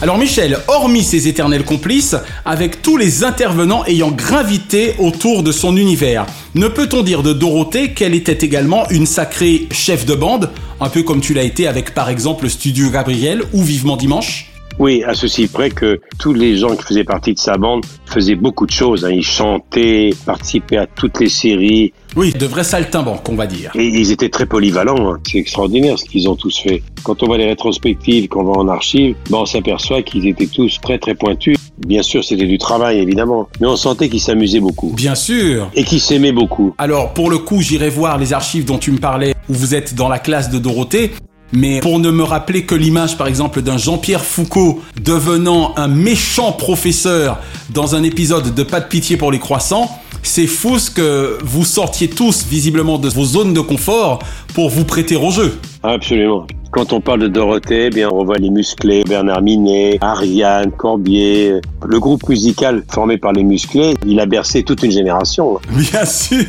Alors 0.00 0.16
Michel, 0.16 0.60
hormis 0.68 1.02
ses 1.02 1.26
éternels 1.26 1.64
complices, 1.64 2.14
avec 2.44 2.82
tous 2.82 2.96
les 2.96 3.24
intervenants 3.24 3.84
ayant 3.86 4.12
gravité 4.12 4.94
autour 5.00 5.42
de 5.42 5.50
son 5.50 5.76
univers, 5.76 6.24
ne 6.54 6.68
peut-on 6.68 7.02
dire 7.02 7.24
de 7.24 7.32
Dorothée 7.32 7.94
qu'elle 7.94 8.14
était 8.14 8.46
également 8.46 8.88
une 8.90 9.06
sacrée 9.06 9.66
chef 9.72 10.06
de 10.06 10.14
bande, 10.14 10.50
un 10.80 10.88
peu 10.88 11.02
comme 11.02 11.20
tu 11.20 11.34
l'as 11.34 11.42
été 11.42 11.66
avec 11.66 11.94
par 11.94 12.10
exemple 12.10 12.44
le 12.44 12.48
Studio 12.48 12.90
Gabriel 12.90 13.42
ou 13.52 13.64
Vivement 13.64 13.96
Dimanche? 13.96 14.52
Oui, 14.78 15.02
à 15.04 15.14
ceci 15.14 15.48
près 15.48 15.70
que 15.70 16.00
tous 16.20 16.32
les 16.32 16.56
gens 16.56 16.76
qui 16.76 16.82
faisaient 16.84 17.02
partie 17.04 17.34
de 17.34 17.38
sa 17.40 17.56
bande 17.56 17.84
faisaient 18.06 18.36
beaucoup 18.36 18.64
de 18.64 18.70
choses. 18.70 19.04
hein. 19.04 19.10
Ils 19.10 19.24
chantaient, 19.24 20.10
participaient 20.24 20.76
à 20.76 20.86
toutes 20.86 21.18
les 21.18 21.28
séries. 21.28 21.92
Oui, 22.16 22.32
de 22.32 22.46
vrais 22.46 22.62
saltimbanques, 22.62 23.28
on 23.28 23.34
va 23.34 23.46
dire. 23.48 23.72
Et 23.74 23.86
ils 23.86 24.12
étaient 24.12 24.28
très 24.28 24.46
polyvalents. 24.46 25.14
hein. 25.14 25.18
C'est 25.28 25.38
extraordinaire 25.38 25.98
ce 25.98 26.04
qu'ils 26.04 26.28
ont 26.28 26.36
tous 26.36 26.56
fait. 26.60 26.82
Quand 27.02 27.22
on 27.24 27.26
voit 27.26 27.38
les 27.38 27.46
rétrospectives, 27.46 28.28
qu'on 28.28 28.44
va 28.44 28.52
en 28.52 28.68
archives, 28.68 29.16
ben 29.30 29.38
on 29.38 29.46
s'aperçoit 29.46 30.02
qu'ils 30.02 30.28
étaient 30.28 30.46
tous 30.46 30.78
très 30.80 30.98
très 30.98 31.16
pointus. 31.16 31.56
Bien 31.84 32.02
sûr, 32.02 32.22
c'était 32.22 32.46
du 32.46 32.58
travail, 32.58 32.98
évidemment. 32.98 33.48
Mais 33.60 33.66
on 33.66 33.76
sentait 33.76 34.08
qu'ils 34.08 34.20
s'amusaient 34.20 34.60
beaucoup. 34.60 34.92
Bien 34.94 35.14
sûr. 35.16 35.70
Et 35.74 35.82
qu'ils 35.82 36.00
s'aimaient 36.00 36.32
beaucoup. 36.32 36.74
Alors 36.78 37.14
pour 37.14 37.30
le 37.30 37.38
coup, 37.38 37.60
j'irai 37.62 37.90
voir 37.90 38.16
les 38.16 38.32
archives 38.32 38.64
dont 38.64 38.78
tu 38.78 38.92
me 38.92 38.98
parlais, 38.98 39.34
où 39.48 39.54
vous 39.54 39.74
êtes 39.74 39.96
dans 39.96 40.08
la 40.08 40.20
classe 40.20 40.50
de 40.50 40.58
Dorothée. 40.58 41.10
Mais 41.52 41.80
pour 41.80 41.98
ne 41.98 42.10
me 42.10 42.22
rappeler 42.22 42.66
que 42.66 42.74
l'image, 42.74 43.16
par 43.16 43.26
exemple, 43.26 43.62
d'un 43.62 43.78
Jean-Pierre 43.78 44.24
Foucault 44.24 44.82
devenant 45.02 45.72
un 45.76 45.88
méchant 45.88 46.52
professeur 46.52 47.38
dans 47.70 47.94
un 47.94 48.02
épisode 48.02 48.54
de 48.54 48.62
Pas 48.62 48.80
de 48.80 48.86
pitié 48.86 49.16
pour 49.16 49.32
les 49.32 49.38
croissants, 49.38 49.90
c'est 50.22 50.46
fou 50.46 50.78
ce 50.78 50.90
que 50.90 51.38
vous 51.42 51.64
sortiez 51.64 52.08
tous 52.08 52.44
visiblement 52.44 52.98
de 52.98 53.08
vos 53.08 53.24
zones 53.24 53.54
de 53.54 53.60
confort 53.60 54.18
pour 54.54 54.68
vous 54.68 54.84
prêter 54.84 55.16
au 55.16 55.30
jeu. 55.30 55.58
Absolument. 55.82 56.46
Quand 56.70 56.92
on 56.92 57.00
parle 57.00 57.20
de 57.20 57.28
Dorothée, 57.28 57.86
eh 57.86 57.90
bien 57.90 58.10
on 58.12 58.24
voit 58.24 58.36
les 58.36 58.50
musclés, 58.50 59.02
Bernard 59.08 59.40
Minet, 59.40 59.98
Ariane, 60.02 60.70
Corbier. 60.70 61.54
Le 61.86 61.98
groupe 61.98 62.28
musical 62.28 62.82
formé 62.90 63.16
par 63.16 63.32
les 63.32 63.42
musclés, 63.42 63.94
il 64.06 64.20
a 64.20 64.26
bercé 64.26 64.62
toute 64.62 64.82
une 64.82 64.90
génération. 64.90 65.58
Bien 65.70 66.04
sûr. 66.04 66.44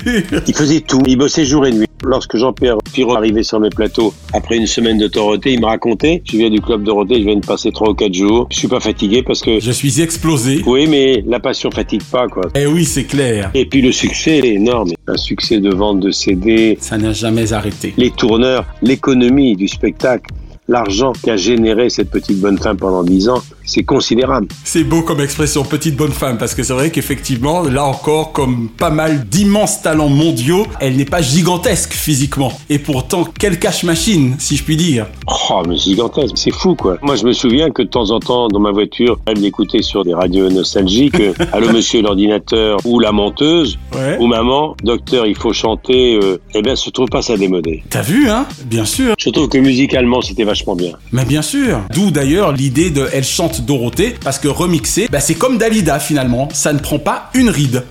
Il 0.47 0.53
faisait 0.53 0.82
tout. 0.82 1.01
Il 1.08 1.17
bossait 1.17 1.45
jour 1.45 1.65
et 1.65 1.71
nuit. 1.71 1.88
Lorsque 2.03 2.38
Jean-Pierre 2.38 2.77
Pirot 2.93 3.15
arrivait 3.15 3.43
sur 3.43 3.60
mes 3.60 3.69
plateaux, 3.69 4.13
après 4.34 4.55
une 4.55 4.67
semaine 4.67 4.97
de 4.97 5.08
Dorothée, 5.08 5.53
il 5.53 5.60
me 5.60 5.65
racontait, 5.65 6.23
je 6.29 6.38
viens 6.38 6.49
du 6.49 6.62
club 6.62 6.84
Dorothée, 6.84 7.15
je 7.15 7.25
viens 7.25 7.36
de 7.36 7.45
passer 7.45 7.71
trois 7.71 7.89
ou 7.89 7.93
quatre 7.93 8.13
jours. 8.13 8.47
Je 8.51 8.58
suis 8.58 8.69
pas 8.69 8.79
fatigué 8.79 9.21
parce 9.21 9.41
que... 9.41 9.60
Je 9.60 9.71
suis 9.71 10.01
explosé. 10.01 10.62
Oui, 10.65 10.88
mais 10.88 11.23
la 11.27 11.41
passion 11.41 11.69
fatigue 11.71 12.03
pas, 12.03 12.27
quoi. 12.27 12.43
Eh 12.55 12.67
oui, 12.67 12.86
c'est 12.86 13.03
clair. 13.03 13.51
Et 13.53 13.65
puis 13.65 13.82
le 13.82 13.91
succès 13.91 14.38
est 14.38 14.47
énorme. 14.47 14.91
Un 15.10 15.17
succès 15.17 15.60
de 15.60 15.74
vente 15.74 16.02
de 16.02 16.12
CD. 16.12 16.78
Ça 16.80 17.00
n'a 17.00 17.13
jamais 17.13 17.52
arrêté. 17.52 17.95
Les 17.98 18.12
tourneurs, 18.12 18.63
l'économie 18.84 19.56
du 19.56 19.67
spectacle, 19.67 20.32
l'argent 20.67 21.13
qu'a 21.24 21.36
généré 21.36 21.89
cette 21.89 22.12
petite 22.12 22.39
bonne 22.39 22.60
femme 22.60 22.78
pendant 22.78 23.04
dix 23.04 23.28
ans, 23.28 23.41
c'est 23.69 23.84
considérable. 23.84 24.47
C'est 24.63 24.84
beau 24.84 25.01
comme 25.01 25.21
expression, 25.21 25.63
petite 25.63 25.95
bonne 25.95 26.12
femme, 26.12 26.38
parce 26.38 26.55
que 26.55 26.63
c'est 26.63 26.73
vrai 26.73 26.89
qu'effectivement, 26.89 27.63
là 27.63 27.86
encore, 27.86 28.32
comme 28.32 28.69
pas 28.69 28.89
mal 28.89 29.25
d'immenses 29.29 29.82
talents 29.82 30.10
mondiaux, 30.10 30.65
elle 30.79 30.95
n'est 30.97 31.05
pas 31.05 31.21
gigantesque 31.21 31.93
physiquement. 31.93 32.51
Et 32.69 32.79
pourtant, 32.79 33.23
quelle 33.38 33.60
cache 33.60 33.84
machine, 33.84 34.36
si 34.39 34.58
je 34.58 34.63
puis 34.63 34.75
dire. 34.77 35.05
Oh, 35.27 35.62
mais 35.67 35.77
gigantesque, 35.77 36.36
c'est 36.38 36.51
fou 36.53 36.75
quoi. 36.75 36.97
Moi 37.01 37.15
je 37.15 37.25
me 37.25 37.34
souviens 37.34 37.69
que 37.69 37.82
de 37.84 37.88
temps 37.88 38.10
en 38.12 38.19
temps 38.19 38.47
dans 38.47 38.60
ma 38.60 38.71
voiture, 38.71 39.19
elle 39.27 39.39
m'écoutait 39.39 39.82
sur 39.82 40.03
des 40.03 40.13
radios 40.13 40.49
nostalgiques, 40.49 41.19
euh, 41.19 41.34
Allô 41.53 41.71
monsieur 41.71 42.01
l'ordinateur 42.01 42.79
ou 42.86 42.99
la 42.99 43.12
menteuse, 43.12 43.77
Ouais. 43.95 44.17
ou 44.19 44.27
maman, 44.27 44.75
docteur 44.84 45.25
il 45.27 45.36
faut 45.36 45.53
chanter, 45.53 46.19
euh, 46.21 46.39
eh 46.55 46.62
bien 46.62 46.75
je 46.75 46.89
trouve 46.89 47.08
pas 47.10 47.21
ça 47.21 47.38
démodé. 47.38 47.84
T'as 47.89 48.01
vu, 48.01 48.29
hein? 48.29 48.45
Bien 48.65 48.86
sûr. 48.86 49.15
Je 49.17 49.29
trouve 49.29 49.47
que 49.49 49.58
musicalement 49.58 50.21
c'était 50.21 50.43
vachement 50.43 50.75
bien. 50.75 50.91
Mais 51.12 51.25
bien 51.25 51.41
sûr. 51.41 51.79
D'où 51.93 52.12
d'ailleurs 52.12 52.51
l'idée 52.51 52.89
de 52.89 53.05
Elle 53.13 53.23
chante 53.23 53.59
Dorothée, 53.62 54.15
parce 54.24 54.40
que 54.40 54.48
remixer, 54.48 55.08
bah, 55.12 55.19
c'est 55.19 55.36
comme 55.36 55.58
Dalida 55.58 56.00
finalement, 56.00 56.50
ça 56.54 56.73
ne 56.73 56.79
prend 56.79 57.00
pas 57.00 57.29
une 57.33 57.50
ride. 57.50 57.83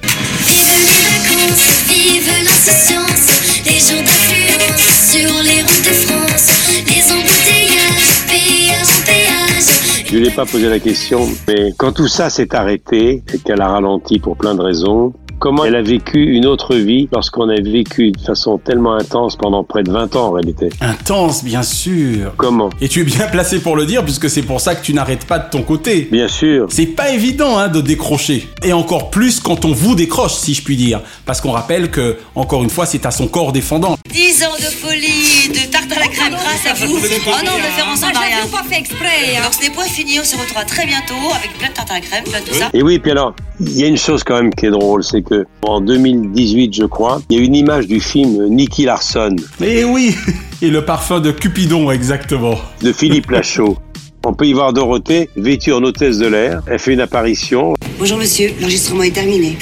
Vive 1.88 2.30
l'insouciance, 2.44 3.64
les 3.64 3.78
jours 3.78 4.02
d'affluence 4.02 5.10
sur 5.10 5.30
les 5.42 5.62
routes 5.62 5.84
de 5.84 5.94
France, 6.06 6.50
les 6.86 7.12
embouteillages, 7.12 8.26
péage 8.28 8.88
en 8.88 9.04
péage. 9.06 10.04
Je 10.10 10.16
lui 10.16 10.26
ai 10.28 10.30
pas 10.30 10.46
posé 10.46 10.68
la 10.68 10.78
question, 10.78 11.28
mais 11.46 11.72
quand 11.76 11.92
tout 11.92 12.08
ça 12.08 12.30
s'est 12.30 12.54
arrêté 12.54 13.22
et 13.32 13.38
qu'elle 13.38 13.60
a 13.60 13.68
ralenti 13.68 14.18
pour 14.18 14.36
plein 14.36 14.54
de 14.54 14.62
raisons, 14.62 15.12
comment 15.38 15.64
elle 15.64 15.76
a 15.76 15.82
vécu 15.82 16.34
une 16.34 16.46
autre 16.46 16.74
vie 16.74 17.08
lorsqu'on 17.12 17.48
a 17.48 17.60
vécu 17.60 18.12
de 18.12 18.20
façon 18.20 18.58
tellement 18.58 18.94
intense 18.94 19.36
pendant 19.36 19.64
près 19.64 19.82
de 19.82 19.90
20 19.90 20.16
ans 20.16 20.28
en 20.28 20.30
réalité. 20.32 20.68
Intense, 20.80 21.44
bien 21.44 21.62
sûr. 21.62 22.32
Comment? 22.36 22.70
Et 22.80 22.88
tu 22.88 23.00
es 23.00 23.04
bien 23.04 23.26
placé 23.28 23.60
pour 23.60 23.76
le 23.76 23.86
dire 23.86 24.04
puisque 24.04 24.28
c'est 24.28 24.42
pour 24.42 24.60
ça 24.60 24.74
que 24.74 24.84
tu 24.84 24.94
n'arrêtes 24.94 25.26
pas 25.26 25.38
de 25.38 25.50
ton 25.50 25.62
côté. 25.62 26.08
Bien 26.10 26.28
sûr. 26.28 26.66
C'est 26.70 26.86
pas 26.86 27.10
évident 27.10 27.58
hein, 27.58 27.68
de 27.68 27.80
décrocher. 27.80 28.48
Et 28.62 28.72
encore 28.72 29.10
plus 29.10 29.40
quand 29.40 29.64
on 29.64 29.72
vous 29.72 29.94
décroche, 29.94 30.34
si 30.34 30.54
je 30.54 30.62
puis 30.62 30.76
dire. 30.76 31.00
Parce 31.24 31.40
qu'on 31.40 31.52
rappelle 31.52 31.90
que, 31.90 32.16
encore 32.34 32.62
une 32.62 32.70
fois, 32.70 32.86
c'est 32.86 33.06
à 33.06 33.10
son 33.10 33.28
corps 33.28 33.52
défendant. 33.52 33.96
10 34.10 34.44
ans 34.44 34.56
de 34.58 34.64
folie, 34.64 35.48
de 35.48 35.70
tarte 35.70 35.92
à 35.92 36.00
la 36.00 36.08
crème 36.08 36.32
grâce 36.32 36.66
à 36.66 36.74
vous. 36.74 36.96
Oh 36.96 37.30
non, 37.44 37.56
de 37.56 37.62
faire 37.62 37.88
ensemble, 37.88 38.16
rien. 38.16 38.46
pas 38.50 38.62
fait 38.68 38.80
exprès. 38.80 39.36
Alors 39.36 39.52
ce 39.52 39.62
n'est 39.62 39.74
pas 39.74 39.84
fini, 39.84 40.18
on 40.20 40.24
se 40.24 40.36
retrouvera 40.36 40.64
très 40.64 40.86
bientôt 40.86 41.14
avec 41.34 41.56
plein 41.58 41.68
de 41.68 41.74
tarte 41.74 41.90
à 41.90 41.94
la 41.94 42.00
crème, 42.00 42.24
plein 42.24 42.40
de 42.40 42.46
tout 42.46 42.54
ça. 42.54 42.70
Et 42.72 42.82
oui, 42.82 42.98
puis 42.98 43.10
alors, 43.10 43.34
il 43.60 43.78
y 43.78 43.84
a 43.84 43.86
une 43.86 43.96
chose 43.96 44.24
quand 44.24 44.36
même 44.36 44.54
qui 44.54 44.66
est 44.66 44.70
drôle, 44.70 45.02
c'est 45.04 45.22
que 45.28 45.46
en 45.62 45.80
2018, 45.80 46.74
je 46.74 46.84
crois, 46.84 47.20
il 47.28 47.38
y 47.38 47.40
a 47.40 47.44
une 47.44 47.54
image 47.54 47.86
du 47.86 48.00
film 48.00 48.48
Nicky 48.48 48.84
Larson. 48.84 49.36
Et 49.60 49.84
oui 49.84 50.14
Et 50.62 50.70
le 50.70 50.84
parfum 50.84 51.20
de 51.20 51.30
Cupidon, 51.30 51.90
exactement. 51.90 52.58
De 52.82 52.92
Philippe 52.92 53.30
Lachaud. 53.30 53.78
On 54.26 54.34
peut 54.34 54.46
y 54.46 54.52
voir 54.52 54.72
Dorothée, 54.72 55.30
vêtue 55.36 55.72
en 55.72 55.82
hôtesse 55.82 56.18
de 56.18 56.26
l'air. 56.26 56.60
Elle 56.66 56.78
fait 56.78 56.92
une 56.92 57.00
apparition. 57.00 57.74
Bonjour 57.98 58.18
monsieur, 58.18 58.50
l'enregistrement 58.60 59.04
est 59.04 59.14
terminé. 59.14 59.56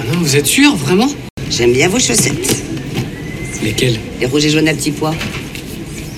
Ah 0.00 0.04
non, 0.12 0.18
vous 0.20 0.36
êtes 0.36 0.46
sûr, 0.46 0.74
vraiment? 0.74 1.08
J'aime 1.48 1.72
bien 1.72 1.88
vos 1.88 2.00
chaussettes. 2.00 2.64
Lesquelles? 3.62 3.98
Les 4.20 4.26
rouges 4.26 4.46
et 4.46 4.50
jaunes 4.50 4.68
à 4.68 4.74
petits 4.74 4.90
pois. 4.90 5.14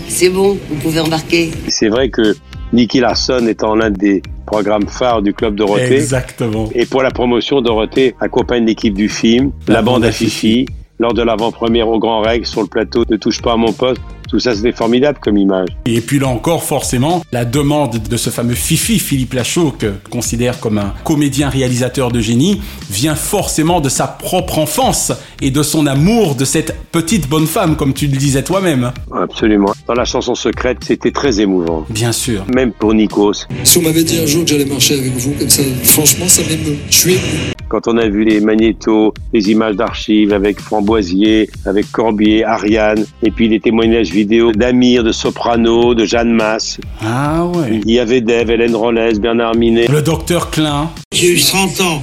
C'est 0.09 0.31
bon, 0.31 0.57
vous 0.71 0.77
pouvez 0.77 1.01
embarquer. 1.01 1.51
C'est 1.69 1.89
vrai 1.89 2.09
que 2.09 2.35
Nicky 2.73 3.01
Larson 3.01 3.47
est 3.47 3.63
en 3.63 3.75
l'un 3.75 3.91
des 3.91 4.23
programmes 4.55 4.87
phares 4.87 5.21
du 5.21 5.35
Club 5.35 5.57
Dorothée. 5.57 5.97
Exactement. 5.97 6.69
Et 6.75 6.87
pour 6.87 7.03
la 7.03 7.11
promotion, 7.11 7.61
Dorothée 7.61 8.15
accompagne 8.21 8.65
l'équipe 8.65 8.95
du 8.95 9.09
film, 9.09 9.51
la, 9.67 9.83
bande 9.83 10.05
à 10.05 10.13
Fifi, 10.13 10.67
lors 10.99 11.15
de 11.15 11.23
l'avant-première 11.23 11.89
au 11.89 11.99
Grand 11.99 12.21
Rex 12.21 12.51
sur 12.51 12.63
le 12.63 12.69
plateau 12.69 13.05
Ne 13.09 13.17
touche 13.17 13.43
pas 13.43 13.53
à 13.53 13.57
mon 13.57 13.73
poste. 13.73 14.01
Tout 14.29 14.41
ça, 14.41 14.55
c'était 14.55 14.73
formidable 14.73 15.19
comme 15.21 15.37
image. 15.37 15.69
Et 15.87 16.01
puis 16.01 16.19
là 16.19 16.29
encore, 16.29 16.65
forcément, 16.65 17.23
la 17.31 17.45
demande 17.45 17.99
de 17.99 18.17
ce 18.17 18.31
fameux 18.31 18.55
Fifi, 18.55 18.99
Philippe 18.99 19.35
Lachaud, 19.35 19.73
que 19.79 19.93
je 20.05 20.11
considère 20.11 20.59
comme 20.61 20.79
un 20.79 20.93
comédien-réalisateur 21.05 22.11
de 22.11 22.21
génie, 22.21 22.61
vient 22.91 23.15
forcément 23.15 23.81
de 23.81 23.89
sa 23.89 24.07
propre 24.07 24.59
enfance 24.59 25.13
et 25.41 25.51
de 25.51 25.63
son 25.63 25.87
amour 25.87 26.35
de 26.35 26.45
cette 26.45 26.75
petite 26.91 27.29
bonne 27.29 27.47
femme, 27.47 27.77
comme 27.77 27.95
tu 27.95 28.07
le 28.07 28.17
disais 28.17 28.43
toi-même. 28.43 28.93
Absolument. 29.13 29.73
Dans 29.87 29.95
la 29.95 30.05
chanson 30.05 30.35
secrète, 30.35 30.79
c'était 30.83 31.13
très 31.13 31.41
émouvant. 31.41 31.85
Bien 31.91 32.13
sûr. 32.13 32.45
Même 32.53 32.73
pour 32.73 32.95
Nikos. 32.95 33.47
Si 33.63 33.79
on 33.79 33.83
m'avait 33.83 34.05
dit 34.05 34.19
un 34.19 34.27
jour 34.27 34.45
que 34.45 34.51
j'allais 34.51 34.65
marcher 34.65 34.99
avec 34.99 35.13
vous 35.13 35.33
comme 35.33 35.51
ça, 35.51 35.63
franchement, 35.85 36.27
ça 36.27 36.43
m'émeut. 36.43 36.79
Je 36.91 36.97
suis 36.97 37.13
ému. 37.13 37.54
Quand 37.69 37.89
on 37.89 37.97
a 37.99 38.07
vu 38.09 38.25
les 38.25 38.41
magnétos, 38.41 39.15
les 39.33 39.51
images 39.51 39.77
d'archives 39.77 40.33
avec 40.33 40.61
Framboisier, 40.61 41.49
avec 41.67 41.91
Corbier, 41.91 42.45
Ariane, 42.45 43.05
et 43.23 43.31
puis 43.31 43.49
les 43.49 43.61
témoignages 43.61 44.11
vidéo 44.11 44.53
d'Amir, 44.53 45.05
de 45.05 45.13
Soprano, 45.13 45.95
de 45.95 46.05
Jeanne 46.05 46.33
Masse. 46.33 46.79
Ah 47.03 47.47
ouais. 47.47 47.81
Il 47.85 47.93
y 47.93 47.99
avait 47.99 48.21
Dave, 48.21 48.51
Hélène 48.51 48.77
Rollès, 48.77 49.19
Bernard 49.19 49.55
Minet. 49.55 49.89
Le 49.89 50.03
docteur 50.03 50.51
Klein. 50.51 50.91
J'ai 51.13 51.33
eu 51.33 51.39
100 51.39 51.81
ans 51.81 52.03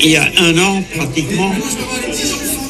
il 0.00 0.10
y 0.10 0.16
a 0.16 0.24
un 0.40 0.58
an 0.58 0.82
pratiquement. 0.94 1.50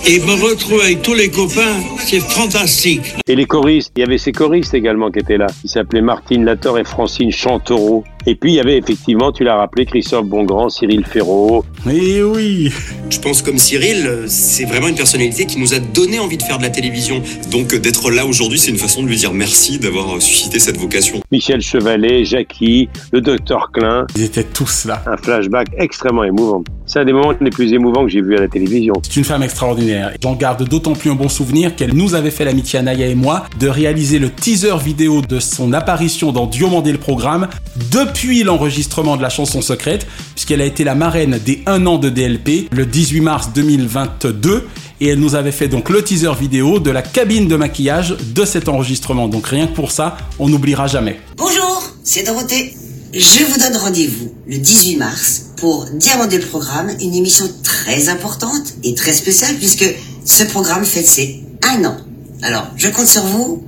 Et 0.09 0.21
me 0.21 0.41
retrouver 0.41 0.83
avec 0.83 1.03
tous 1.03 1.15
les 1.15 1.29
copains, 1.29 1.83
c'est 1.99 2.21
fantastique. 2.21 3.17
Et 3.27 3.35
les 3.35 3.45
choristes, 3.45 3.93
il 3.97 4.01
y 4.01 4.03
avait 4.05 4.19
ces 4.19 4.31
choristes 4.31 4.75
également 4.75 5.11
qui 5.11 5.19
étaient 5.19 5.37
là. 5.37 5.49
Ils 5.65 5.71
s'appelaient 5.71 6.03
Martine 6.03 6.45
Lator 6.45 6.79
et 6.79 6.85
Francine 6.85 7.33
Chantereau. 7.33 8.05
Et 8.29 8.35
puis 8.35 8.53
il 8.53 8.55
y 8.57 8.61
avait 8.61 8.77
effectivement, 8.77 9.31
tu 9.31 9.45
l'as 9.45 9.55
rappelé, 9.55 9.87
Christophe 9.87 10.27
Bongrand, 10.27 10.69
Cyril 10.69 11.05
Ferraud. 11.07 11.65
Eh 11.89 12.25
oui 12.25 12.73
Je 13.09 13.21
pense 13.21 13.41
comme 13.41 13.57
Cyril, 13.57 14.25
c'est 14.27 14.65
vraiment 14.65 14.89
une 14.89 14.97
personnalité 14.97 15.47
qui 15.47 15.61
nous 15.61 15.75
a 15.75 15.79
donné 15.79 16.19
envie 16.19 16.37
de 16.37 16.43
faire 16.43 16.59
de 16.59 16.65
la 16.65 16.71
télévision. 16.71 17.23
Donc 17.53 17.73
d'être 17.73 18.11
là 18.11 18.27
aujourd'hui, 18.27 18.59
c'est 18.59 18.73
une 18.73 18.79
façon 18.79 19.05
de 19.05 19.09
lui 19.09 19.17
dire 19.17 19.33
merci 19.33 19.79
d'avoir 19.79 20.21
suscité 20.21 20.59
cette 20.59 20.77
vocation. 20.77 21.21
Michel 21.31 21.61
Chevalet, 21.61 22.25
Jackie, 22.25 22.89
le 23.13 23.21
docteur 23.21 23.71
Klein. 23.71 24.09
Ils 24.17 24.25
étaient 24.25 24.43
tous 24.43 24.87
là. 24.87 25.05
Un 25.07 25.17
flashback 25.17 25.69
extrêmement 25.79 26.25
émouvant. 26.25 26.65
C'est 26.85 26.99
un 27.01 27.05
des 27.05 27.13
moments 27.13 27.33
les 27.41 27.51
plus 27.51 27.73
émouvants 27.73 28.05
que 28.05 28.11
j'ai 28.11 28.23
vus 28.23 28.37
à 28.37 28.41
la 28.41 28.49
télévision. 28.49 28.95
C'est 29.03 29.17
une 29.17 29.25
femme 29.25 29.43
extraordinaire. 29.45 30.13
J'en 30.21 30.35
garde 30.35 30.69
d'autant 30.69 30.95
plus 30.95 31.11
un 31.11 31.15
bon 31.15 31.29
souvenir 31.29 31.77
qu'elle 31.77 31.95
nous 31.95 32.17
avait 32.17 32.31
fait 32.31 32.45
l'amitié 32.45 32.81
Anaya 32.81 33.07
et 33.07 33.15
moi 33.15 33.45
de 33.61 33.69
réaliser 33.69 34.19
le 34.19 34.31
teaser 34.31 34.79
vidéo 34.85 35.21
de 35.21 35.39
son 35.39 35.73
apparition 35.73 36.33
dans 36.33 36.47
Diomandé 36.47 36.91
le 36.91 36.99
programme 36.99 37.49
depuis 37.93 38.16
l'enregistrement 38.25 39.17
de 39.17 39.23
la 39.23 39.29
chanson 39.29 39.61
secrète, 39.61 40.07
puisqu'elle 40.35 40.61
a 40.61 40.65
été 40.65 40.85
la 40.85 40.95
marraine 40.95 41.39
des 41.45 41.63
1 41.67 41.87
an 41.87 41.99
de 41.99 42.09
DLP 42.09 42.69
le 42.73 42.87
18 42.87 43.21
mars 43.21 43.51
2022 43.55 44.67
et 45.01 45.09
elle 45.09 45.19
nous 45.19 45.35
avait 45.35 45.53
fait 45.53 45.69
donc 45.69 45.91
le 45.91 46.03
teaser 46.03 46.33
vidéo 46.39 46.79
de 46.79 46.91
la 46.91 47.03
cabine 47.03 47.49
de 47.49 47.57
maquillage 47.57 48.17
de 48.35 48.45
cet 48.45 48.69
enregistrement. 48.69 49.29
Donc 49.29 49.47
rien 49.47 49.67
que 49.67 49.75
pour 49.75 49.91
ça, 49.91 50.17
on 50.39 50.49
n'oubliera 50.49 50.87
jamais. 50.87 51.21
Bonjour, 51.37 51.93
c'est 52.03 52.25
Dorothée. 52.25 52.75
Je 53.13 53.45
vous 53.45 53.59
donne 53.59 53.77
rendez-vous 53.77 54.35
le 54.47 54.59
18 54.59 54.97
mars 54.97 55.43
pour 55.57 55.87
Diamonder 55.93 56.39
le 56.39 56.47
programme, 56.47 56.91
une 57.01 57.15
émission 57.15 57.47
très 57.63 58.09
importante 58.09 58.75
et 58.83 58.95
très 58.95 59.13
spéciale 59.13 59.55
puisque 59.57 59.87
ce 60.25 60.45
programme 60.45 60.85
fête 60.85 61.07
ses 61.07 61.43
un 61.63 61.85
an. 61.85 61.97
Alors, 62.43 62.67
je 62.77 62.89
compte 62.89 63.07
sur 63.07 63.23
vous 63.23 63.65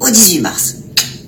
au 0.00 0.10
18 0.10 0.40
mars. 0.40 0.76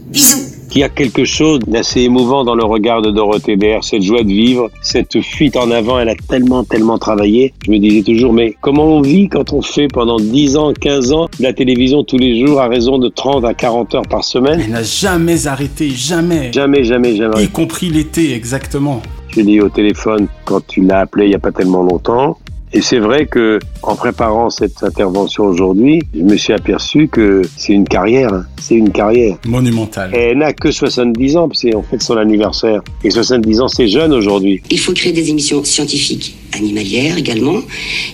Bisous. 0.09 0.51
Il 0.74 0.80
y 0.80 0.84
a 0.84 0.88
quelque 0.88 1.26
chose 1.26 1.58
d'assez 1.66 2.00
émouvant 2.00 2.44
dans 2.44 2.54
le 2.54 2.64
regard 2.64 3.02
de 3.02 3.10
Dorothée 3.10 3.56
Baird, 3.56 3.84
cette 3.84 4.00
joie 4.00 4.22
de 4.22 4.28
vivre, 4.28 4.70
cette 4.80 5.20
fuite 5.20 5.54
en 5.58 5.70
avant, 5.70 5.98
elle 5.98 6.08
a 6.08 6.14
tellement, 6.14 6.64
tellement 6.64 6.96
travaillé. 6.96 7.52
Je 7.66 7.70
me 7.70 7.78
disais 7.78 8.02
toujours, 8.02 8.32
mais 8.32 8.56
comment 8.62 8.84
on 8.84 9.02
vit 9.02 9.28
quand 9.28 9.52
on 9.52 9.60
fait 9.60 9.88
pendant 9.88 10.16
10 10.16 10.56
ans, 10.56 10.72
15 10.72 11.12
ans 11.12 11.28
de 11.38 11.42
la 11.42 11.52
télévision 11.52 12.04
tous 12.04 12.16
les 12.16 12.40
jours 12.40 12.58
à 12.58 12.68
raison 12.68 12.96
de 12.98 13.10
30 13.10 13.44
à 13.44 13.52
40 13.52 13.94
heures 13.96 14.08
par 14.08 14.24
semaine? 14.24 14.62
Elle 14.64 14.70
n'a 14.70 14.82
jamais 14.82 15.46
arrêté, 15.46 15.90
jamais. 15.90 16.50
Jamais, 16.54 16.84
jamais, 16.84 17.16
jamais. 17.16 17.44
Y 17.44 17.48
compris 17.48 17.90
l'été, 17.90 18.32
exactement. 18.32 19.02
Je 19.28 19.42
l'ai 19.42 19.52
eu 19.52 19.62
au 19.62 19.68
téléphone 19.68 20.26
quand 20.46 20.66
tu 20.66 20.80
l'as 20.82 21.00
appelé 21.00 21.26
il 21.26 21.30
n'y 21.30 21.34
a 21.34 21.38
pas 21.38 21.52
tellement 21.52 21.82
longtemps. 21.82 22.38
Et 22.74 22.80
c'est 22.80 22.98
vrai 22.98 23.26
que, 23.26 23.58
en 23.82 23.96
préparant 23.96 24.48
cette 24.48 24.82
intervention 24.82 25.44
aujourd'hui, 25.44 26.00
je 26.14 26.22
me 26.22 26.36
suis 26.36 26.54
aperçu 26.54 27.06
que 27.06 27.42
c'est 27.56 27.74
une 27.74 27.86
carrière. 27.86 28.32
hein. 28.32 28.46
C'est 28.60 28.76
une 28.76 28.90
carrière. 28.90 29.36
Monumentale. 29.46 30.10
Et 30.14 30.30
elle 30.30 30.38
n'a 30.38 30.54
que 30.54 30.70
70 30.70 31.36
ans, 31.36 31.48
c'est 31.52 31.74
en 31.74 31.82
fait 31.82 32.02
son 32.02 32.16
anniversaire. 32.16 32.80
Et 33.04 33.10
70 33.10 33.60
ans, 33.60 33.68
c'est 33.68 33.88
jeune 33.88 34.14
aujourd'hui. 34.14 34.62
Il 34.70 34.78
faut 34.78 34.94
créer 34.94 35.12
des 35.12 35.28
émissions 35.28 35.62
scientifiques, 35.64 36.34
animalières 36.53 37.18
également. 37.18 37.61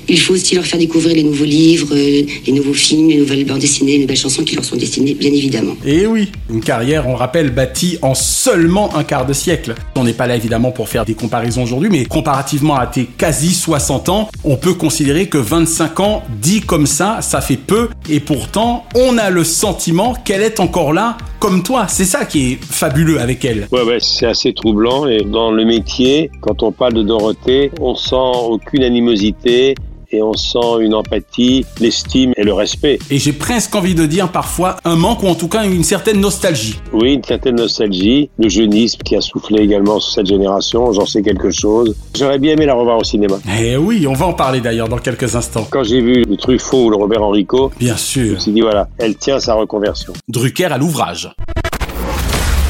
Il 0.08 0.20
faut 0.20 0.34
aussi 0.34 0.54
leur 0.54 0.64
faire 0.64 0.78
découvrir 0.78 1.14
les 1.14 1.22
nouveaux 1.22 1.44
livres, 1.44 1.88
euh, 1.92 2.22
les 2.46 2.52
nouveaux 2.52 2.74
films, 2.74 3.08
les 3.08 3.16
nouvelles 3.16 3.44
bandes 3.44 3.58
dessinées, 3.58 3.92
les 3.92 3.98
nouvelles 4.00 4.16
chansons 4.16 4.44
qui 4.44 4.54
leur 4.54 4.64
sont 4.64 4.76
destinées, 4.76 5.14
bien 5.14 5.32
évidemment. 5.32 5.76
Et 5.84 6.06
oui, 6.06 6.30
une 6.50 6.60
carrière, 6.60 7.06
on 7.06 7.12
le 7.12 7.16
rappelle, 7.16 7.50
bâtie 7.50 7.98
en 8.02 8.14
seulement 8.14 8.94
un 8.96 9.04
quart 9.04 9.26
de 9.26 9.32
siècle. 9.32 9.74
On 9.96 10.04
n'est 10.04 10.12
pas 10.12 10.26
là 10.26 10.36
évidemment 10.36 10.70
pour 10.70 10.88
faire 10.88 11.04
des 11.04 11.14
comparaisons 11.14 11.62
aujourd'hui, 11.64 11.88
mais 11.90 12.04
comparativement 12.04 12.76
à 12.76 12.86
tes 12.86 13.04
quasi 13.04 13.52
60 13.52 14.08
ans, 14.08 14.28
on 14.44 14.56
peut 14.56 14.74
considérer 14.74 15.26
que 15.26 15.38
25 15.38 16.00
ans 16.00 16.22
dit 16.40 16.60
comme 16.60 16.86
ça, 16.86 17.18
ça 17.20 17.40
fait 17.40 17.56
peu, 17.56 17.88
et 18.08 18.20
pourtant, 18.20 18.84
on 18.94 19.18
a 19.18 19.30
le 19.30 19.44
sentiment 19.44 20.14
qu'elle 20.24 20.42
est 20.42 20.60
encore 20.60 20.92
là 20.92 21.16
comme 21.38 21.62
toi. 21.62 21.86
C'est 21.88 22.04
ça 22.04 22.24
qui 22.24 22.52
est 22.52 22.64
fabuleux 22.64 23.20
avec 23.20 23.44
elle. 23.44 23.68
Ouais, 23.70 23.82
ouais, 23.82 23.98
c'est 24.00 24.26
assez 24.26 24.52
troublant. 24.52 25.06
Et 25.06 25.22
dans 25.22 25.50
le 25.50 25.64
métier, 25.64 26.30
quand 26.40 26.62
on 26.62 26.72
parle 26.72 26.94
de 26.94 27.02
Dorothée, 27.02 27.70
on 27.80 27.94
sent 27.94 28.14
aucune 28.32 28.82
animosité 28.82 29.74
et 30.10 30.22
on 30.22 30.32
sent 30.32 30.80
une 30.80 30.94
empathie, 30.94 31.66
l'estime 31.80 32.32
et 32.38 32.42
le 32.42 32.54
respect. 32.54 32.98
Et 33.10 33.18
j'ai 33.18 33.34
presque 33.34 33.74
envie 33.74 33.94
de 33.94 34.06
dire 34.06 34.32
parfois 34.32 34.76
un 34.86 34.96
manque 34.96 35.22
ou 35.22 35.26
en 35.26 35.34
tout 35.34 35.48
cas 35.48 35.66
une 35.66 35.84
certaine 35.84 36.18
nostalgie. 36.18 36.76
Oui, 36.94 37.12
une 37.12 37.22
certaine 37.24 37.56
nostalgie, 37.56 38.30
le 38.38 38.48
jeunisme 38.48 39.00
qui 39.04 39.16
a 39.16 39.20
soufflé 39.20 39.62
également 39.62 40.00
sur 40.00 40.12
cette 40.14 40.26
génération, 40.26 40.94
j'en 40.94 41.04
sais 41.04 41.20
quelque 41.20 41.50
chose. 41.50 41.94
J'aurais 42.16 42.38
bien 42.38 42.54
aimé 42.54 42.64
la 42.64 42.72
revoir 42.72 42.96
au 42.96 43.04
cinéma. 43.04 43.36
Eh 43.60 43.76
oui, 43.76 44.06
on 44.06 44.14
va 44.14 44.26
en 44.28 44.32
parler 44.32 44.60
d'ailleurs 44.62 44.88
dans 44.88 44.96
quelques 44.96 45.36
instants. 45.36 45.66
Quand 45.70 45.82
j'ai 45.84 46.00
vu 46.00 46.24
le 46.26 46.36
Truffaut 46.38 46.86
ou 46.86 46.90
le 46.90 46.96
Robert 46.96 47.22
Enrico, 47.22 47.70
Bien 47.78 47.94
je 47.96 48.00
sûr. 48.00 48.34
me 48.34 48.38
suis 48.38 48.52
dit 48.52 48.62
voilà, 48.62 48.88
elle 48.96 49.14
tient 49.14 49.38
sa 49.40 49.52
reconversion. 49.54 50.14
Drucker 50.28 50.64
à 50.72 50.78
l'ouvrage. 50.78 51.28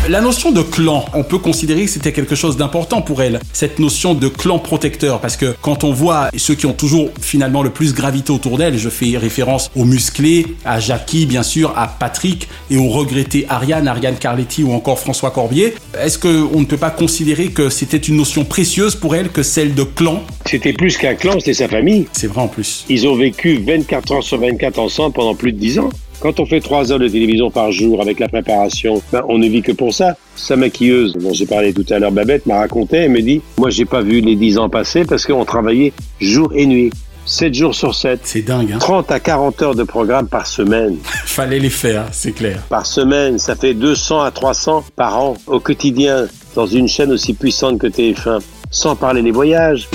La 0.09 0.23
notion 0.23 0.53
de 0.53 0.63
clan, 0.63 1.05
on 1.13 1.23
peut 1.23 1.37
considérer 1.37 1.85
que 1.85 1.91
c'était 1.91 2.13
quelque 2.13 2.35
chose 2.35 2.57
d'important 2.57 3.03
pour 3.03 3.21
elle, 3.21 3.41
cette 3.53 3.79
notion 3.79 4.15
de 4.15 4.29
clan 4.29 4.59
protecteur, 4.59 5.21
parce 5.21 5.37
que 5.37 5.55
quand 5.61 5.85
on 5.85 5.93
voit 5.93 6.31
ceux 6.35 6.55
qui 6.55 6.65
ont 6.65 6.73
toujours 6.73 7.11
finalement 7.21 7.63
le 7.63 7.69
plus 7.69 7.93
gravité 7.93 8.33
autour 8.33 8.57
d'elle, 8.57 8.79
je 8.79 8.89
fais 8.89 9.19
référence 9.19 9.71
aux 9.77 9.85
musclés, 9.85 10.47
à 10.65 10.81
Jackie 10.81 11.27
bien 11.27 11.43
sûr, 11.43 11.75
à 11.77 11.89
Patrick 11.89 12.49
et 12.71 12.79
au 12.79 12.89
regretté 12.89 13.45
Ariane, 13.51 13.87
Ariane 13.87 14.17
Carletti 14.17 14.63
ou 14.63 14.73
encore 14.73 14.99
François 14.99 15.31
Corbier, 15.31 15.75
est-ce 16.01 16.19
qu'on 16.19 16.59
ne 16.59 16.65
peut 16.65 16.79
pas 16.79 16.91
considérer 16.91 17.49
que 17.49 17.69
c'était 17.69 17.99
une 17.99 18.17
notion 18.17 18.47
précieuse 18.47 18.95
pour 18.95 19.15
elle 19.15 19.29
que 19.29 19.43
celle 19.43 19.75
de 19.75 19.83
clan? 19.83 20.23
C'était 20.47 20.73
plus 20.73 20.97
qu'un 20.97 21.17
clan, 21.17 21.35
c'était 21.39 21.53
sa 21.53 21.69
famille. 21.69 22.07
C'est 22.13 22.29
vrai 22.29 22.41
en 22.41 22.49
plus. 22.49 22.87
Ils 22.89 23.07
ont 23.07 23.15
vécu 23.15 23.59
24 23.59 24.13
ans 24.13 24.23
sur 24.23 24.41
24 24.41 24.79
ensemble 24.79 25.13
pendant 25.13 25.35
plus 25.35 25.53
de 25.53 25.59
10 25.59 25.81
ans. 25.81 25.91
Quand 26.21 26.41
on 26.41 26.47
fait 26.47 26.61
trois 26.61 26.91
heures 26.91 26.99
de 26.99 27.07
télévision 27.07 27.51
par 27.51 27.71
jour 27.71 28.03
avec 28.03 28.19
la 28.19 28.29
préparation, 28.29 29.01
ben, 29.13 29.23
on 29.29 29.39
ne 29.39 29.47
vit 29.47 29.63
que 29.63 29.71
pour 29.71 29.95
ça. 29.95 30.17
Sa 30.35 30.57
maquilleuse, 30.57 31.13
dont 31.13 31.33
j'ai 31.33 31.47
parlé 31.47 31.73
tout 31.73 31.87
à 31.91 31.99
l'heure, 32.01 32.11
Babette, 32.11 32.47
m'a 32.47 32.59
raconté, 32.59 32.97
elle 32.99 33.13
me 33.13 33.23
dit, 33.23 33.41
moi 33.57 33.71
j'ai 33.71 33.85
pas 33.85 34.01
vu 34.01 34.21
les 34.21 34.35
dix 34.35 34.59
ans 34.59 34.69
passer 34.69 35.05
parce 35.05 35.25
qu'on 35.27 35.45
travaillait 35.45 35.93
jour 36.21 36.53
et 36.55 36.67
nuit. 36.67 36.91
7 37.27 37.53
jours 37.53 37.75
sur 37.75 37.95
7. 37.95 38.21
C'est 38.25 38.41
dingue, 38.41 38.73
hein 38.73 38.79
30 38.79 39.13
à 39.13 39.21
40 39.21 39.63
heures 39.63 39.75
de 39.75 39.83
programme 39.85 40.29
par 40.29 40.47
semaine. 40.47 40.97
Fallait 41.27 41.59
les 41.59 41.69
faire, 41.69 42.07
c'est 42.11 42.33
clair. 42.33 42.63
Par 42.71 42.87
semaine, 42.87 43.39
ça 43.39 43.55
fait 43.55 43.75
200 43.75 44.23
à 44.23 44.31
300 44.31 44.85
par 44.97 45.23
an 45.23 45.35
au 45.47 45.61
quotidien 45.61 46.27
dans 46.55 46.67
une 46.67 46.89
chaîne 46.89 47.13
aussi 47.13 47.35
puissante 47.35 47.79
que 47.79 47.87
TF1. 47.87 48.41
Sans 48.71 48.97
parler 48.97 49.23
des 49.23 49.31
voyages. 49.31 49.89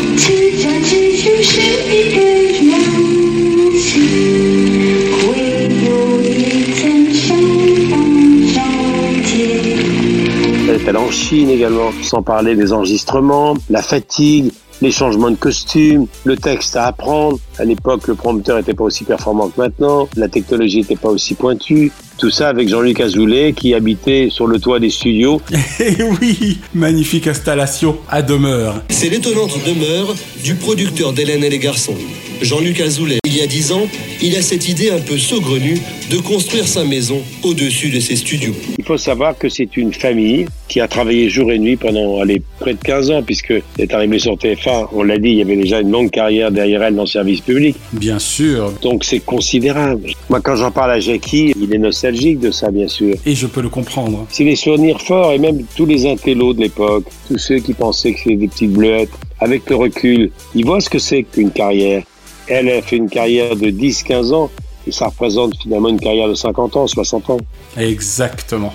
Allée 10.86 10.98
en 10.98 11.12
Chine 11.12 11.50
également, 11.50 11.92
sans 12.02 12.22
parler 12.22 12.56
des 12.56 12.74
enregistrements, 12.74 13.54
la 13.70 13.82
fatigue, 13.82 14.52
les 14.82 14.92
changements 14.92 15.32
de 15.32 15.36
costume, 15.36 16.08
le 16.24 16.36
texte 16.36 16.76
à 16.76 16.88
apprendre. 16.88 17.40
À 17.58 17.66
l'époque, 17.66 18.08
le 18.08 18.16
prompteur 18.16 18.58
n'était 18.58 18.74
pas 18.74 18.84
aussi 18.84 19.04
performant 19.04 19.50
que 19.50 19.62
maintenant, 19.62 20.10
la 20.16 20.28
technologie 20.28 20.80
n'était 20.80 20.96
pas 20.96 21.10
aussi 21.10 21.36
pointue. 21.36 21.92
Tout 22.18 22.30
ça 22.30 22.50
avec 22.50 22.70
Jean-Luc 22.70 23.00
Azoulay 23.00 23.54
qui 23.54 23.74
habitait 23.74 24.28
sur 24.30 24.48
le 24.48 24.60
toit 24.60 24.80
des 24.80 24.90
studios. 24.90 25.42
Et 25.80 25.94
Eh 26.00 26.04
oui, 26.04 26.60
magnifique 26.74 27.28
installation 27.28 27.98
à 28.10 28.22
demeure. 28.22 28.82
C'est 28.90 29.10
l'étonnante 29.10 29.58
demeure 29.66 30.16
du 30.44 30.56
producteur 30.56 31.14
d'Hélène 31.14 31.44
et 31.44 31.50
les 31.50 31.60
garçons. 31.60 31.96
Jean-Luc 32.42 32.82
Azoulay, 32.82 33.20
il 33.26 33.38
y 33.38 33.42
a 33.42 33.48
dix 33.48 33.72
ans, 33.72 33.88
il 34.22 34.36
a 34.36 34.42
cette 34.42 34.68
idée 34.68 34.90
un 34.90 35.00
peu 35.00 35.18
saugrenue 35.18 35.78
de 36.12 36.18
construire 36.18 36.68
sa 36.68 36.84
maison 36.84 37.22
au-dessus 37.44 37.90
de 37.90 38.00
ses 38.00 38.16
studios. 38.16 38.54
Il 38.78 38.84
faut 38.84 38.98
savoir 38.98 39.38
que 39.38 39.50
c'est 39.50 39.78
une 39.78 39.94
famille 39.94 40.48
qui 40.68 40.82
a 40.82 40.88
travaillé 40.88 41.30
jour 41.30 41.52
et 41.52 41.60
nuit 41.60 41.78
pendant 41.78 42.20
allez, 42.20 42.42
près 42.60 42.74
de 42.74 42.80
15 42.80 43.12
ans, 43.12 43.24
puisque 43.24 43.52
elle 43.52 43.64
est 43.78 43.94
arrivée 43.94 44.20
sur 44.20 44.38
TF1, 44.64 44.88
on 44.94 45.04
l'a 45.04 45.18
dit, 45.18 45.30
il 45.30 45.38
y 45.38 45.42
avait 45.42 45.56
déjà 45.56 45.82
une 45.82 45.92
longue 45.92 46.10
carrière 46.10 46.52
derrière 46.52 46.84
elle 46.84 46.96
dans 46.96 47.04
le 47.04 47.08
service 47.08 47.42
public. 47.42 47.76
Bien 47.94 48.20
sûr. 48.20 48.72
Donc 48.82 49.04
c'est 49.04 49.20
considérable. 49.20 50.12
Moi, 50.30 50.42
quand 50.42 50.56
j'en 50.56 50.72
parle 50.72 50.92
à 50.92 51.00
Jackie, 51.00 51.54
il 51.60 51.74
est 51.74 51.78
nostalgique 51.78 52.40
de 52.40 52.52
ça, 52.52 52.72
bien 52.72 52.88
sûr. 52.88 53.16
Et 53.26 53.36
je 53.36 53.48
peux 53.48 53.62
le 53.62 53.70
comprendre. 53.70 54.26
C'est 54.30 54.46
des 54.46 54.56
souvenirs 54.56 55.02
forts, 55.02 55.34
et 55.34 55.38
même 55.38 55.64
tous 55.76 55.86
les 55.86 56.06
intellos 56.06 56.54
de 56.54 56.62
l'époque, 56.62 57.06
tous 57.28 57.38
ceux 57.38 57.60
qui 57.60 57.74
pensaient 57.74 58.14
que 58.14 58.20
c'était 58.20 58.36
des 58.36 58.48
petites 58.48 58.72
bleuettes, 58.72 59.12
avec 59.40 59.70
le 59.70 59.76
recul, 59.76 60.32
ils 60.56 60.66
voient 60.66 60.82
ce 60.82 60.90
que 60.90 61.00
c'est 61.00 61.24
qu'une 61.24 61.52
carrière. 61.52 62.04
Elle 62.48 62.70
a 62.70 62.82
fait 62.82 62.98
une 62.98 63.10
carrière 63.10 63.56
de 63.56 63.68
10-15 63.68 64.34
ans, 64.34 64.50
et 64.86 64.92
ça 64.92 65.08
représente 65.08 65.58
finalement 65.62 65.90
une 65.90 66.00
carrière 66.00 66.28
de 66.28 66.34
50 66.34 66.76
ans, 66.76 66.88
60 66.88 67.30
ans. 67.30 67.38
Exactement. 67.78 68.74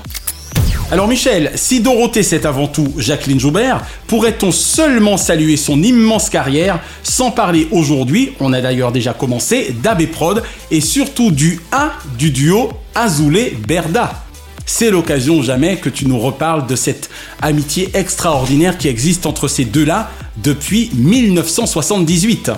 Alors 0.91 1.07
Michel, 1.07 1.53
si 1.55 1.80
Dorothée 1.80 2.22
c'est 2.22 2.47
avant 2.47 2.66
tout 2.66 2.95
Jacqueline 2.97 3.39
Joubert, 3.39 3.84
pourrait-on 4.07 4.51
seulement 4.51 5.18
saluer 5.18 5.59
son 5.59 5.82
immense 5.82 6.30
carrière 6.30 6.80
sans 7.03 7.30
parler 7.30 7.68
aujourd'hui, 7.72 8.32
on 8.41 8.55
a 8.55 8.62
d'ailleurs 8.62 8.91
déjà 8.91 9.12
commencé, 9.12 9.76
d'Abbé 9.82 10.07
Prod 10.07 10.43
et 10.70 10.80
surtout 10.80 11.30
du 11.30 11.61
A 11.72 11.91
du 12.18 12.30
duo 12.30 12.70
Azoulay-Berda 12.95 14.24
c'est 14.64 14.91
l'occasion 14.91 15.43
jamais 15.43 15.76
que 15.76 15.89
tu 15.89 16.07
nous 16.07 16.18
reparles 16.18 16.66
de 16.66 16.76
cette 16.76 17.09
amitié 17.41 17.89
extraordinaire 17.95 18.76
qui 18.76 18.89
existe 18.89 19.24
entre 19.24 19.49
ces 19.49 19.64
deux-là 19.64 20.11
depuis 20.36 20.91
1978. 20.95 22.51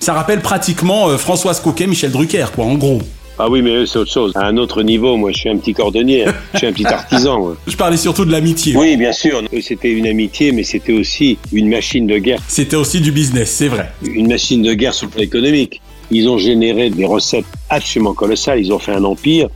Ça 0.00 0.14
rappelle 0.14 0.40
pratiquement 0.40 1.10
euh, 1.10 1.18
Françoise 1.18 1.60
Coquet, 1.60 1.86
Michel 1.86 2.12
Drucker, 2.12 2.46
quoi, 2.54 2.64
en 2.64 2.76
gros. 2.76 3.02
Ah 3.42 3.48
oui, 3.48 3.62
mais 3.62 3.70
eux, 3.70 3.86
c'est 3.86 3.98
autre 3.98 4.12
chose. 4.12 4.32
À 4.34 4.46
un 4.46 4.56
autre 4.58 4.82
niveau, 4.82 5.16
moi, 5.16 5.30
je 5.32 5.38
suis 5.38 5.48
un 5.48 5.56
petit 5.56 5.72
cordonnier. 5.72 6.26
hein. 6.26 6.34
Je 6.52 6.58
suis 6.58 6.66
un 6.66 6.72
petit 6.72 6.84
artisan. 7.00 7.38
moi. 7.38 7.56
Je 7.66 7.74
parlais 7.76 7.96
surtout 7.96 8.24
de 8.26 8.32
l'amitié. 8.32 8.76
Oui, 8.76 8.96
bien 8.98 9.12
sûr. 9.12 9.42
C'était 9.62 9.90
une 9.92 10.06
amitié, 10.06 10.52
mais 10.52 10.62
c'était 10.62 10.92
aussi 10.92 11.38
une 11.52 11.68
machine 11.70 12.06
de 12.06 12.18
guerre. 12.18 12.40
C'était 12.48 12.76
aussi 12.76 13.00
du 13.00 13.12
business, 13.12 13.50
c'est 13.50 13.68
vrai. 13.68 13.90
Une 14.04 14.28
machine 14.28 14.62
de 14.62 14.74
guerre 14.74 14.92
sur 14.92 15.06
le 15.06 15.12
plan 15.12 15.22
économique. 15.22 15.80
Ils 16.10 16.28
ont 16.28 16.36
généré 16.38 16.90
des 16.90 17.06
recettes 17.06 17.46
absolument 17.70 18.12
colossales. 18.12 18.60
Ils 18.60 18.72
ont 18.72 18.78
fait 18.78 18.92
un 18.92 19.04
empire 19.04 19.48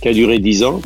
qui 0.00 0.08
a 0.08 0.12
duré 0.12 0.38
dix 0.38 0.62
ans, 0.62 0.80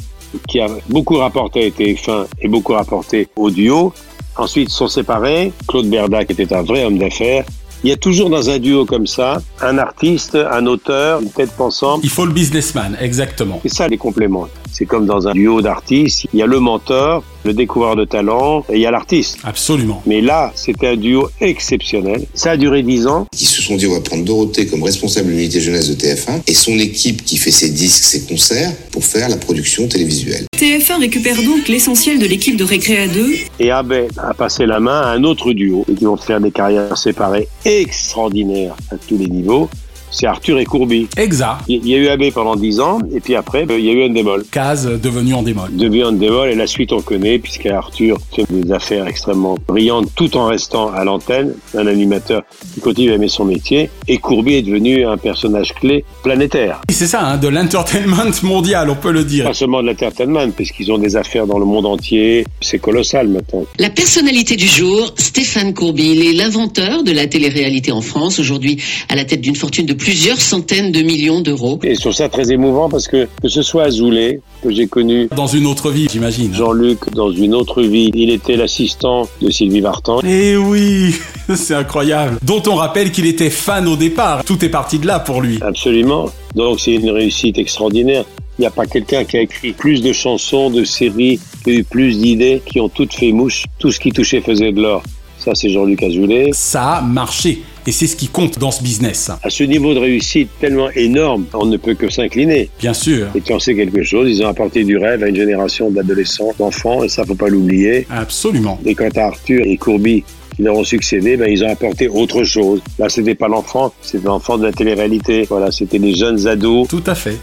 qui 0.49 0.59
a 0.61 0.69
beaucoup 0.89 1.17
rapporté 1.17 1.67
à 1.67 1.69
TF1 1.69 2.27
et 2.41 2.49
beaucoup 2.49 2.73
rapporté 2.73 3.29
au 3.37 3.51
duo. 3.51 3.93
Ensuite, 4.39 4.69
ils 4.71 4.75
sont 4.75 4.89
séparés. 4.89 5.53
Claude 5.67 5.89
Berda, 5.89 6.25
qui 6.25 6.33
était 6.33 6.53
un 6.55 6.63
vrai 6.63 6.85
homme 6.85 6.99
d'affaires, 6.99 7.45
il 7.85 7.91
y 7.91 7.93
a 7.93 7.97
toujours 7.97 8.31
dans 8.31 8.51
un 8.51 8.59
duo 8.59 8.85
comme 8.85 9.07
ça 9.07 9.41
un 9.61 9.79
artiste, 9.79 10.35
un 10.35 10.67
auteur, 10.67 11.21
une 11.21 11.31
tête 11.31 11.53
pensante. 11.53 12.01
Il 12.03 12.11
faut 12.11 12.27
le 12.27 12.33
businessman, 12.33 12.97
exactement. 13.01 13.61
C'est 13.63 13.75
ça 13.75 13.89
les 13.89 13.99
compléments. 13.99 14.49
C'est 14.79 14.85
comme 14.85 15.07
dans 15.07 15.27
un 15.27 15.33
duo 15.33 15.63
d'artistes, 15.63 16.27
il 16.35 16.39
y 16.39 16.43
a 16.43 16.47
le 16.47 16.61
mentor, 16.61 17.25
le 17.47 17.55
découvreur 17.55 17.97
de 17.97 18.05
talent 18.05 18.63
et 18.69 18.75
il 18.75 18.81
y 18.81 18.85
a 18.85 18.91
l'artiste. 18.91 19.39
Absolument. 19.43 20.03
Mais 20.05 20.21
là, 20.21 20.53
c'était 20.55 20.89
un 20.89 20.97
duo 20.97 21.31
exceptionnel. 21.41 22.27
Ça 22.35 22.51
a 22.51 22.57
duré 22.59 22.83
dix 22.83 23.07
ans. 23.07 23.27
Ils 23.33 23.47
se 23.47 23.63
sont 23.63 23.77
dit 23.77 23.87
on 23.87 23.95
va 23.95 24.03
prendre 24.03 24.23
Dorothée 24.23 24.67
comme 24.67 24.83
responsable 24.83 25.29
de 25.29 25.33
l'unité 25.33 25.61
jeunesse 25.61 25.89
de 25.89 25.95
TF1 25.95 26.43
et 26.47 26.53
son 26.53 26.79
équipe 26.79 27.25
qui 27.25 27.39
fait 27.39 27.51
ses 27.51 27.71
disques, 27.71 28.05
ses 28.05 28.27
concerts 28.27 28.71
pour 28.93 29.03
faire 29.03 29.31
la 29.31 29.39
production 29.39 29.89
télévisuelle. 29.89 30.45
TF1 30.55 31.01
récupère 31.01 31.43
donc 31.43 31.69
l'essentiel 31.69 32.19
de 32.19 32.27
l'équipe 32.27 32.59
de 32.59 32.65
Récréa 32.65 33.09
2. 33.09 33.35
Et 33.61 33.71
Abbé 33.71 34.09
a 34.19 34.35
passé 34.35 34.67
la 34.67 34.79
main 34.79 35.01
à 35.01 35.07
un 35.07 35.25
autre 35.25 35.55
duo 35.55 35.87
et 35.91 35.95
qui 35.95 36.05
vont 36.05 36.19
faire 36.19 36.43
des 36.43 36.51
carrières 36.51 36.99
séparées 36.99 37.49
extraordinaires 37.65 38.77
à 38.91 38.97
tous 38.97 39.17
les 39.17 39.29
niveaux. 39.29 39.71
C'est 40.19 40.27
Arthur 40.27 40.59
et 40.59 40.65
Courby. 40.65 41.09
Exact. 41.19 41.59
Il 41.69 41.87
y 41.87 41.95
a 41.95 41.99
eu 41.99 42.09
Abbé 42.09 42.31
pendant 42.31 42.57
10 42.57 42.81
ans, 42.81 43.01
et 43.15 43.21
puis 43.21 43.35
après, 43.35 43.67
euh, 43.71 43.79
il 43.79 43.85
y 43.85 43.91
a 43.91 43.93
eu 43.93 44.05
Endemol. 44.07 44.47
Case 44.51 44.87
devenu 44.87 45.35
en 45.35 45.43
démol. 45.43 45.69
Devenu 45.77 46.05
Endemol, 46.05 46.49
et 46.49 46.55
la 46.55 46.67
suite 46.67 46.95
on 46.95 47.03
connaît, 47.03 47.39
puisque 47.39 47.67
Arthur 47.67 48.17
fait 48.35 48.47
des 48.49 48.73
affaires 48.73 49.07
extrêmement 49.07 49.59
brillantes, 49.69 50.09
tout 50.15 50.35
en 50.39 50.47
restant 50.47 50.91
à 50.91 51.05
l'antenne, 51.05 51.53
un 51.77 51.87
animateur 51.87 52.45
qui 52.73 52.81
continue 52.81 53.11
à 53.11 53.17
aimer 53.17 53.29
son 53.29 53.45
métier, 53.45 53.91
et 54.09 54.17
Courby 54.17 54.55
est 54.55 54.63
devenu 54.63 55.05
un 55.05 55.19
personnage 55.19 55.75
clé 55.75 56.03
planétaire. 56.23 56.81
C'est 56.89 57.09
ça, 57.09 57.21
hein, 57.23 57.37
de 57.37 57.49
l'entertainment 57.49 58.33
mondial, 58.43 58.89
on 58.89 58.97
peut 58.97 59.13
le 59.13 59.23
dire. 59.23 59.45
Pas 59.45 59.53
seulement 59.53 59.83
de 59.83 59.89
l'entertainment, 59.89 60.51
puisqu'ils 60.51 60.91
ont 60.91 60.99
des 60.99 61.17
affaires 61.17 61.47
dans 61.47 61.59
le 61.59 61.67
monde 61.67 61.85
entier, 61.85 62.47
c'est 62.63 62.79
colossal 62.79 63.29
maintenant. 63.29 63.67
La 63.79 63.91
personnalité 63.91 64.57
du 64.57 64.67
jour, 64.67 65.13
Stéphane 65.19 65.75
Courby, 65.75 66.13
il 66.13 66.27
est 66.27 66.33
l'inventeur 66.33 67.05
de 67.05 67.13
la 67.13 67.27
télé-réalité 67.27 67.93
en 67.93 68.01
France, 68.01 68.39
aujourd'hui 68.39 68.83
à 69.11 69.15
la 69.15 69.27
tête 69.27 69.43
d'une 69.43 69.57
fortune 69.57 69.85
de 69.85 69.93
plusieurs 70.07 70.41
centaines 70.41 70.93
de 70.93 71.03
millions 71.03 71.41
d'euros. 71.41 71.81
Et 71.83 71.97
je 71.97 72.01
trouve 72.01 72.13
ça 72.13 72.29
très 72.29 72.53
émouvant 72.53 72.89
parce 72.89 73.09
que 73.09 73.27
que 73.43 73.49
ce 73.49 73.61
soit 73.63 73.87
Azoulay, 73.87 74.41
que 74.63 74.71
j'ai 74.71 74.87
connu 74.87 75.29
Dans 75.35 75.49
une 75.49 75.67
autre 75.67 75.91
vie, 75.91 76.07
j'imagine. 76.09 76.55
Jean-Luc 76.55 77.13
dans 77.13 77.33
une 77.33 77.57
autre 77.57 77.83
vie, 77.83 78.13
il 78.15 78.31
était 78.31 78.55
l'assistant 78.55 79.29
de 79.43 79.51
Sylvie 79.51 79.81
Vartan. 79.81 80.21
Eh 80.25 80.57
oui, 80.57 81.13
c'est 81.57 81.75
incroyable. 81.75 82.39
Dont 82.45 82.63
on 82.69 82.77
rappelle 82.77 83.11
qu'il 83.11 83.27
était 83.27 83.51
fan 83.51 83.89
au 83.89 83.97
départ. 83.97 84.45
Tout 84.45 84.65
est 84.65 84.69
parti 84.69 85.01
de 85.01 85.09
là 85.09 85.19
pour 85.19 85.43
lui. 85.43 85.59
Absolument. 85.61 86.27
Donc 86.55 86.79
c'est 86.79 86.95
une 86.95 87.11
réussite 87.11 87.59
extraordinaire. 87.59 88.25
Il 88.59 88.63
n'y 88.63 88.67
a 88.67 88.71
pas 88.71 88.87
quelqu'un 88.87 89.25
qui 89.25 89.39
a 89.39 89.41
écrit 89.41 89.73
plus 89.73 90.03
de 90.03 90.13
chansons, 90.13 90.71
de 90.71 90.85
séries, 90.85 91.41
qui 91.65 91.71
a 91.71 91.73
eu 91.75 91.85
plus 91.85 92.17
d'idées, 92.21 92.63
qui 92.65 92.79
ont 92.79 92.89
toutes 92.89 93.13
fait 93.13 93.33
mouche. 93.33 93.65
Tout 93.81 93.91
ce 93.91 93.99
qui 93.99 94.13
touchait 94.13 94.41
faisait 94.41 94.71
de 94.71 94.81
l'or. 94.81 95.03
Ça, 95.39 95.51
c'est 95.57 95.69
Jean-Luc 95.69 96.01
Azoulay. 96.05 96.51
Ça 96.53 96.95
a 96.95 97.01
marché. 97.03 97.63
Et 97.89 97.93
c'est 97.93 98.09
ce 98.09 98.17
qui 98.17 98.27
compte 98.27 98.59
dans 98.59 98.73
ce 98.73 98.83
business. 98.83 99.31
À 99.43 99.49
ce 99.49 99.63
niveau 99.63 99.95
de 99.95 100.01
réussite 100.01 100.49
tellement 100.61 100.91
énorme, 100.91 101.47
on 101.55 101.67
ne 101.67 101.77
peut 101.77 101.95
que 101.95 102.11
s'incliner. 102.11 102.69
Bien 102.81 102.95
sûr. 102.95 103.29
Et 103.37 103.41
quand 103.41 103.61
c'est 103.61 103.77
quelque 103.77 104.03
chose, 104.03 104.29
ils 104.29 104.43
ont 104.43 104.49
apporté 104.49 104.83
du 104.83 104.97
rêve 104.97 105.23
à 105.23 105.29
une 105.29 105.37
génération 105.37 105.91
d'adolescents, 105.91 106.53
d'enfants, 106.59 107.05
et 107.05 107.09
ça, 107.09 107.25
faut 107.25 107.37
pas 107.37 107.49
l'oublier. 107.49 108.07
Absolument. 108.11 108.81
Et 108.85 108.95
quant 108.97 109.09
à 109.15 109.27
Arthur 109.27 109.63
et 109.65 109.77
Courby, 109.77 110.25
qui 110.57 110.63
leur 110.63 110.77
ont 110.77 110.85
succédé, 110.85 111.37
ben, 111.37 111.49
ils 111.49 111.63
ont 111.65 111.69
apporté 111.69 112.09
autre 112.09 112.43
chose. 112.43 112.81
Là, 112.99 113.09
c'était 113.09 113.35
pas 113.35 113.47
l'enfant, 113.49 113.93
c'était 114.03 114.27
l'enfant 114.27 114.59
de 114.59 114.65
la 114.65 114.73
télé-réalité. 114.73 115.47
Voilà, 115.49 115.71
c'était 115.71 116.01
des 116.01 116.15
jeunes 116.15 116.47
ados. 116.49 116.89
Tout 116.89 117.05
à 117.07 117.15
fait. 117.15 117.37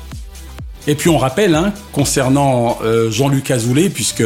Et 0.85 0.95
puis 0.95 1.09
on 1.09 1.17
rappelle, 1.17 1.55
hein, 1.55 1.73
concernant 1.93 2.77
euh, 2.83 3.09
Jean-Luc 3.09 3.51
Azoulay, 3.51 3.89
puisque 3.89 4.23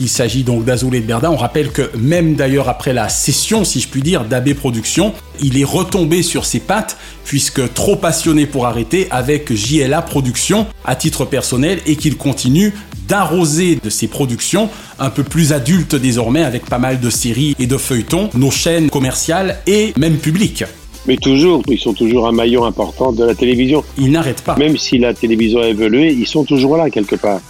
il 0.00 0.08
s'agit 0.08 0.42
donc 0.42 0.64
d'Azoulay 0.64 1.00
de 1.00 1.06
Berda, 1.06 1.30
on 1.30 1.36
rappelle 1.36 1.70
que 1.70 1.90
même 1.96 2.34
d'ailleurs 2.34 2.68
après 2.68 2.92
la 2.92 3.08
session, 3.08 3.64
si 3.64 3.80
je 3.80 3.88
puis 3.88 4.02
dire, 4.02 4.24
d'AB 4.24 4.54
Productions, 4.54 5.14
il 5.40 5.58
est 5.58 5.64
retombé 5.64 6.22
sur 6.22 6.44
ses 6.44 6.58
pattes, 6.58 6.96
puisque 7.24 7.72
trop 7.74 7.94
passionné 7.94 8.46
pour 8.46 8.66
arrêter 8.66 9.06
avec 9.10 9.54
JLA 9.54 10.02
Productions 10.02 10.66
à 10.84 10.96
titre 10.96 11.24
personnel, 11.24 11.78
et 11.86 11.94
qu'il 11.94 12.16
continue 12.16 12.74
d'arroser 13.06 13.78
de 13.82 13.90
ses 13.90 14.06
productions 14.06 14.68
un 14.98 15.10
peu 15.10 15.22
plus 15.22 15.52
adultes 15.52 15.94
désormais, 15.94 16.42
avec 16.42 16.66
pas 16.66 16.78
mal 16.78 17.00
de 17.00 17.10
séries 17.10 17.54
et 17.58 17.66
de 17.66 17.76
feuilletons, 17.76 18.30
nos 18.34 18.50
chaînes 18.50 18.90
commerciales 18.90 19.58
et 19.66 19.92
même 19.96 20.18
publiques. 20.18 20.64
Mais 21.06 21.16
toujours, 21.16 21.62
ils 21.68 21.78
sont 21.78 21.92
toujours 21.94 22.26
un 22.28 22.32
maillon 22.32 22.64
important 22.64 23.12
de 23.12 23.24
la 23.24 23.34
télévision. 23.34 23.82
Ils 23.98 24.10
n'arrêtent 24.10 24.42
pas. 24.42 24.56
Même 24.56 24.76
si 24.76 24.98
la 24.98 25.14
télévision 25.14 25.60
a 25.60 25.66
évolué, 25.68 26.12
ils 26.12 26.26
sont 26.26 26.44
toujours 26.44 26.76
là 26.76 26.90
quelque 26.90 27.16
part. 27.16 27.40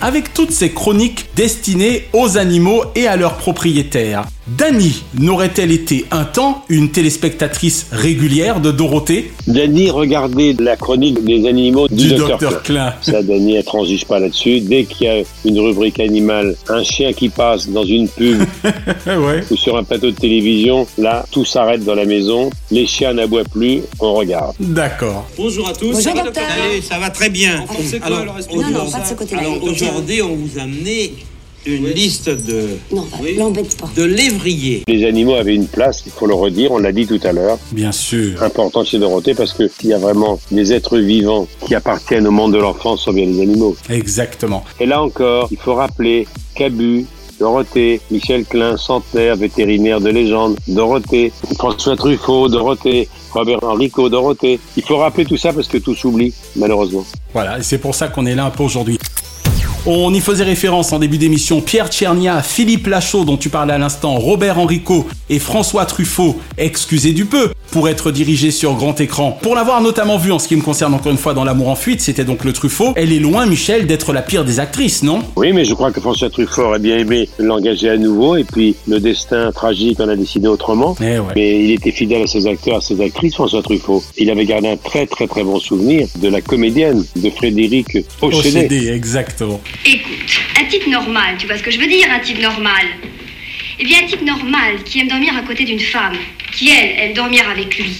avec 0.00 0.32
toutes 0.32 0.52
ces 0.52 0.70
chroniques 0.70 1.26
destinées 1.34 2.04
aux 2.12 2.38
animaux 2.38 2.84
et 2.94 3.06
à 3.08 3.16
leurs 3.16 3.36
propriétaires. 3.36 4.24
Dany 4.56 5.02
n'aurait-elle 5.18 5.70
été 5.72 6.06
un 6.10 6.24
temps 6.24 6.64
une 6.70 6.90
téléspectatrice 6.90 7.86
régulière 7.92 8.60
de 8.60 8.70
Dorothée? 8.70 9.30
Dany 9.46 9.90
regardait 9.90 10.56
la 10.58 10.74
chronique 10.76 11.22
des 11.22 11.46
animaux 11.46 11.86
du, 11.88 12.08
Du 12.08 12.14
docteur 12.14 12.52
Dr. 12.52 12.62
Klein. 12.62 12.94
Ça, 13.02 13.22
Dany, 13.22 13.56
elle 13.56 13.64
transige 13.64 14.06
pas 14.06 14.18
là-dessus. 14.18 14.60
Dès 14.60 14.84
qu'il 14.84 15.06
y 15.06 15.10
a 15.10 15.22
une 15.44 15.60
rubrique 15.60 16.00
animale, 16.00 16.56
un 16.68 16.82
chien 16.82 17.12
qui 17.12 17.28
passe 17.28 17.68
dans 17.68 17.84
une 17.84 18.08
pub 18.08 18.40
ouais. 19.06 19.44
ou 19.50 19.56
sur 19.56 19.76
un 19.76 19.84
plateau 19.84 20.10
de 20.12 20.16
télévision, 20.16 20.86
là, 20.96 21.26
tout 21.30 21.44
s'arrête 21.44 21.84
dans 21.84 21.94
la 21.94 22.06
maison. 22.06 22.48
Les 22.70 22.86
chiens 22.86 23.12
n'aboient 23.12 23.44
plus, 23.44 23.82
on 24.00 24.14
regarde. 24.14 24.54
D'accord. 24.60 25.28
Bonjour 25.36 25.68
à 25.68 25.74
tous. 25.74 25.88
Bonjour, 25.92 26.00
ça 26.00 26.14
va, 26.14 26.22
docteur. 26.22 26.44
Allez, 26.64 26.80
ça 26.80 26.98
va 26.98 27.10
très 27.10 27.28
bien. 27.28 27.64
Quoi, 27.66 27.76
alors, 28.02 28.18
alors, 28.20 28.38
est-ce 28.38 28.48
que- 28.48 28.54
Non, 28.54 28.70
non, 28.70 28.90
pas 28.90 29.00
de 29.00 29.06
ce 29.06 29.14
côté-là. 29.14 29.40
Alors 29.42 29.56
Écoutez. 29.56 29.70
aujourd'hui, 29.72 30.22
on 30.22 30.34
vous 30.36 30.58
a 30.58 30.62
amené 30.62 31.12
une 31.66 31.88
liste 31.88 32.28
de, 32.28 32.64
Non, 32.92 33.06
l'embête 33.36 33.76
pas. 33.76 33.88
de 33.96 34.04
lévriers. 34.04 34.82
Les 34.88 35.04
animaux 35.06 35.34
avaient 35.34 35.54
une 35.54 35.66
place, 35.66 36.02
il 36.06 36.12
faut 36.12 36.26
le 36.26 36.34
redire, 36.34 36.72
on 36.72 36.78
l'a 36.78 36.92
dit 36.92 37.06
tout 37.06 37.20
à 37.24 37.32
l'heure, 37.32 37.58
Bien 37.72 37.92
sûr. 37.92 38.42
important 38.42 38.84
chez 38.84 38.98
Dorothée 38.98 39.34
parce 39.34 39.52
qu'il 39.52 39.68
y 39.90 39.92
a 39.92 39.98
vraiment 39.98 40.38
des 40.50 40.72
êtres 40.72 40.98
vivants 40.98 41.46
qui 41.66 41.74
appartiennent 41.74 42.26
au 42.26 42.30
monde 42.30 42.52
de 42.52 42.58
l'enfance, 42.58 43.02
sont 43.04 43.12
bien 43.12 43.26
les 43.26 43.40
animaux. 43.42 43.76
Exactement. 43.90 44.64
Et 44.80 44.86
là 44.86 45.02
encore, 45.02 45.48
il 45.50 45.58
faut 45.58 45.74
rappeler 45.74 46.26
Cabu, 46.54 47.06
Dorothée, 47.38 48.00
Michel 48.10 48.44
Klein, 48.44 48.76
centenaire, 48.76 49.36
vétérinaire 49.36 50.00
de 50.00 50.10
légende, 50.10 50.56
Dorothée, 50.66 51.32
François 51.56 51.96
Truffaut, 51.96 52.48
Dorothée, 52.48 53.08
Robert 53.30 53.62
Enrico, 53.62 54.08
Dorothée. 54.08 54.58
Il 54.76 54.82
faut 54.82 54.96
rappeler 54.96 55.24
tout 55.24 55.36
ça 55.36 55.52
parce 55.52 55.68
que 55.68 55.78
tout 55.78 55.94
s'oublie, 55.94 56.32
malheureusement. 56.56 57.04
Voilà, 57.32 57.58
et 57.58 57.62
c'est 57.62 57.78
pour 57.78 57.94
ça 57.94 58.08
qu'on 58.08 58.26
est 58.26 58.34
là 58.34 58.46
un 58.46 58.50
peu 58.50 58.64
aujourd'hui. 58.64 58.98
On 59.90 60.12
y 60.12 60.20
faisait 60.20 60.44
référence 60.44 60.92
en 60.92 60.98
début 60.98 61.16
d'émission. 61.16 61.62
Pierre 61.62 61.88
Tchernia, 61.88 62.42
Philippe 62.42 62.88
Lachaud, 62.88 63.24
dont 63.24 63.38
tu 63.38 63.48
parlais 63.48 63.72
à 63.72 63.78
l'instant, 63.78 64.16
Robert 64.16 64.58
Enrico 64.58 65.06
et 65.30 65.38
François 65.38 65.86
Truffaut, 65.86 66.36
excusez 66.58 67.12
du 67.12 67.24
peu, 67.24 67.48
pour 67.70 67.88
être 67.88 68.10
dirigés 68.10 68.50
sur 68.50 68.74
grand 68.74 69.00
écran. 69.00 69.38
Pour 69.40 69.54
l'avoir 69.54 69.80
notamment 69.80 70.18
vu 70.18 70.30
en 70.30 70.38
ce 70.38 70.46
qui 70.46 70.56
me 70.56 70.60
concerne 70.60 70.92
encore 70.92 71.10
une 71.10 71.16
fois 71.16 71.32
dans 71.32 71.42
L'amour 71.42 71.68
en 71.70 71.74
fuite, 71.74 72.02
c'était 72.02 72.24
donc 72.24 72.44
le 72.44 72.52
Truffaut. 72.52 72.92
Elle 72.96 73.14
est 73.14 73.18
loin, 73.18 73.46
Michel, 73.46 73.86
d'être 73.86 74.12
la 74.12 74.20
pire 74.20 74.44
des 74.44 74.60
actrices, 74.60 75.02
non? 75.02 75.22
Oui, 75.36 75.54
mais 75.54 75.64
je 75.64 75.72
crois 75.72 75.90
que 75.90 76.02
François 76.02 76.28
Truffaut 76.28 76.64
aurait 76.64 76.80
bien 76.80 76.98
aimé 76.98 77.26
l'engager 77.38 77.88
à 77.88 77.96
nouveau 77.96 78.36
et 78.36 78.44
puis 78.44 78.76
le 78.86 79.00
destin 79.00 79.52
tragique 79.52 80.00
en 80.00 80.08
a 80.10 80.16
décidé 80.16 80.48
autrement. 80.48 80.96
Eh 81.00 81.18
ouais. 81.18 81.32
Mais 81.34 81.64
il 81.64 81.70
était 81.70 81.92
fidèle 81.92 82.24
à 82.24 82.26
ses 82.26 82.46
acteurs, 82.46 82.76
à 82.76 82.80
ses 82.82 83.00
actrices, 83.00 83.36
François 83.36 83.62
Truffaut. 83.62 84.02
Il 84.18 84.30
avait 84.30 84.44
gardé 84.44 84.68
un 84.68 84.76
très 84.76 85.06
très 85.06 85.26
très 85.26 85.44
bon 85.44 85.58
souvenir 85.58 86.08
de 86.20 86.28
la 86.28 86.42
comédienne, 86.42 87.02
de 87.16 87.30
Frédéric. 87.30 87.96
Ochédé, 88.20 88.90
exactement. 88.90 89.62
Écoute, 89.86 90.40
un 90.60 90.64
type 90.64 90.86
normal, 90.88 91.36
tu 91.38 91.46
vois 91.46 91.56
ce 91.56 91.62
que 91.62 91.70
je 91.70 91.78
veux 91.78 91.86
dire, 91.86 92.06
un 92.10 92.18
type 92.18 92.40
normal? 92.40 92.86
Eh 93.78 93.84
bien, 93.84 93.98
un 94.02 94.06
type 94.06 94.22
normal 94.22 94.82
qui 94.84 94.98
aime 95.00 95.08
dormir 95.08 95.34
à 95.36 95.42
côté 95.42 95.64
d'une 95.64 95.78
femme, 95.80 96.16
qui 96.52 96.70
elle, 96.70 96.98
aime 97.10 97.14
dormir 97.14 97.48
avec 97.48 97.78
lui. 97.78 97.92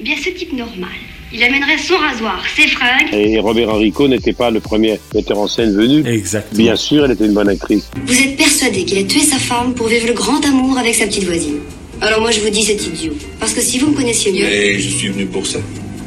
Eh 0.00 0.02
bien, 0.02 0.14
ce 0.22 0.30
type 0.30 0.52
normal, 0.52 0.90
il 1.32 1.42
amènerait 1.42 1.78
son 1.78 1.96
rasoir, 1.96 2.42
ses 2.54 2.66
fringues. 2.66 3.08
Et 3.12 3.38
Robert 3.38 3.70
Enrico 3.70 4.08
n'était 4.08 4.32
pas 4.32 4.50
le 4.50 4.60
premier 4.60 4.98
metteur 5.14 5.38
en 5.38 5.46
scène 5.46 5.74
venu. 5.74 6.06
Exactement. 6.06 6.62
Bien 6.62 6.76
sûr, 6.76 7.04
elle 7.04 7.12
était 7.12 7.24
une 7.26 7.34
bonne 7.34 7.48
actrice. 7.48 7.88
Vous 8.04 8.20
êtes 8.20 8.36
persuadé 8.36 8.84
qu'il 8.84 8.98
a 8.98 9.04
tué 9.04 9.20
sa 9.20 9.38
femme 9.38 9.74
pour 9.74 9.86
vivre 9.88 10.08
le 10.08 10.12
grand 10.12 10.44
amour 10.44 10.76
avec 10.76 10.94
sa 10.94 11.06
petite 11.06 11.24
voisine. 11.24 11.60
Alors 12.00 12.20
moi, 12.20 12.30
je 12.30 12.40
vous 12.40 12.50
dis 12.50 12.62
c'est 12.62 12.74
idiot. 12.74 13.14
Parce 13.40 13.54
que 13.54 13.60
si 13.62 13.78
vous 13.78 13.88
me 13.90 13.94
connaissiez 13.96 14.32
mieux, 14.32 14.44
Mais 14.44 14.78
je 14.78 14.88
suis 14.88 15.08
venu 15.08 15.24
pour 15.26 15.46
ça. 15.46 15.60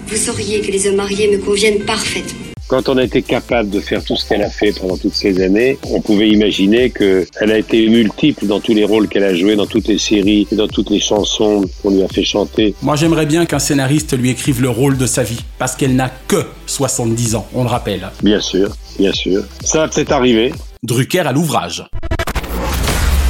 vous 0.07 0.17
sauriez 0.17 0.61
que 0.61 0.71
les 0.71 0.87
hommes 0.87 0.97
mariés 0.97 1.29
me 1.29 1.37
conviennent 1.39 1.79
parfaitement. 1.79 2.48
Quand 2.69 2.87
on 2.87 2.97
a 2.97 3.03
été 3.03 3.23
capable 3.23 3.71
de 3.71 3.79
faire 3.79 4.03
tout 4.03 4.15
ce 4.15 4.29
qu'elle 4.29 4.43
a 4.43 4.49
fait 4.49 4.79
pendant 4.79 4.95
toutes 4.95 5.15
ces 5.15 5.41
années, 5.41 5.79
on 5.89 6.01
pouvait 6.01 6.29
imaginer 6.29 6.91
qu'elle 6.91 7.51
a 7.51 7.57
été 7.57 7.89
multiple 7.89 8.45
dans 8.45 8.59
tous 8.59 8.75
les 8.75 8.85
rôles 8.85 9.07
qu'elle 9.07 9.23
a 9.23 9.33
joués, 9.33 9.55
dans 9.55 9.65
toutes 9.65 9.87
les 9.87 9.97
séries 9.97 10.47
et 10.51 10.55
dans 10.55 10.67
toutes 10.67 10.91
les 10.91 10.99
chansons 10.99 11.65
qu'on 11.81 11.89
lui 11.89 12.03
a 12.03 12.07
fait 12.07 12.23
chanter. 12.23 12.75
Moi, 12.83 12.95
j'aimerais 12.95 13.25
bien 13.25 13.47
qu'un 13.47 13.57
scénariste 13.57 14.15
lui 14.15 14.29
écrive 14.29 14.61
le 14.61 14.69
rôle 14.69 14.99
de 14.99 15.07
sa 15.07 15.23
vie, 15.23 15.39
parce 15.57 15.75
qu'elle 15.75 15.95
n'a 15.95 16.11
que 16.27 16.45
70 16.67 17.33
ans, 17.33 17.47
on 17.55 17.63
le 17.63 17.69
rappelle. 17.69 18.07
Bien 18.21 18.39
sûr, 18.39 18.69
bien 18.99 19.13
sûr. 19.13 19.43
Ça 19.63 19.79
va 19.79 19.87
peut-être 19.87 20.11
arriver. 20.11 20.53
Drucker 20.83 21.21
à 21.21 21.31
l'ouvrage. 21.31 21.83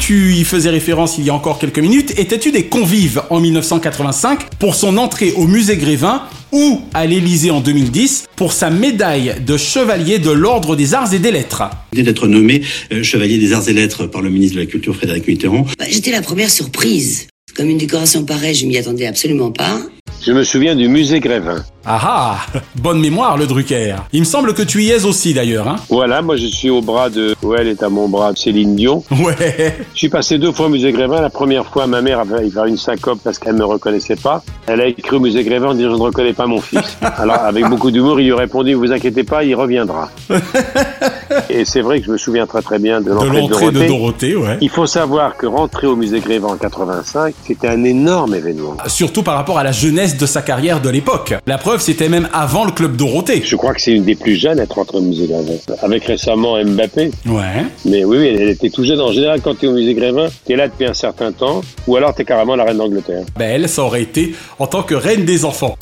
Tu 0.02 0.34
y 0.34 0.44
faisais 0.44 0.70
référence 0.70 1.18
il 1.18 1.24
y 1.24 1.30
a 1.30 1.34
encore 1.34 1.60
quelques 1.60 1.80
minutes. 1.80 2.18
Étais-tu 2.18 2.52
des 2.52 2.66
convives 2.66 3.22
en 3.30 3.40
1985 3.40 4.50
pour 4.58 4.76
son 4.76 4.98
entrée 4.98 5.32
au 5.38 5.46
musée 5.48 5.78
Grévin 5.78 6.24
ou 6.52 6.82
à 6.94 7.06
l'Élysée 7.06 7.52
en 7.52 7.62
2010 7.62 8.26
pour 8.36 8.54
sa 8.54 8.70
médaille 8.70 9.36
de 9.46 9.58
chevalier 9.58 10.20
de 10.20 10.32
l'Ordre 10.32 10.76
des 10.76 10.94
Arts 10.94 11.14
et 11.14 11.20
des 11.20 11.32
Lettres 11.32 11.64
d'être 11.94 12.28
nommé 12.28 12.62
euh, 12.92 13.04
chevalier 13.04 13.38
des 13.38 13.54
arts 13.54 13.68
et 13.68 13.74
lettres 13.74 14.06
par 14.08 14.22
le 14.22 14.30
ministre 14.30 14.56
de 14.56 14.62
la 14.62 14.66
Culture 14.66 14.96
Frédéric 14.96 15.28
Mitterrand, 15.28 15.66
Bah, 15.78 15.86
J'étais 15.90 16.12
la 16.12 16.22
première 16.22 16.50
surprise. 16.50 17.28
Comme 17.56 17.70
une 17.70 17.78
décoration 17.78 18.24
pareille, 18.24 18.56
je 18.56 18.66
m'y 18.66 18.78
attendais 18.78 19.06
absolument 19.06 19.52
pas. 19.52 19.82
Je 20.26 20.32
me 20.32 20.44
souviens 20.44 20.76
du 20.76 20.88
musée 20.88 21.20
Grévin. 21.20 21.64
Ah 21.92 22.00
ah 22.04 22.60
Bonne 22.76 23.00
mémoire 23.00 23.36
le 23.36 23.48
Drucker. 23.48 23.96
Il 24.14 24.20
me 24.20 24.26
semble 24.26 24.54
que 24.54 24.62
tu 24.62 24.84
y 24.84 24.92
es 24.92 25.06
aussi 25.06 25.34
d'ailleurs, 25.34 25.68
hein 25.68 25.78
Voilà, 25.90 26.22
moi 26.22 26.38
je 26.38 26.46
suis 26.46 26.70
au 26.70 26.82
bras 26.84 27.10
de... 27.10 27.36
Ouais, 27.42 27.58
elle 27.62 27.68
est 27.70 27.82
à 27.82 27.90
mon 27.90 28.08
bras, 28.08 28.32
Céline 28.36 28.76
Dion. 28.76 29.04
Ouais. 29.10 29.76
Je 29.94 29.98
suis 29.98 30.10
passé 30.10 30.38
deux 30.38 30.52
fois 30.52 30.68
au 30.68 30.70
musée 30.70 30.92
Grévin. 30.92 31.20
La 31.20 31.32
première 31.32 31.66
fois, 31.66 31.88
ma 31.88 32.02
mère 32.02 32.20
avait 32.20 32.48
fait 32.48 32.68
une 32.68 32.78
syncope 32.78 33.22
parce 33.24 33.40
qu'elle 33.40 33.56
me 33.56 33.66
reconnaissait 33.66 34.16
pas. 34.16 34.44
Elle 34.68 34.82
a 34.82 34.86
écrit 34.86 35.16
au 35.16 35.20
musée 35.20 35.44
Grévin 35.44 35.70
en 35.70 35.74
disant 35.74 35.90
je 35.90 35.96
ne 35.96 36.02
reconnais 36.02 36.34
pas 36.34 36.46
mon 36.46 36.62
fils. 36.62 36.96
Alors 37.02 37.38
avec 37.38 37.66
beaucoup 37.68 37.90
d'humour, 37.90 38.20
il 38.20 38.28
lui 38.28 38.34
a 38.34 38.38
répondu 38.38 38.76
vous 38.76 38.92
inquiétez 38.92 39.24
pas, 39.24 39.44
il 39.44 39.56
reviendra. 39.56 40.10
Et 41.50 41.66
c'est 41.66 41.82
vrai 41.82 42.00
que 42.00 42.06
je 42.06 42.12
me 42.12 42.18
souviens 42.18 42.46
très 42.46 42.62
très 42.62 42.78
bien 42.78 43.02
de 43.02 43.12
l'entrée 43.12 43.72
de. 43.72 43.88
Dorothée, 43.88 44.36
ouais. 44.36 44.58
Il 44.62 44.70
faut 44.70 44.86
savoir 44.86 45.38
que 45.38 45.48
rentrer 45.48 45.88
au 45.88 45.96
musée 45.96 46.20
Grévin 46.20 46.50
en 46.50 46.58
85, 46.58 47.34
c'était 47.48 47.68
un 47.68 47.84
énorme 47.84 48.36
événement. 48.36 48.78
Surtout 48.86 49.24
par 49.24 49.36
rapport 49.36 49.58
à 49.58 49.64
la 49.64 49.72
jeunesse 49.72 50.18
de 50.18 50.28
sa 50.28 50.44
carrière 50.44 50.82
de 50.82 50.90
l'époque. 50.90 51.34
La 51.48 51.58
preuve, 51.58 51.79
c'était 51.82 52.10
même 52.10 52.30
avant 52.34 52.66
le 52.66 52.72
club 52.72 52.96
Dorothée. 52.96 53.42
Je 53.44 53.56
crois 53.56 53.74
que 53.74 53.82
c'est 53.82 53.92
une 53.92 54.04
des 54.04 54.16
plus 54.16 54.36
jeunes 54.36 54.60
à 54.60 54.64
être 54.64 54.76
rentrée 54.76 54.98
au 54.98 55.02
musée 55.02 55.28
Grévin. 55.28 55.58
Avec 55.82 56.06
récemment 56.06 56.62
Mbappé. 56.64 57.12
Ouais. 57.28 57.66
Mais 57.86 58.04
oui, 58.06 58.18
oui, 58.18 58.28
elle, 58.28 58.42
elle 58.42 58.50
était 58.50 58.70
tout 58.70 58.84
jeune. 58.84 59.00
En 59.02 59.12
général, 59.12 59.42
quand 59.42 59.58
tu 59.58 59.66
es 59.66 59.68
au 59.68 59.74
musée 59.74 59.94
Grévin, 59.94 60.28
tu 60.46 60.54
es 60.54 60.56
là 60.56 60.68
depuis 60.68 60.86
un 60.86 60.94
certain 60.94 61.32
temps, 61.32 61.62
ou 61.88 61.96
alors 61.96 62.16
tu 62.16 62.22
es 62.22 62.26
carrément 62.26 62.56
la 62.56 62.64
reine 62.64 62.78
d'Angleterre. 62.78 63.24
Ben 63.38 63.50
elle, 63.50 63.70
ça 63.70 63.84
aurait 63.84 64.02
été 64.02 64.36
en 64.60 64.68
tant 64.68 64.84
que 64.84 64.96
reine 64.96 65.26
des 65.26 65.46
enfants. 65.46 65.78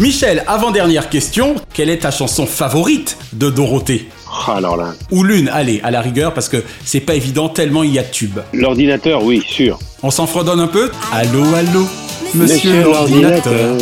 Michel, 0.00 0.42
avant-dernière 0.46 1.10
question, 1.10 1.54
quelle 1.74 1.90
est 1.90 1.98
ta 1.98 2.10
chanson 2.10 2.46
favorite 2.46 3.18
de 3.34 3.50
Dorothée? 3.50 4.08
Ah, 4.46 4.54
alors 4.56 4.76
là. 4.76 4.94
Ou 5.10 5.22
l'une, 5.22 5.48
allez, 5.48 5.80
à 5.84 5.90
la 5.90 6.00
rigueur, 6.00 6.32
parce 6.32 6.48
que 6.48 6.64
c'est 6.84 7.00
pas 7.00 7.14
évident 7.14 7.50
tellement 7.50 7.82
il 7.82 7.92
y 7.92 7.98
a 7.98 8.02
de 8.02 8.10
tubes. 8.10 8.40
L'ordinateur, 8.54 9.22
oui, 9.22 9.42
sûr. 9.46 9.78
On 10.02 10.10
s'en 10.10 10.26
fredonne 10.26 10.60
un 10.60 10.66
peu? 10.66 10.90
Allô, 11.12 11.44
allô, 11.54 11.86
monsieur 12.34 12.54
Monsieur 12.54 12.82
l'ordinateur. 12.82 13.76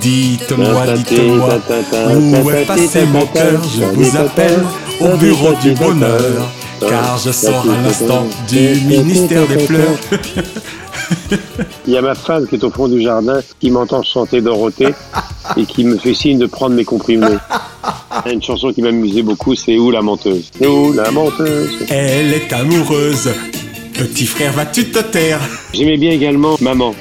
Dites-moi, 0.00 0.86
dites-moi, 0.96 1.60
où 2.16 2.50
est 2.50 2.64
passé 2.64 3.04
mon 3.06 3.26
cœur 3.26 3.60
Je 3.76 3.84
vous 3.84 4.16
appelle 4.16 4.60
au 5.00 5.16
bureau 5.16 5.52
du 5.62 5.72
bonheur, 5.72 6.48
car 6.80 7.18
je 7.18 7.30
sors 7.30 7.64
à 7.70 7.82
l'instant 7.82 8.26
du 8.48 8.80
ministère 8.86 9.46
des 9.46 9.66
pleurs. 9.66 9.96
Il 11.86 11.92
y 11.92 11.96
a 11.96 12.02
ma 12.02 12.14
femme 12.14 12.46
qui 12.46 12.54
est 12.54 12.64
au 12.64 12.70
fond 12.70 12.88
du 12.88 13.02
jardin 13.02 13.40
qui 13.60 13.70
m'entend 13.70 14.02
chanter 14.02 14.40
Dorothée 14.40 14.94
et 15.56 15.64
qui 15.64 15.84
me 15.84 15.98
fait 15.98 16.14
signe 16.14 16.38
de 16.38 16.46
prendre 16.46 16.74
mes 16.74 16.84
comprimés. 16.84 17.36
Une 18.30 18.42
chanson 18.42 18.72
qui 18.72 18.82
m'amusait 18.82 19.22
beaucoup, 19.22 19.54
c'est 19.54 19.76
Où 19.76 19.90
la 19.90 20.02
menteuse? 20.02 20.50
Où 20.60 20.92
la 20.92 21.10
menteuse? 21.10 21.70
Elle 21.88 22.32
est 22.32 22.52
amoureuse. 22.52 23.30
Petit 23.94 24.26
frère, 24.26 24.52
vas-tu 24.52 24.90
te 24.90 25.00
taire? 25.00 25.40
J'aimais 25.74 25.96
bien 25.96 26.12
également 26.12 26.56
Maman. 26.60 26.94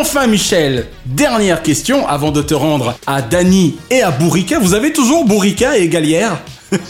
Enfin, 0.00 0.26
Michel, 0.26 0.86
dernière 1.04 1.62
question 1.62 2.08
avant 2.08 2.30
de 2.30 2.40
te 2.40 2.54
rendre 2.54 2.96
à 3.06 3.20
Dany 3.20 3.76
et 3.90 4.00
à 4.00 4.10
Bourrica. 4.10 4.58
Vous 4.58 4.72
avez 4.72 4.94
toujours 4.94 5.26
Bourrica 5.26 5.76
et 5.76 5.88
Galière? 5.88 6.38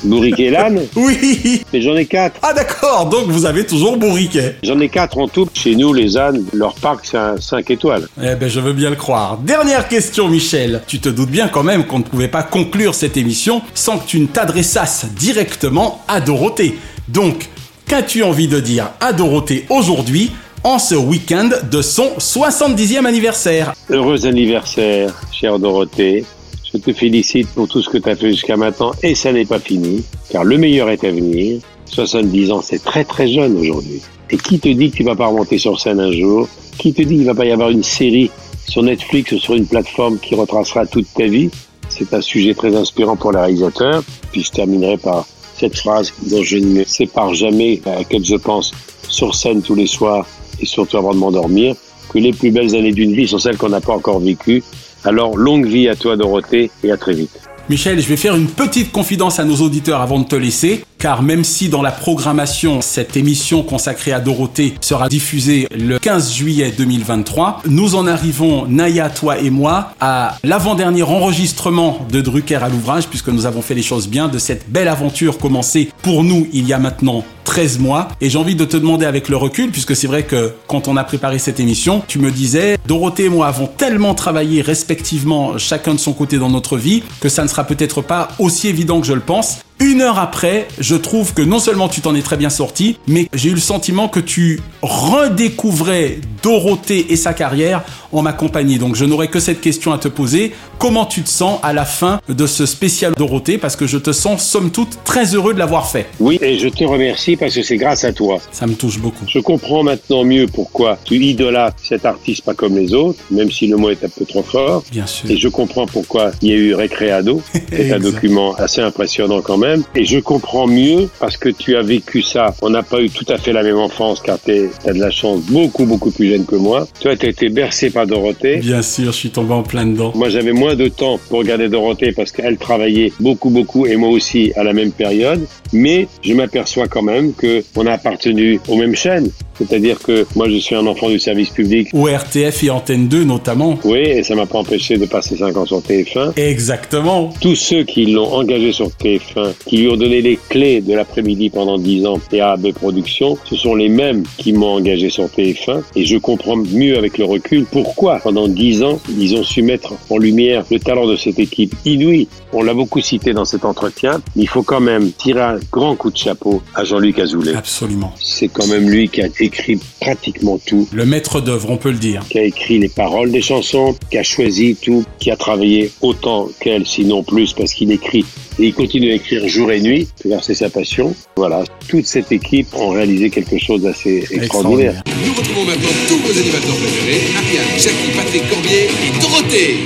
Bourriquet 0.05 0.51
l'âne 0.51 0.83
Oui 0.97 1.63
Mais 1.73 1.81
j'en 1.83 1.97
ai 1.97 2.07
quatre. 2.07 2.39
Ah 2.43 2.53
d'accord, 2.53 3.07
donc 3.07 3.27
vous 3.27 3.47
avez 3.47 3.67
toujours 3.67 3.97
Bourriquet. 3.97 4.57
J'en 4.63 4.79
ai 4.79 4.89
quatre 4.89 5.19
en 5.19 5.27
tout. 5.27 5.49
Chez 5.55 5.75
nous, 5.75 5.93
les 5.93 6.17
ânes, 6.17 6.45
leur 6.53 6.75
parc, 6.75 7.01
c'est 7.05 7.17
un 7.17 7.41
5 7.41 7.69
étoiles. 7.73 8.07
Eh 8.23 8.37
ben 8.37 8.49
je 8.49 8.61
veux 8.61 8.75
bien 8.75 8.91
le 8.91 8.97
croire. 8.97 9.39
Dernière 9.39 9.89
question 9.89 10.29
Michel. 10.29 10.83
Tu 10.87 11.01
te 11.01 11.09
doutes 11.09 11.31
bien 11.31 11.49
quand 11.49 11.65
même 11.65 11.87
qu'on 11.87 11.99
ne 11.99 12.05
pouvait 12.05 12.29
pas 12.29 12.45
conclure 12.45 12.95
cette 12.95 13.17
émission 13.17 13.61
sans 13.75 13.99
que 13.99 14.07
tu 14.07 14.21
ne 14.21 14.27
t'adressasses 14.27 15.07
directement 15.17 16.05
à 16.07 16.21
Dorothée. 16.21 16.79
Donc, 17.09 17.49
qu'as-tu 17.89 18.23
envie 18.23 18.47
de 18.47 18.61
dire 18.61 18.91
à 19.01 19.13
Dorothée 19.13 19.67
aujourd'hui 19.69 20.31
en 20.63 20.79
ce 20.79 20.95
week-end 20.95 21.49
de 21.71 21.81
son 21.83 22.11
70e 22.19 23.07
anniversaire 23.07 23.73
Heureux 23.89 24.27
anniversaire, 24.27 25.15
chère 25.33 25.59
Dorothée. 25.59 26.25
Je 26.73 26.79
te 26.79 26.93
félicite 26.93 27.49
pour 27.49 27.67
tout 27.67 27.83
ce 27.83 27.89
que 27.89 27.99
tu 27.99 28.09
as 28.09 28.15
fait 28.15 28.31
jusqu'à 28.31 28.57
maintenant 28.57 28.93
et 29.03 29.15
ça 29.15 29.33
n'est 29.33 29.47
pas 29.47 29.59
fini, 29.59 30.05
car 30.29 30.45
le 30.45 30.59
meilleur 30.59 30.91
est 30.91 31.03
à 31.05 31.11
venir. 31.11 31.61
70 31.87 32.53
ans, 32.53 32.61
c'est 32.63 32.85
très 32.85 33.05
très 33.05 33.27
jeune 33.27 33.57
aujourd'hui. 33.57 34.03
Et 34.31 34.37
qui 34.37 34.61
te 34.61 34.69
dit 34.69 34.91
que 34.91 34.97
tu 34.97 35.03
vas 35.03 35.17
pas 35.17 35.27
remonter 35.27 35.59
sur 35.59 35.81
scène 35.81 35.99
un 35.99 36.13
jour? 36.13 36.47
Qui 36.79 36.93
te 36.93 37.03
dit 37.03 37.17
qu'il 37.17 37.25
va 37.25 37.35
pas 37.35 37.47
y 37.47 37.53
avoir 37.53 37.71
une 37.71 37.83
série 37.83 38.31
sur 38.69 38.83
Netflix 38.83 39.33
ou 39.33 39.39
sur 39.39 39.55
une 39.55 39.67
plateforme 39.67 40.19
qui 40.19 40.35
retracera 40.35 40.87
toute 40.87 41.13
ta 41.15 41.25
vie? 41.25 41.51
C'est 41.89 42.15
un 42.15 42.21
sujet 42.21 42.55
très 42.55 42.77
inspirant 42.77 43.17
pour 43.17 43.33
les 43.33 43.39
réalisateurs. 43.39 44.05
Puis 44.31 44.45
je 44.45 44.51
terminerai 44.53 44.99
par 44.99 45.27
cette 45.57 45.77
phrase 45.77 46.13
dont 46.31 46.43
je 46.43 46.59
ne 46.59 46.67
me 46.67 46.85
sépare 46.85 47.35
jamais, 47.35 47.81
à 47.87 47.97
laquelle 47.97 48.25
je 48.25 48.37
pense 48.37 48.73
sur 49.09 49.35
scène 49.35 49.63
tous 49.63 49.75
les 49.75 49.89
soirs 49.89 50.25
et 50.61 50.67
surtout 50.67 50.97
avant 50.99 51.13
de 51.13 51.19
m'endormir, 51.19 51.75
que 52.13 52.19
les 52.19 52.33
plus 52.33 52.51
belles 52.51 52.75
années 52.75 52.93
d'une 52.93 53.15
vie 53.15 53.29
sont 53.29 53.39
celles 53.39 53.57
qu'on 53.57 53.69
n'a 53.69 53.81
pas 53.81 53.93
encore 53.93 54.21
vécues. 54.21 54.63
Alors 55.05 55.37
longue 55.37 55.67
vie 55.67 55.89
à 55.89 55.97
toi 55.97 56.17
Dorothée 56.17 56.71
et 56.83 56.91
à 56.91 56.97
très 56.97 57.15
vite. 57.15 57.41
Michel, 57.69 58.01
je 58.01 58.09
vais 58.09 58.17
faire 58.17 58.35
une 58.35 58.49
petite 58.49 58.91
confidence 58.91 59.39
à 59.39 59.45
nos 59.45 59.57
auditeurs 59.57 60.01
avant 60.01 60.19
de 60.19 60.25
te 60.25 60.35
laisser, 60.35 60.85
car 61.01 61.23
même 61.23 61.45
si 61.45 61.71
dans 61.71 61.83
la 61.83 61.91
programmation, 61.91 62.83
cette 62.83 63.17
émission 63.17 63.63
consacrée 63.63 64.13
à 64.13 64.21
Dorothée 64.21 64.75
sera 64.83 65.09
diffusée 65.09 65.67
le 65.75 65.99
15 65.99 66.33
juillet 66.35 66.73
2023, 66.77 67.63
nous 67.67 67.95
en 67.95 68.07
arrivons, 68.07 68.67
Naya, 68.67 69.09
toi 69.09 69.39
et 69.39 69.49
moi, 69.49 69.95
à 69.99 70.37
l'avant-dernier 70.45 71.03
enregistrement 71.03 72.07
de 72.13 72.21
Drucker 72.21 72.57
à 72.57 72.69
l'ouvrage, 72.69 73.09
puisque 73.09 73.29
nous 73.29 73.47
avons 73.47 73.63
fait 73.63 73.75
les 73.75 73.83
choses 73.83 74.09
bien, 74.09 74.29
de 74.29 74.39
cette 74.39 74.71
belle 74.71 74.89
aventure 74.89 75.39
commencée 75.39 75.91
pour 76.03 76.23
nous 76.23 76.47
il 76.53 76.69
y 76.69 76.75
a 76.75 76.79
maintenant 76.79 77.25
13 77.45 77.79
mois. 77.79 78.09
Et 78.21 78.29
j'ai 78.31 78.39
envie 78.39 78.55
de 78.55 78.65
te 78.65 78.77
demander 78.77 79.07
avec 79.07 79.29
le 79.29 79.37
recul, 79.37 79.71
puisque 79.71 79.97
c'est 79.97 80.07
vrai 80.07 80.23
que 80.23 80.53
quand 80.69 80.87
on 80.87 80.97
a 80.97 81.03
préparé 81.03 81.39
cette 81.39 81.59
émission, 81.59 82.03
tu 82.07 82.19
me 82.19 82.31
disais, 82.31 82.77
Dorothée 82.87 83.25
et 83.25 83.29
moi 83.29 83.49
avons 83.49 83.67
tellement 83.67 84.15
travaillé 84.15 84.61
respectivement 84.61 85.57
chacun 85.57 85.95
de 85.95 85.99
son 85.99 86.13
côté 86.13 86.39
dans 86.39 86.51
notre 86.51 86.77
vie, 86.77 87.03
que 87.21 87.29
ça 87.31 87.43
ne 87.43 87.49
sera 87.49 87.65
peut-être 87.65 88.03
pas 88.03 88.29
aussi 88.39 88.69
évident 88.69 89.01
que 89.01 89.07
je 89.07 89.15
le 89.15 89.21
pense. 89.21 89.61
Une 89.83 90.03
heure 90.03 90.19
après, 90.19 90.69
je 90.79 90.95
trouve 90.95 91.33
que 91.33 91.41
non 91.41 91.59
seulement 91.59 91.89
tu 91.89 92.03
t'en 92.03 92.15
es 92.15 92.21
très 92.21 92.37
bien 92.37 92.51
sorti, 92.51 92.99
mais 93.07 93.29
j'ai 93.33 93.49
eu 93.49 93.55
le 93.55 93.61
sentiment 93.61 94.09
que 94.09 94.21
tu 94.21 94.61
redécouvrais 94.83 96.19
Dorothée 96.43 97.13
et 97.13 97.17
sa 97.17 97.33
carrière 97.33 97.83
en 98.13 98.23
ma 98.23 98.33
compagnie. 98.33 98.79
Donc 98.79 98.95
je 98.95 99.05
n'aurais 99.05 99.29
que 99.29 99.41
cette 99.41 99.61
question 99.61 99.93
à 99.93 99.99
te 99.99 100.09
poser. 100.09 100.53
Comment 100.79 101.05
tu 101.05 101.23
te 101.23 101.29
sens 101.29 101.59
à 101.63 101.73
la 101.73 101.85
fin 101.85 102.21
de 102.29 102.47
ce 102.47 102.67
spécial 102.67 103.13
Dorothée? 103.17 103.59
Parce 103.59 103.77
que 103.77 103.87
je 103.87 103.99
te 103.99 104.13
sens 104.13 104.47
somme 104.47 104.71
toute 104.71 105.05
très 105.05 105.35
heureux 105.35 105.55
de 105.55 105.59
l'avoir 105.59 105.91
fait. 105.91 106.07
Oui, 106.19 106.39
et 106.41 106.59
je 106.59 106.69
te 106.69 106.85
remercie 106.85 107.37
parce 107.37 107.55
que 107.55 107.63
c'est 107.63 107.77
grâce 107.77 108.05
à 108.05 108.13
toi. 108.13 108.39
Ça 108.53 108.67
me 108.67 108.75
touche 108.75 108.99
beaucoup. 108.99 109.25
Je 109.29 109.39
comprends 109.39 109.83
maintenant 109.83 110.25
mieux 110.25 110.47
pourquoi 110.47 110.99
tu 111.05 111.17
idolâtres 111.17 111.77
cet 111.83 112.05
artiste 112.05 112.45
pas 112.45 112.55
comme 112.55 112.77
les 112.77 112.95
autres, 112.95 113.21
même 113.31 113.51
si 113.51 113.67
le 113.67 113.77
mot 113.77 113.91
est 113.91 114.03
un 114.05 114.09
peu 114.09 114.25
trop 114.25 114.43
fort. 114.43 114.83
Bien 114.91 115.07
sûr. 115.07 115.31
Et 115.31 115.37
je 115.37 115.49
comprends 115.49 115.87
pourquoi 115.87 116.33
il 116.43 116.49
y 116.49 116.53
a 116.53 116.57
eu 116.57 116.75
Recreado. 116.75 117.43
C'est 117.71 117.93
un 117.93 117.99
document 117.99 118.55
assez 118.55 118.81
impressionnant 118.81 119.43
quand 119.43 119.59
même. 119.59 119.70
Et 119.95 120.05
je 120.05 120.19
comprends 120.19 120.67
mieux 120.67 121.09
parce 121.19 121.37
que 121.37 121.49
tu 121.49 121.77
as 121.77 121.83
vécu 121.83 122.23
ça. 122.23 122.55
On 122.63 122.71
n'a 122.71 122.83
pas 122.83 123.01
eu 123.01 123.11
tout 123.11 123.27
à 123.29 123.39
fait 123.39 123.53
la 123.53 123.63
même 123.63 123.79
enfance 123.79 124.21
car 124.21 124.39
tu 124.43 124.71
as 124.87 124.93
de 124.93 124.99
la 124.99 125.11
chance 125.11 125.41
beaucoup, 125.49 125.85
beaucoup 125.85 126.11
plus 126.11 126.31
jeune 126.31 126.45
que 126.45 126.57
moi. 126.57 126.87
Toi, 127.01 127.17
tu 127.17 127.27
as 127.27 127.29
été 127.31 127.49
bercé 127.49 127.91
par 127.91 128.07
Dorothée. 128.07 128.57
Bien 128.59 128.83
sûr, 128.83 129.13
je 129.13 129.17
suis 129.17 129.31
tombé 129.31 129.55
en 129.55 129.63
plein 129.63 129.87
dedans. 129.87 130.13
Moi, 130.15 130.29
j'avais 130.29 130.53
moins 130.53 130.75
de 130.75 130.89
temps 130.89 131.19
pour 131.29 131.39
regarder 131.39 131.69
Dorothée 131.69 132.13
parce 132.13 132.33
qu'elle 132.33 132.57
travaillait 132.57 133.13
beaucoup, 133.21 133.51
beaucoup 133.51 133.87
et 133.87 133.97
moi 133.97 134.11
aussi 134.11 134.53
à 134.57 134.65
la 134.65 134.73
même 134.73 134.93
période. 134.93 135.47
Mais 135.73 136.09
je 136.23 136.35
m'aperçois 136.35 136.89
quand 136.89 137.03
même 137.03 137.33
que 137.33 137.63
on 137.77 137.87
a 137.87 137.93
appartenu 137.93 138.61
aux 138.69 138.77
mêmes 138.77 138.97
chaînes. 138.97 139.31
C'est-à-dire 139.59 139.99
que 140.01 140.27
moi, 140.35 140.49
je 140.49 140.57
suis 140.57 140.75
un 140.75 140.87
enfant 140.87 141.11
du 141.11 141.19
service 141.19 141.51
public. 141.51 141.89
Ou 141.93 142.07
RTF 142.07 142.65
et 142.65 142.71
Antenne 142.71 143.09
2 143.09 143.25
notamment. 143.25 143.79
Oui, 143.85 143.99
et 143.99 144.23
ça 144.23 144.35
m'a 144.35 144.47
pas 144.47 144.59
empêché 144.59 144.97
de 144.97 145.05
passer 145.05 145.37
5 145.37 145.55
ans 145.55 145.67
sur 145.67 145.81
TF1. 145.81 146.33
Exactement. 146.37 147.31
Tous 147.43 147.57
ceux 147.57 147.85
qui 147.85 148.07
l'ont 148.07 148.33
engagé 148.33 148.73
sur 148.73 148.89
TF1, 148.89 149.53
qui 149.67 149.79
lui 149.79 149.89
ont 149.89 149.97
donné 149.97 150.21
les 150.23 150.39
clés 150.49 150.81
de 150.81 150.95
l'après-midi 150.95 151.51
pendant 151.51 151.79
10 151.79 152.07
ans 152.07 152.21
et 152.33 152.41
à 152.41 152.53
AB 152.53 152.73
Productions, 152.73 153.39
ce 153.45 153.57
sont 153.57 153.75
les 153.75 153.89
mêmes 153.89 154.25
qui 154.37 154.53
m'ont 154.53 154.75
engagé 154.75 155.11
sur 155.11 155.25
TF1. 155.27 155.83
Et 155.97 156.05
je 156.05 156.19
comprends 156.19 156.57
mieux 156.57 156.97
avec 156.97 157.19
le 157.19 157.25
recul 157.25 157.67
pourquoi 157.71 158.19
pendant 158.19 158.49
10 158.49 158.83
ans, 158.83 159.01
ils 159.19 159.37
ont 159.37 159.45
su 159.45 159.63
mettre 159.63 159.95
en 160.09 160.19
lumière 160.19 160.65
le 160.71 160.79
talent 160.79 161.07
de 161.07 161.17
cette 161.17 161.39
équipe 161.39 161.75
inouïe. 161.85 162.29
On 162.53 162.63
l'a 162.63 162.75
beaucoup 162.75 163.01
cité 163.01 163.33
dans 163.33 163.45
cet 163.45 163.65
entretien, 163.65 164.21
mais 164.35 164.43
il 164.43 164.49
faut 164.49 164.63
quand 164.63 164.81
même 164.81 165.13
tirer 165.13 165.41
un 165.41 165.59
grand 165.71 165.97
coup 165.97 166.11
de 166.11 166.17
chapeau 166.17 166.63
à 166.75 166.85
Jean-Luc 166.85 167.19
Azoulay. 167.19 167.55
Absolument. 167.55 168.13
C'est 168.21 168.49
quand 168.49 168.67
même 168.67 168.89
lui 168.89 169.09
qui 169.09 169.23
a 169.23 169.29
écrit 169.39 169.79
pratiquement 170.01 170.59
tout. 170.65 170.89
Le 170.93 171.07
maître 171.07 171.41
d'œuvre, 171.41 171.71
on 171.71 171.77
peut 171.77 171.91
le 171.91 171.99
dire. 171.99 172.23
Qui 172.29 172.39
a 172.39 172.45
écrit 172.45 172.79
les 172.79 172.89
paroles 172.89 173.31
des 173.31 173.43
chansons, 173.43 173.97
qui 174.11 174.19
a 174.19 174.23
choisi 174.23 174.77
tout, 174.81 175.05
qui 175.19 175.31
a 175.31 175.37
travaillé 175.37 175.93
autant 176.01 176.49
qu'elle, 176.61 176.87
sinon 176.87 177.23
plus, 177.23 177.53
parce 177.53 177.73
qu'il 177.73 177.93
écrit 177.93 178.25
et 178.61 178.67
il 178.67 178.75
continue 178.75 179.11
à 179.13 179.15
écrire 179.15 179.49
jour 179.49 179.73
et 179.73 179.81
nuit, 179.81 180.09
car 180.29 180.45
c'est 180.45 180.55
sa 180.55 180.69
passion. 180.69 181.15
Voilà, 181.37 181.65
toute 181.89 182.07
cette 182.07 182.31
équipe 182.31 182.69
ont 182.75 182.91
réalisé 182.91 183.31
quelque 183.31 183.59
chose 183.59 183.83
d'assez 183.83 184.27
extraordinaire. 184.31 185.03
Nous 185.27 185.33
retrouvons 185.33 185.65
maintenant 185.65 185.89
tous 186.09 186.19
vos 186.19 186.39
animateurs 186.39 186.77
préférés, 186.77 187.21
Ariane, 187.37 187.79
Jackie, 187.79 188.11
Patrick 188.15 188.49
Corbier 188.51 188.85
et 188.85 189.21
Dorothée. 189.21 189.77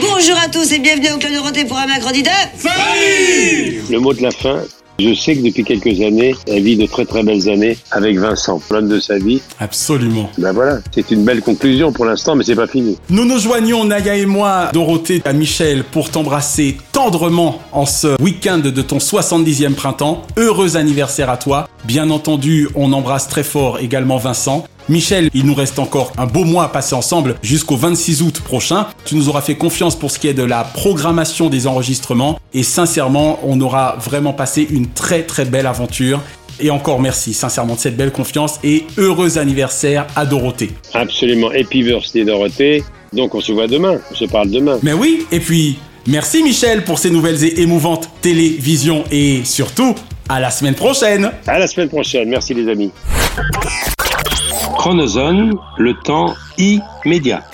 Bonjour 0.00 0.36
à 0.42 0.48
tous 0.48 0.72
et 0.72 0.78
bienvenue 0.78 1.12
au 1.14 1.18
Club 1.18 1.34
Dorothée 1.34 1.64
pour 1.66 1.76
un 1.76 1.86
mercredi 1.86 2.22
de... 2.22 2.30
Le 3.92 3.98
mot 3.98 4.14
de 4.14 4.22
la 4.22 4.30
fin, 4.30 4.64
je 4.98 5.14
sais 5.14 5.36
que 5.36 5.42
depuis 5.42 5.64
quelques 5.64 6.00
années, 6.00 6.34
elle 6.46 6.62
vit 6.62 6.76
de 6.76 6.86
très 6.86 7.04
très 7.04 7.22
belles 7.22 7.48
années 7.48 7.76
avec 7.90 8.18
Vincent, 8.18 8.60
plein 8.68 8.82
de 8.82 9.00
sa 9.00 9.18
vie. 9.18 9.40
Absolument. 9.58 10.30
Ben 10.38 10.52
voilà, 10.52 10.78
c'est 10.94 11.10
une 11.10 11.24
belle 11.24 11.40
conclusion 11.42 11.92
pour 11.92 12.04
l'instant, 12.04 12.36
mais 12.36 12.44
c'est 12.44 12.54
pas 12.54 12.66
fini. 12.66 12.98
Nous 13.10 13.24
nous 13.24 13.38
joignons, 13.38 13.84
Naya 13.84 14.16
et 14.16 14.26
moi, 14.26 14.70
Dorothée, 14.72 15.22
à 15.24 15.32
Michel, 15.32 15.84
pour 15.84 16.10
t'embrasser 16.10 16.76
tendrement 16.92 17.60
en 17.72 17.86
ce 17.86 18.20
week-end 18.20 18.58
de 18.58 18.82
ton 18.82 18.98
70e 18.98 19.74
printemps. 19.74 20.22
Heureux 20.36 20.76
anniversaire 20.76 21.30
à 21.30 21.36
toi. 21.36 21.68
Bien 21.84 22.10
entendu, 22.10 22.68
on 22.74 22.92
embrasse 22.92 23.28
très 23.28 23.42
fort 23.42 23.78
également 23.80 24.18
Vincent. 24.18 24.64
Michel, 24.88 25.30
il 25.34 25.46
nous 25.46 25.54
reste 25.54 25.78
encore 25.78 26.12
un 26.18 26.26
beau 26.26 26.44
mois 26.44 26.64
à 26.64 26.68
passer 26.68 26.94
ensemble 26.94 27.36
jusqu'au 27.42 27.76
26 27.76 28.22
août 28.22 28.40
prochain. 28.40 28.86
Tu 29.04 29.14
nous 29.14 29.28
auras 29.28 29.40
fait 29.40 29.54
confiance 29.54 29.96
pour 29.96 30.10
ce 30.10 30.18
qui 30.18 30.28
est 30.28 30.34
de 30.34 30.42
la 30.42 30.64
programmation 30.64 31.48
des 31.48 31.66
enregistrements 31.66 32.38
et 32.52 32.62
sincèrement, 32.62 33.38
on 33.44 33.60
aura 33.60 33.96
vraiment 34.00 34.32
passé 34.32 34.66
une 34.68 34.88
très 34.88 35.22
très 35.22 35.44
belle 35.44 35.66
aventure. 35.66 36.20
Et 36.60 36.70
encore 36.70 37.00
merci 37.00 37.32
sincèrement 37.32 37.74
de 37.74 37.80
cette 37.80 37.96
belle 37.96 38.12
confiance 38.12 38.58
et 38.62 38.84
heureux 38.98 39.38
anniversaire 39.38 40.06
à 40.16 40.26
Dorothée. 40.26 40.70
Absolument, 40.94 41.48
happy 41.48 41.82
birthday 41.82 42.24
Dorothée. 42.24 42.84
Donc 43.12 43.34
on 43.34 43.40
se 43.40 43.52
voit 43.52 43.68
demain, 43.68 43.98
on 44.10 44.14
se 44.14 44.24
parle 44.24 44.50
demain. 44.50 44.78
Mais 44.82 44.92
oui, 44.92 45.26
et 45.30 45.40
puis 45.40 45.78
merci 46.06 46.42
Michel 46.42 46.84
pour 46.84 46.98
ces 46.98 47.10
nouvelles 47.10 47.42
et 47.44 47.62
émouvantes 47.62 48.08
télévisions 48.20 49.04
et 49.10 49.42
surtout 49.44 49.94
à 50.28 50.40
la 50.40 50.50
semaine 50.50 50.74
prochaine. 50.74 51.30
À 51.46 51.58
la 51.58 51.66
semaine 51.66 51.88
prochaine, 51.88 52.28
merci 52.28 52.54
les 52.54 52.68
amis. 52.68 52.90
Chronozone, 54.76 55.54
le 55.78 55.94
temps 55.94 56.34
immédiat. 56.58 57.44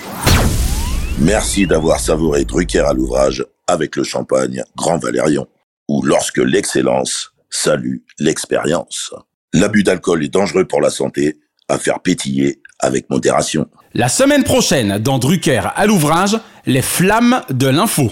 Merci 1.19 1.67
d'avoir 1.67 1.99
savouré 1.99 2.45
Drucker 2.45 2.79
à 2.79 2.93
l'ouvrage 2.93 3.45
avec 3.67 3.95
le 3.95 4.03
champagne 4.03 4.63
Grand 4.75 4.97
Valérion, 4.97 5.47
ou 5.87 6.01
lorsque 6.01 6.39
l'excellence 6.39 7.33
salue 7.49 7.97
l'expérience. 8.19 9.13
L'abus 9.53 9.83
d'alcool 9.83 10.23
est 10.23 10.33
dangereux 10.33 10.65
pour 10.65 10.81
la 10.81 10.89
santé, 10.89 11.37
à 11.67 11.77
faire 11.77 11.99
pétiller 11.99 12.61
avec 12.79 13.09
modération. 13.09 13.67
La 13.93 14.07
semaine 14.07 14.43
prochaine, 14.43 14.97
dans 14.99 15.19
Drucker 15.19 15.61
à 15.75 15.85
l'ouvrage, 15.85 16.39
les 16.65 16.81
flammes 16.81 17.41
de 17.49 17.67
l'info. 17.67 18.11